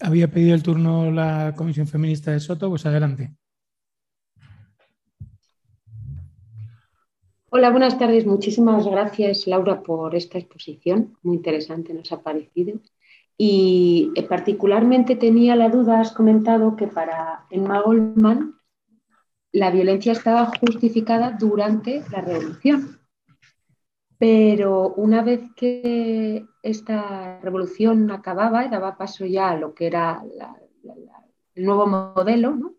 [0.00, 3.36] Había pedido el turno la Comisión Feminista de Soto, pues adelante.
[7.52, 8.26] Hola, buenas tardes.
[8.26, 11.16] Muchísimas gracias, Laura, por esta exposición.
[11.24, 12.78] Muy interesante nos ha parecido.
[13.36, 18.54] Y eh, particularmente tenía la duda, has comentado que para Emma Goldman
[19.50, 23.00] la violencia estaba justificada durante la revolución.
[24.16, 30.22] Pero una vez que esta revolución acababa y daba paso ya a lo que era
[31.56, 32.74] el nuevo modelo, ¿no?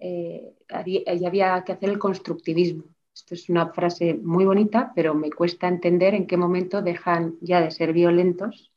[0.00, 2.95] Eh, había que hacer el constructivismo.
[3.16, 7.62] Esto es una frase muy bonita, pero me cuesta entender en qué momento dejan ya
[7.62, 8.70] de ser violentos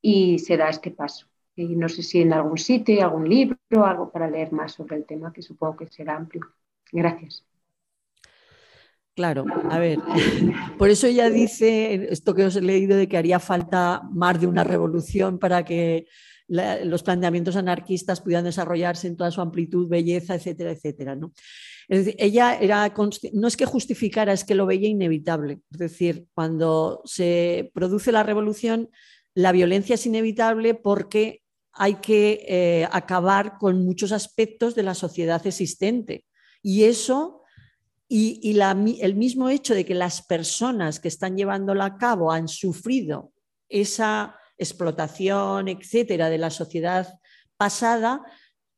[0.00, 1.26] y se da este paso.
[1.54, 5.04] Y no sé si en algún sitio, algún libro, algo para leer más sobre el
[5.04, 6.46] tema, que supongo que será amplio.
[6.90, 7.44] Gracias.
[9.14, 9.98] Claro, a ver,
[10.78, 14.46] por eso ella dice esto que os he leído de que haría falta más de
[14.46, 16.06] una revolución para que
[16.48, 21.14] los planteamientos anarquistas pudieran desarrollarse en toda su amplitud, belleza, etcétera, etcétera.
[21.14, 21.32] ¿no?
[21.88, 22.92] Ella era,
[23.32, 25.60] no es que justificara, es que lo veía inevitable.
[25.72, 28.90] Es decir, cuando se produce la revolución,
[29.34, 31.42] la violencia es inevitable porque
[31.72, 36.26] hay que eh, acabar con muchos aspectos de la sociedad existente.
[36.60, 37.42] Y eso,
[38.08, 38.58] y,
[39.00, 43.32] el mismo hecho de que las personas que están llevándola a cabo han sufrido
[43.68, 47.18] esa explotación, etcétera, de la sociedad
[47.56, 48.22] pasada,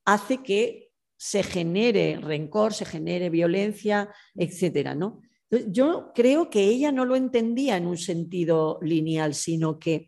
[0.04, 0.89] hace que
[1.22, 5.20] se genere rencor, se genere violencia, etcétera, ¿no?
[5.68, 10.06] Yo creo que ella no lo entendía en un sentido lineal, sino que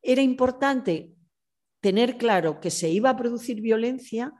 [0.00, 1.12] era importante
[1.82, 4.32] tener claro que se iba a producir violencia,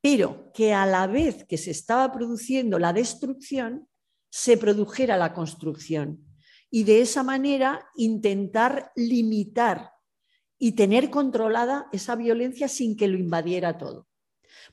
[0.00, 3.88] pero que a la vez que se estaba produciendo la destrucción,
[4.30, 6.24] se produjera la construcción.
[6.70, 9.90] Y de esa manera intentar limitar
[10.60, 14.06] y tener controlada esa violencia sin que lo invadiera todo.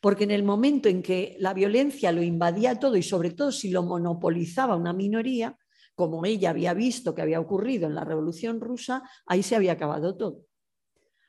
[0.01, 3.69] Porque en el momento en que la violencia lo invadía todo y sobre todo si
[3.69, 5.57] lo monopolizaba una minoría,
[5.95, 10.15] como ella había visto que había ocurrido en la Revolución Rusa, ahí se había acabado
[10.15, 10.45] todo.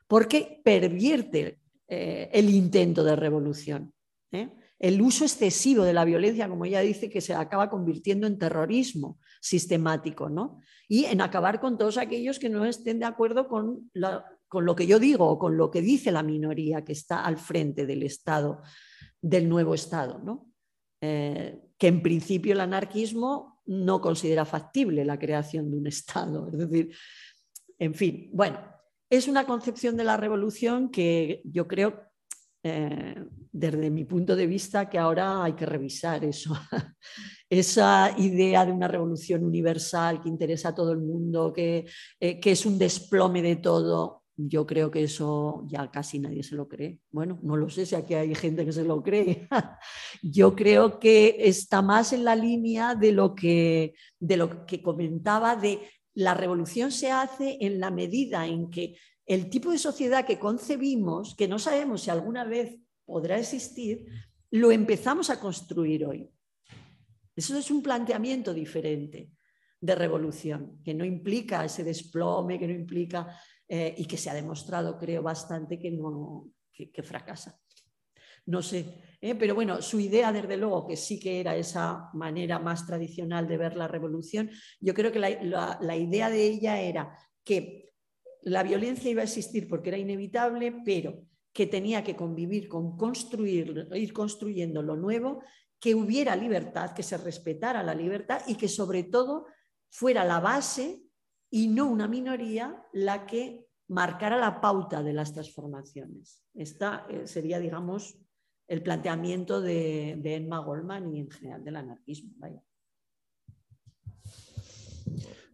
[0.07, 3.93] Porque pervierte eh, el intento de revolución.
[4.31, 4.49] ¿eh?
[4.79, 9.19] El uso excesivo de la violencia, como ella dice, que se acaba convirtiendo en terrorismo
[9.41, 10.61] sistemático, ¿no?
[10.87, 14.75] Y en acabar con todos aquellos que no estén de acuerdo con la, con lo
[14.75, 18.03] que yo digo o con lo que dice la minoría que está al frente del
[18.03, 18.61] Estado,
[19.21, 20.51] del nuevo Estado, ¿no?
[20.99, 26.49] Eh, que en principio el anarquismo no considera factible la creación de un Estado.
[26.51, 26.93] Es decir,
[27.79, 28.59] en fin, bueno,
[29.09, 32.01] es una concepción de la revolución que yo creo,
[32.61, 33.23] eh,
[33.53, 36.53] desde mi punto de vista, que ahora hay que revisar eso.
[37.49, 41.85] Esa idea de una revolución universal que interesa a todo el mundo, que,
[42.19, 46.55] eh, que es un desplome de todo, yo creo que eso ya casi nadie se
[46.55, 46.99] lo cree.
[47.11, 49.47] Bueno, no lo sé si aquí hay gente que se lo cree.
[50.21, 55.55] yo creo que está más en la línea de lo que, de lo que comentaba
[55.55, 55.79] de
[56.13, 58.95] la revolución se hace en la medida en que
[59.25, 64.05] el tipo de sociedad que concebimos, que no sabemos si alguna vez podrá existir,
[64.51, 66.29] lo empezamos a construir hoy.
[67.35, 69.31] Eso es un planteamiento diferente
[69.79, 73.35] de revolución, que no implica ese desplome, que no implica
[73.73, 77.57] eh, y que se ha demostrado, creo, bastante que, no, que, fracasa.
[78.47, 79.33] No sé, ¿eh?
[79.33, 83.55] pero bueno, su idea, desde luego, que sí que era esa manera más tradicional de
[83.55, 87.93] ver la revolución, yo creo que la, la idea de ella era que
[88.41, 91.23] la violencia iba a existir porque era inevitable, pero
[91.53, 95.43] que tenía que convivir con construir, ir construyendo lo nuevo,
[95.79, 99.45] que hubiera libertad, que se respetara la libertad y que sobre todo
[99.89, 101.03] fuera la base
[101.51, 106.43] y no una minoría la que marcara la pauta de las transformaciones.
[106.53, 108.17] Esta eh, sería, digamos,
[108.67, 112.31] el planteamiento de, de, Emma Goldman y en general del anarquismo.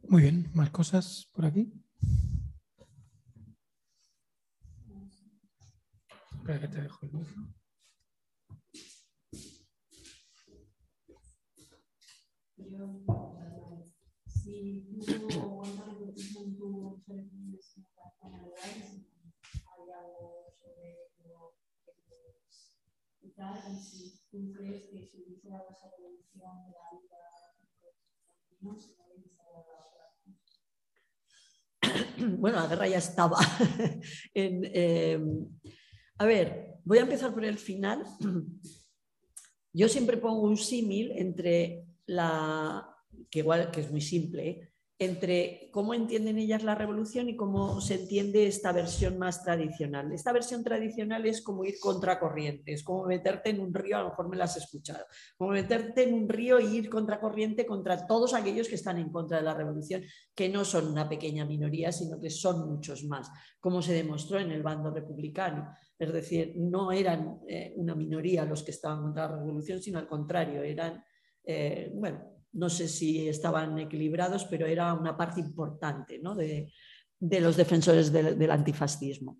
[0.07, 1.73] Muy bien, ¿más cosas por aquí?
[6.35, 7.57] Espera que te dejo el cuentas
[16.57, 17.85] lo que en tu selección
[32.37, 33.37] bueno, la guerra ya estaba.
[34.33, 35.19] eh,
[36.17, 38.03] a ver, voy a empezar por el final.
[39.73, 42.87] Yo siempre pongo un símil entre la,
[43.29, 44.73] que igual que es muy simple, ¿eh?
[44.99, 50.11] Entre cómo entienden ellas la revolución y cómo se entiende esta versión más tradicional.
[50.11, 54.09] Esta versión tradicional es como ir contracorriente, es como meterte en un río, a lo
[54.09, 55.05] mejor me la has escuchado,
[55.37, 59.37] como meterte en un río e ir contracorriente contra todos aquellos que están en contra
[59.37, 60.01] de la revolución,
[60.33, 63.29] que no son una pequeña minoría, sino que son muchos más,
[63.59, 65.69] como se demostró en el bando republicano.
[65.99, 70.07] Es decir, no eran eh, una minoría los que estaban contra la revolución, sino al
[70.07, 71.03] contrario, eran,
[71.43, 78.11] eh, bueno, no sé si estaban equilibrados, pero era una parte importante de, los defensores
[78.11, 79.39] del, antifascismo.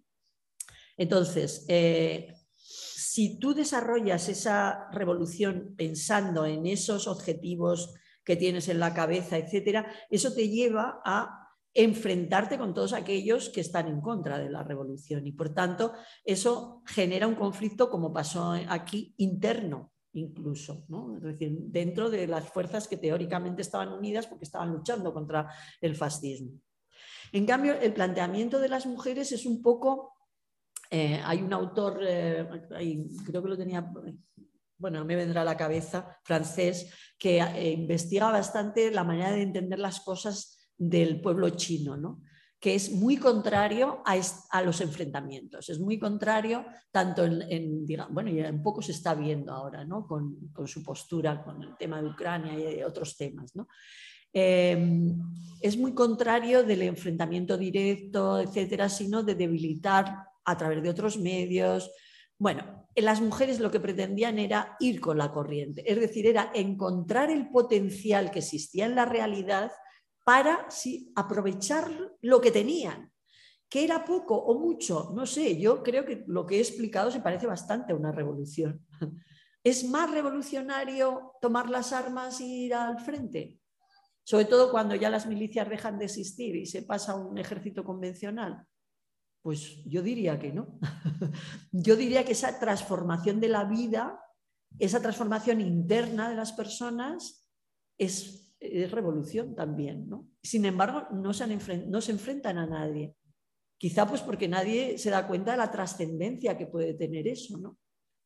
[0.96, 7.94] Entonces, eh, si tú desarrollas esa revolución pensando en esos objetivos
[8.24, 13.62] que tienes en la cabeza, etcétera, eso te lleva a enfrentarte con todos aquellos que
[13.62, 15.26] están en contra de la revolución.
[15.28, 15.94] Y por tanto
[16.26, 20.86] eso genera un conflicto como pasó aquí interno incluso,
[21.18, 25.50] es decir, dentro de las fuerzas que teóricamente estaban unidas porque estaban luchando contra
[25.82, 26.60] el fascismo.
[27.32, 30.14] En cambio, el planteamiento de las mujeres es un poco
[30.90, 32.48] Eh, hay un autor, eh,
[33.26, 33.92] creo que lo tenía,
[34.78, 36.88] bueno, me vendrá a la cabeza, francés,
[37.20, 42.22] que eh, investiga bastante la manera de entender las cosas del pueblo chino, ¿no?
[42.60, 48.64] Que es muy contrario a, los enfrentamientos, es muy contrario tanto en, bueno, ya un
[48.64, 50.08] poco se está viendo ahora, ¿no?
[50.08, 53.68] Con, su postura con el tema de Ucrania y otros temas, ¿no?
[54.34, 55.16] Em,
[55.62, 61.92] es muy contrario del enfrentamiento directo, etcétera, sino de debilitar a través de otros medios.
[62.40, 67.30] Bueno, las mujeres lo que pretendían era ir con la corriente, es decir, era encontrar
[67.30, 69.72] el potencial que existía en la realidad
[70.28, 70.68] para
[71.16, 71.90] aprovechar
[72.22, 73.14] lo que tenían.
[73.70, 77.22] Que era poco o mucho, no sé, yo creo que lo que he explicado se
[77.22, 78.86] parece bastante a una revolución.
[79.64, 83.58] ¿Es más revolucionario tomar las armas e ir al frente?
[84.26, 87.86] Sobre todo cuando ya las milicias dejan de existir y se pasa a un ejército
[87.86, 88.66] convencional.
[89.42, 90.78] Pues yo diría que no.
[91.72, 94.20] Yo diría que esa transformación de la vida,
[94.78, 97.48] esa transformación interna de las personas
[97.98, 100.08] es es revolución también.
[100.08, 100.28] ¿no?
[100.42, 103.16] Sin embargo, no se, no se enfrentan a nadie.
[103.78, 107.58] Quizá pues porque nadie se da cuenta de la trascendencia que puede tener eso.
[107.58, 107.78] ¿no?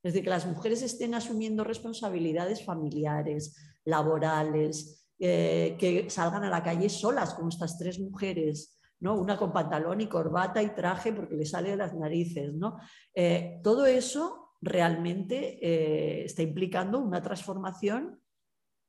[0.04, 6.64] Es decir, que las mujeres estén asumiendo responsabilidades familiares, laborales, eh, que salgan a la
[6.64, 9.20] calle solas, como estas tres mujeres, ¿no?
[9.20, 12.54] una con pantalón y corbata y traje porque le sale de las narices.
[12.54, 12.78] ¿no?
[13.14, 18.21] Eh, todo eso realmente eh, está implicando una transformación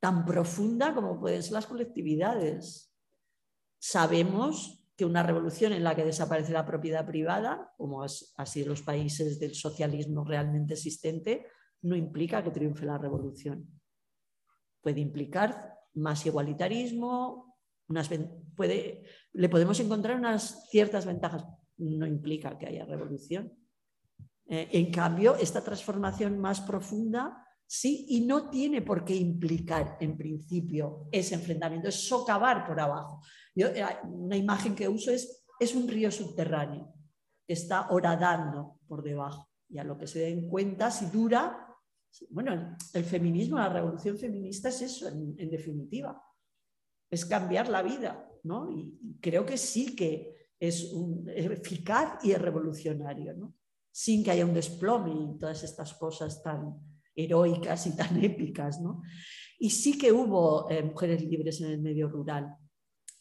[0.03, 2.93] tan profunda como pueden ser las colectividades.
[3.79, 9.39] Sabemos que una revolución en la que desaparece la propiedad privada, como sido los países
[9.39, 11.47] del socialismo realmente existente,
[11.83, 13.81] no implica que triunfe la revolución.
[14.81, 17.57] Puede implicar más igualitarismo,
[18.57, 19.05] puede,
[19.35, 21.47] le podemos encontrar unas ciertas ventajas,
[21.77, 23.57] no implica que haya revolución.
[24.47, 28.05] Eh, en cambio, esta transformación más profunda ¿sí?
[28.11, 33.23] Y no tiene por qué implicar en principio ese enfrentamiento, es socavar por abajo.
[33.55, 36.93] Eh, una imagen que uso es, es un río subterráneo
[37.47, 39.49] que está horadando por debajo.
[39.71, 41.67] Y a lo que se den cuenta, si dura,
[42.29, 46.23] bueno, el feminismo, la revolución feminista es eso, en, definitiva,
[47.11, 48.71] es cambiar la vida, ¿no?
[48.71, 53.55] Y creo que sí que es, un, eficaz y es revolucionario, ¿no?
[53.91, 58.81] Sin que haya un desplome y todas estas cosas tan, heroicas y tan épicas.
[58.81, 59.03] ¿no?
[59.59, 62.57] Y sí que hubo eh, mujeres libres en el medio rural,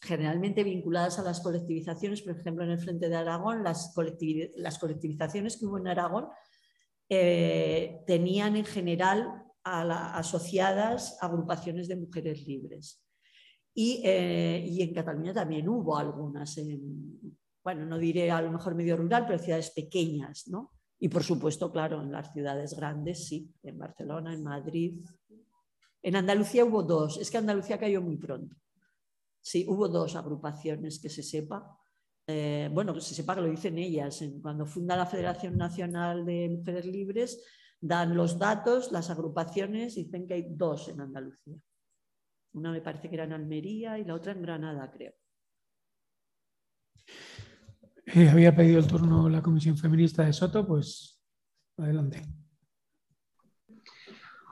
[0.00, 5.66] generalmente vinculadas a las colectivizaciones, por ejemplo, en el Frente de Aragón, las, colectivizaciones que
[5.66, 6.26] hubo en Aragón
[7.08, 13.04] eh, tenían en general asociadas agrupaciones de mujeres libres.
[13.74, 18.96] Y, eh, en Cataluña también hubo algunas, en, bueno, no diré a lo mejor medio
[18.96, 20.72] rural, pero ciudades pequeñas, ¿no?
[21.02, 25.04] Y por supuesto, claro, en las ciudades grandes, sí, en Barcelona, en Madrid.
[26.00, 28.54] En Andalucía hubo dos, es que Andalucía cayó muy pronto.
[29.40, 31.76] Sí, hubo dos agrupaciones que se sepa.
[32.24, 34.24] Eh, bueno, que se sepa que lo dicen ellas.
[34.40, 37.44] cuando funda la Federación Nacional de Mujeres Libres,
[37.80, 41.56] dan los datos, las agrupaciones, dicen que hay dos en Andalucía.
[42.52, 45.14] Una me parece que era en Almería y la otra en Granada, creo.
[48.14, 51.18] Eh, había pedido el turno la Comisión Feminista de Soto, pues
[51.78, 52.22] adelante.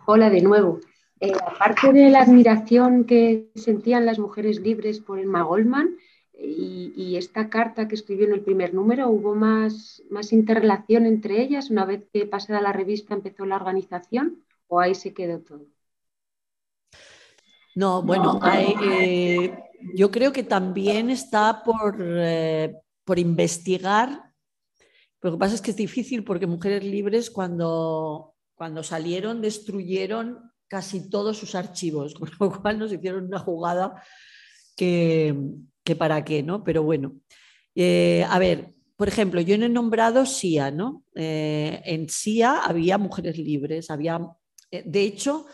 [0.06, 0.80] Hola de nuevo.
[1.20, 5.98] Eh, aparte de la admiración que sentían las mujeres libres por Emma Goldman
[6.32, 11.68] y, esta carta que escribió en el primer número, ¿hubo más, más interrelación entre ellas
[11.68, 15.66] una vez que pasada la revista empezó la organización o ahí se quedó todo?
[17.74, 18.40] No, bueno,
[18.90, 19.54] eh,
[19.94, 21.98] yo creo que también está por,
[23.10, 24.22] por investigar.
[25.20, 31.10] Lo que pasa es que es difícil porque Mujeres Libres cuando, cuando salieron destruyeron casi
[31.10, 34.00] todos sus archivos, con lo cual nos hicieron una jugada
[34.76, 35.34] que,
[35.98, 36.62] para qué, ¿no?
[36.62, 37.16] Pero bueno,
[37.74, 41.02] eh, a ver, por ejemplo, yo no he nombrado SIA, ¿no?
[41.16, 44.20] Eh, en SIA había mujeres libres, había,
[44.70, 45.46] eh, de hecho,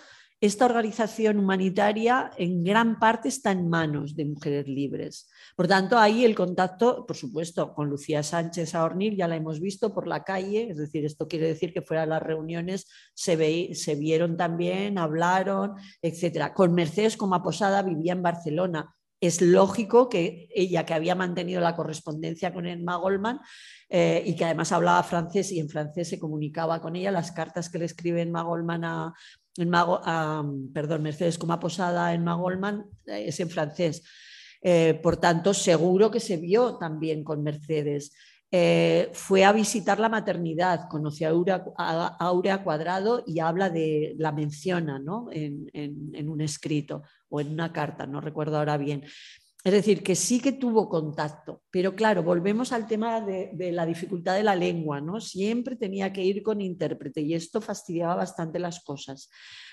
[0.43, 5.31] esta organización humanitaria en gran parte está en manos de mujeres libres.
[5.57, 9.95] Por tanto, ahí el contacto, por supuesto, con Lucía Sánchez Aornil ya la hemos visto
[9.95, 13.95] por la calle, es decir, esto quiere decir que fuera de las reuniones se, se
[13.95, 16.53] vieron también, hablaron, etc.
[16.53, 18.95] Con Mercedes como Posada vivía en Barcelona.
[19.19, 23.41] Es lógico que ella, que había mantenido la correspondencia con Emma Goldman
[23.89, 27.71] eh, y que además hablaba francés y en francés se comunicaba con ella, las cartas
[27.71, 29.15] que le escribe Emma Goldman a,
[31.01, 34.03] Mercedes como Posada en Goldman eh, es en francés.
[34.63, 38.13] Eh, por tanto, seguro que se vio también con Mercedes.
[38.51, 41.29] eh, fue a visitar la maternidad, conoció
[41.77, 45.29] a Aurea, Cuadrado y habla de, la menciona ¿no?
[45.33, 49.05] en, un escrito o en una carta, no recuerdo ahora bien.
[49.67, 54.37] Es decir, que sí que tuvo contacto, pero claro, volvemos al tema de, la dificultad
[54.37, 55.21] de la lengua, ¿no?
[55.21, 59.29] Siempre tenía que ir con intérprete y esto fastidiaba bastante las cosas.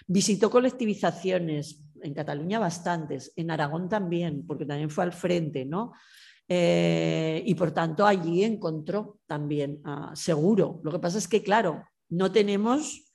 [0.07, 5.91] Visitó colectivizaciones, en Cataluña bastantes, en Aragón también, porque también fue al frente, ¿no?
[6.47, 9.79] Eh, y por tanto allí encontró también,
[10.15, 10.81] seguro.
[10.83, 13.13] Lo que pasa es que, claro, no tenemos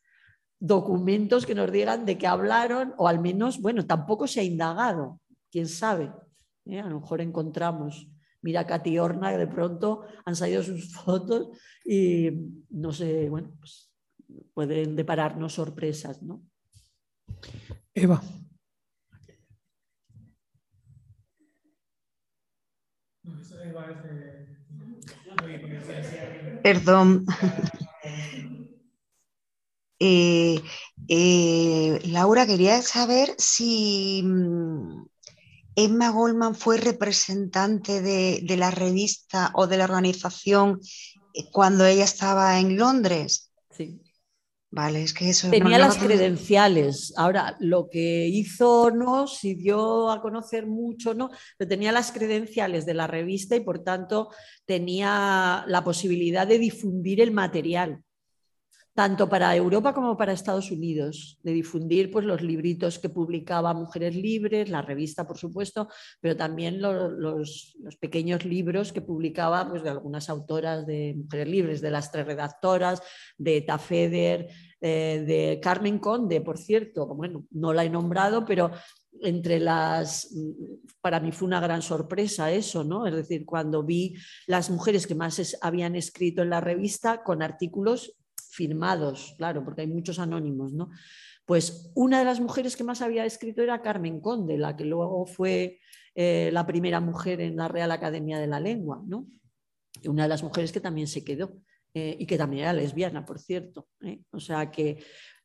[0.60, 5.20] documentos que nos digan de qué hablaron, o al menos, bueno, tampoco se ha indagado,
[5.50, 6.12] quién sabe.
[6.69, 6.81] ¿Eh?
[6.81, 8.09] A lo mejor encontramos,
[8.43, 11.49] mira Katy Horna, que de pronto han salido sus fotos
[11.85, 12.31] y
[12.70, 13.90] no sé, bueno, pues
[14.55, 16.43] pueden depararnos sorpresas, ¿no?
[17.95, 18.23] Eva.
[26.62, 27.24] Perdón.
[30.01, 30.61] Eh,
[31.09, 35.07] eh, Laura, quería saber si mm,
[35.78, 40.80] Emma Goldman fue representante de, la revista o de la organización
[41.32, 43.52] eh, cuando ella estaba en Londres.
[43.70, 44.00] Sí.
[44.72, 45.48] Vale, es que eso.
[45.50, 47.14] Tenía las credenciales.
[47.16, 52.84] Ahora, lo que hizo no, si dio a conocer mucho, no, pero tenía las credenciales
[52.84, 54.30] de la revista y por tanto
[54.66, 58.02] tenía la posibilidad de difundir el material
[58.99, 64.16] tanto para Europa como para Estados Unidos, de difundir pues, los libritos que publicaba Mujeres
[64.16, 65.87] Libres, la revista, por supuesto,
[66.20, 71.93] pero también los, pequeños libros que publicaba pues, de algunas autoras de Mujeres Libres, de
[71.93, 73.01] las tres redactoras,
[73.37, 74.49] de Tafeder,
[74.81, 78.73] eh, de Carmen Conde, por cierto, bueno, no la he nombrado, pero
[79.23, 80.35] entre las,
[81.01, 83.07] para mí fue una gran sorpresa eso, ¿no?
[83.07, 84.16] Es decir, cuando vi
[84.49, 88.18] las mujeres que más habían escrito en la revista con artículos
[88.59, 90.90] firmados, claro, porque hay muchos anónimos, ¿no?
[91.47, 95.26] Pues una de las mujeres que más había escrito era Carmen Conde, la que luego
[95.26, 95.78] fue
[96.16, 99.28] eh, la primera mujer en la Real Academia de la Lengua, ¿no?
[100.05, 101.52] Una de las mujeres que también se quedó
[101.94, 103.86] eh, y que también era lesbiana, por cierto.
[104.01, 104.20] ¿eh?
[104.32, 104.98] O sea que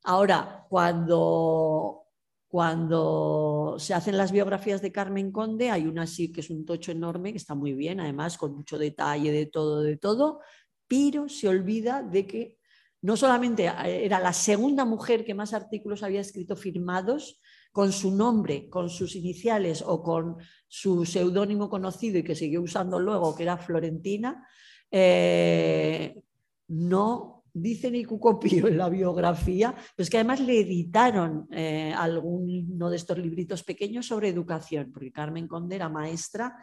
[0.03, 2.07] ahora, cuando,
[2.47, 6.91] cuando se hacen las biografías de Carmen Conde, hay una sí que es un tocho
[6.91, 10.39] enorme, que está muy bien, además, con mucho detalle de todo, de todo,
[10.87, 12.62] pero se olvida de que
[13.03, 17.39] no solamente eh, era la segunda mujer que más artículos había escrito firmados
[17.71, 22.99] con su nombre, con sus iniciales o con su seudónimo conocido y que siguió usando
[22.99, 24.47] luego, que era Florentina,
[24.89, 26.21] eh,
[26.69, 32.95] no dice ni Cucopío en la biografía, pues que además le editaron eh, alguno de
[32.95, 36.55] estos libritos pequeños sobre educación, porque Carmen Conde era maestra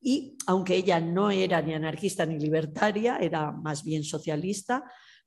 [0.00, 4.84] y aunque ella no era ni anarquista ni libertaria, era más bien socialista,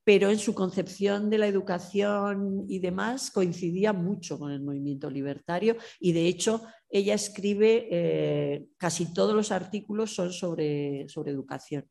[0.09, 5.75] pero en su concepción de la educación y demás coincidía mucho con el movimiento libertario
[5.99, 11.85] y de hecho ella escribe, eh, casi todos los artículos son sobre, sobre educación.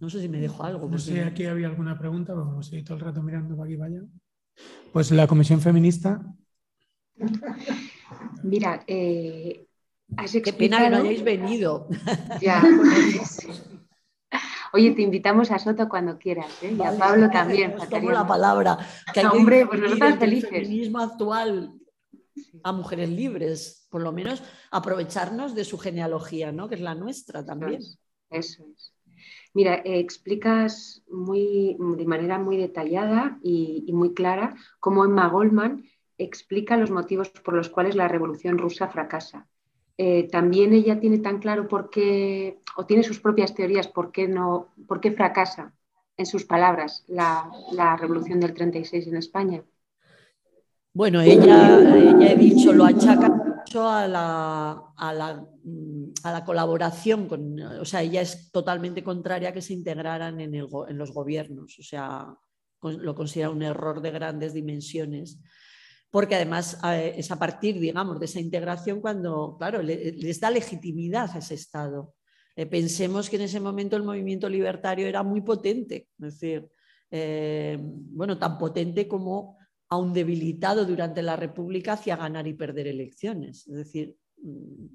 [0.00, 0.88] No sé si me dejo algo.
[0.88, 3.76] No sé, aquí había alguna pregunta, vamos a ir todo el rato mirando para aquí
[3.76, 4.02] vaya.
[4.92, 6.26] Pues la Comisión Feminista.
[8.42, 9.68] Mira, eh,
[10.44, 11.88] Qué pena que no hayáis venido.
[12.40, 12.62] Ya,
[14.76, 16.76] Oye, te invitamos a Soto cuando quieras, ¿eh?
[16.78, 17.76] y a Pablo también.
[17.88, 18.76] Tomo la palabra.
[19.14, 20.52] Que hay hombre, pues nosotros felices.
[20.52, 21.72] El feminismo actual
[22.62, 26.68] a mujeres libres, por lo menos aprovecharnos de su genealogía, ¿no?
[26.68, 27.80] Que es la nuestra también.
[28.28, 28.92] Eso es.
[29.54, 35.84] Mira, eh, explicas muy, de manera muy detallada y, y, muy clara cómo Emma Goldman
[36.18, 39.48] explica los motivos por los cuales la revolución rusa fracasa.
[39.98, 44.28] Eh, también ella tiene tan claro por qué, o tiene sus propias teorías por qué,
[44.28, 45.72] no, por qué fracasa,
[46.18, 47.50] en sus palabras, la,
[47.98, 49.64] revolución del 36 en España.
[50.92, 55.46] Bueno, ella, ella he dicho, lo achaca mucho a la, a la,
[56.22, 60.54] a la colaboración, con, o sea, ella es totalmente contraria a que se integraran en,
[60.54, 62.34] en los gobiernos, o sea,
[62.82, 65.38] lo considera un error de grandes dimensiones
[66.16, 66.78] porque además
[67.14, 72.14] es a partir, digamos, de esa integración cuando, claro, les da legitimidad a ese Estado.
[72.56, 76.70] Eh, pensemos que en ese momento el movimiento libertario era muy potente, es decir,
[77.10, 79.58] eh, bueno, tan potente como
[79.90, 83.68] aún debilitado durante la República hacia ganar y perder elecciones.
[83.68, 84.86] Es decir, mm,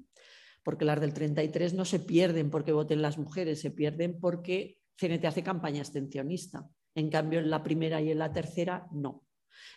[0.64, 5.24] porque las del 33 no se pierden porque voten las mujeres, se pierden porque CNT
[5.28, 6.68] hace campaña abstencionista.
[6.96, 9.22] En cambio, en la primera y en la tercera, no.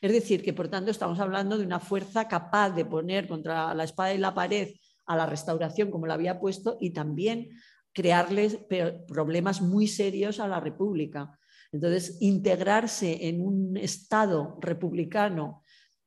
[0.01, 3.83] Es decir, que por tanto estamos hablando de una fuerza capaz de poner contra la
[3.83, 4.69] espada y la pared
[5.05, 7.49] a la restauración, como lo había puesto, y también
[7.93, 8.59] crearles
[9.07, 11.39] problemas muy serios a la República.
[11.71, 15.63] Entonces, integrarse en un Estado republicano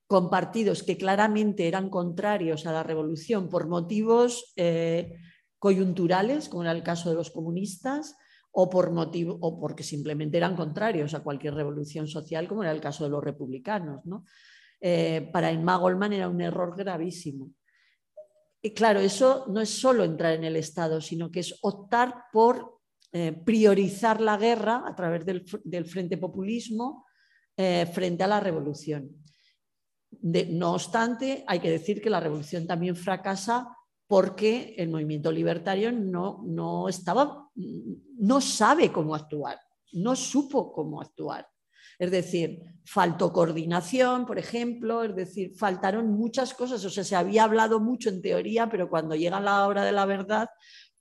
[0.07, 5.19] con partidos que claramente eran contrarios a la revolución por motivos eh,
[5.59, 8.16] coyunturales, como era el caso de los comunistas,
[8.50, 12.80] o, por motivo, o porque simplemente eran contrarios a cualquier revolución social, como era el
[12.80, 14.02] caso de los republicanos.
[14.80, 17.50] Eh, para Emma Goldman era un error gravísimo.
[18.60, 22.80] Y claro, eso no es solo entrar en el Estado, sino que es optar por
[23.12, 27.04] eh, priorizar la guerra a través del, frente populismo
[27.92, 29.18] frente a la revolución
[30.10, 33.68] no obstante, hay que decir que la revolución también fracasa
[34.09, 39.60] porque el movimiento libertario no, no, estaba, no sabe cómo actuar,
[39.93, 41.47] no supo cómo actuar.
[41.98, 46.85] Es decir, faltó coordinación, por ejemplo, es decir, faltaron muchas cosas.
[46.85, 50.06] O sea, se había hablado mucho en teoría, pero cuando llega la hora de la
[50.06, 50.48] verdad,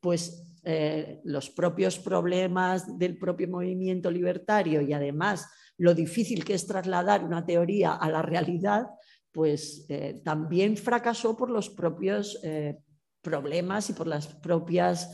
[0.01, 5.47] pues eh, los propios problemas del propio movimiento libertario y además
[5.77, 8.87] lo difícil que es trasladar una teoría a la realidad,
[9.31, 12.79] pues eh, también fracasó por los propios eh,
[13.27, 15.09] problemas y por las propias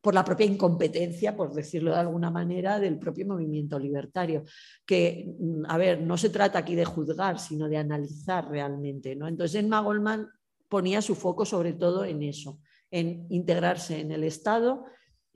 [0.00, 4.44] por la propia incompetencia, por decirlo de alguna manera, del propio movimiento libertario.
[4.86, 9.14] Que, mm, a ver, no se trata aquí de juzgar, sino de analizar realmente.
[9.16, 9.28] ¿no?
[9.28, 10.28] Entonces, Emma Goldman
[10.68, 14.84] ponía su foco sobre todo en eso, en integrarse en el Estado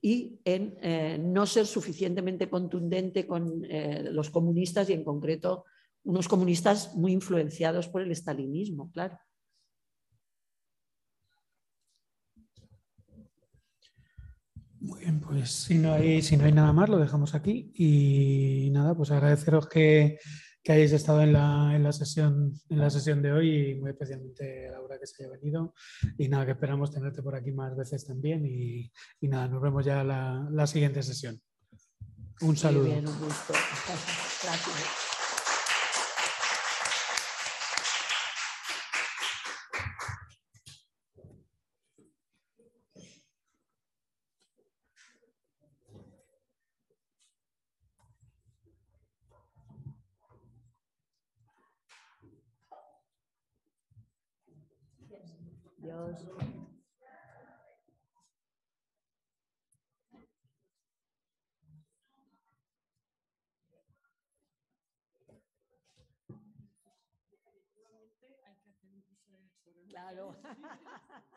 [0.00, 5.64] y en eh, no ser suficientemente contundente con eh, los comunistas y en concreto
[6.04, 9.18] unos comunistas muy influenciados por el estalinismo, claro.
[14.92, 17.72] Muy bien, pues si no hay, si no hay nada más, lo dejamos aquí.
[17.74, 20.18] Y nada, pues agradeceros que,
[20.62, 23.92] que hayáis estado en la, en la, sesión, en la sesión de hoy y muy
[23.92, 25.72] especialmente a Laura que se haya venido.
[26.18, 28.44] Y nada, que esperamos tenerte por aquí más veces también.
[28.44, 31.40] Y, y nada, nos vemos ya la, la siguiente sesión.
[32.42, 32.84] Un saludo.
[32.84, 33.54] Muy bien, un gusto.
[34.42, 35.11] Gracias.
[55.92, 56.16] Dios.
[69.90, 70.34] Claro.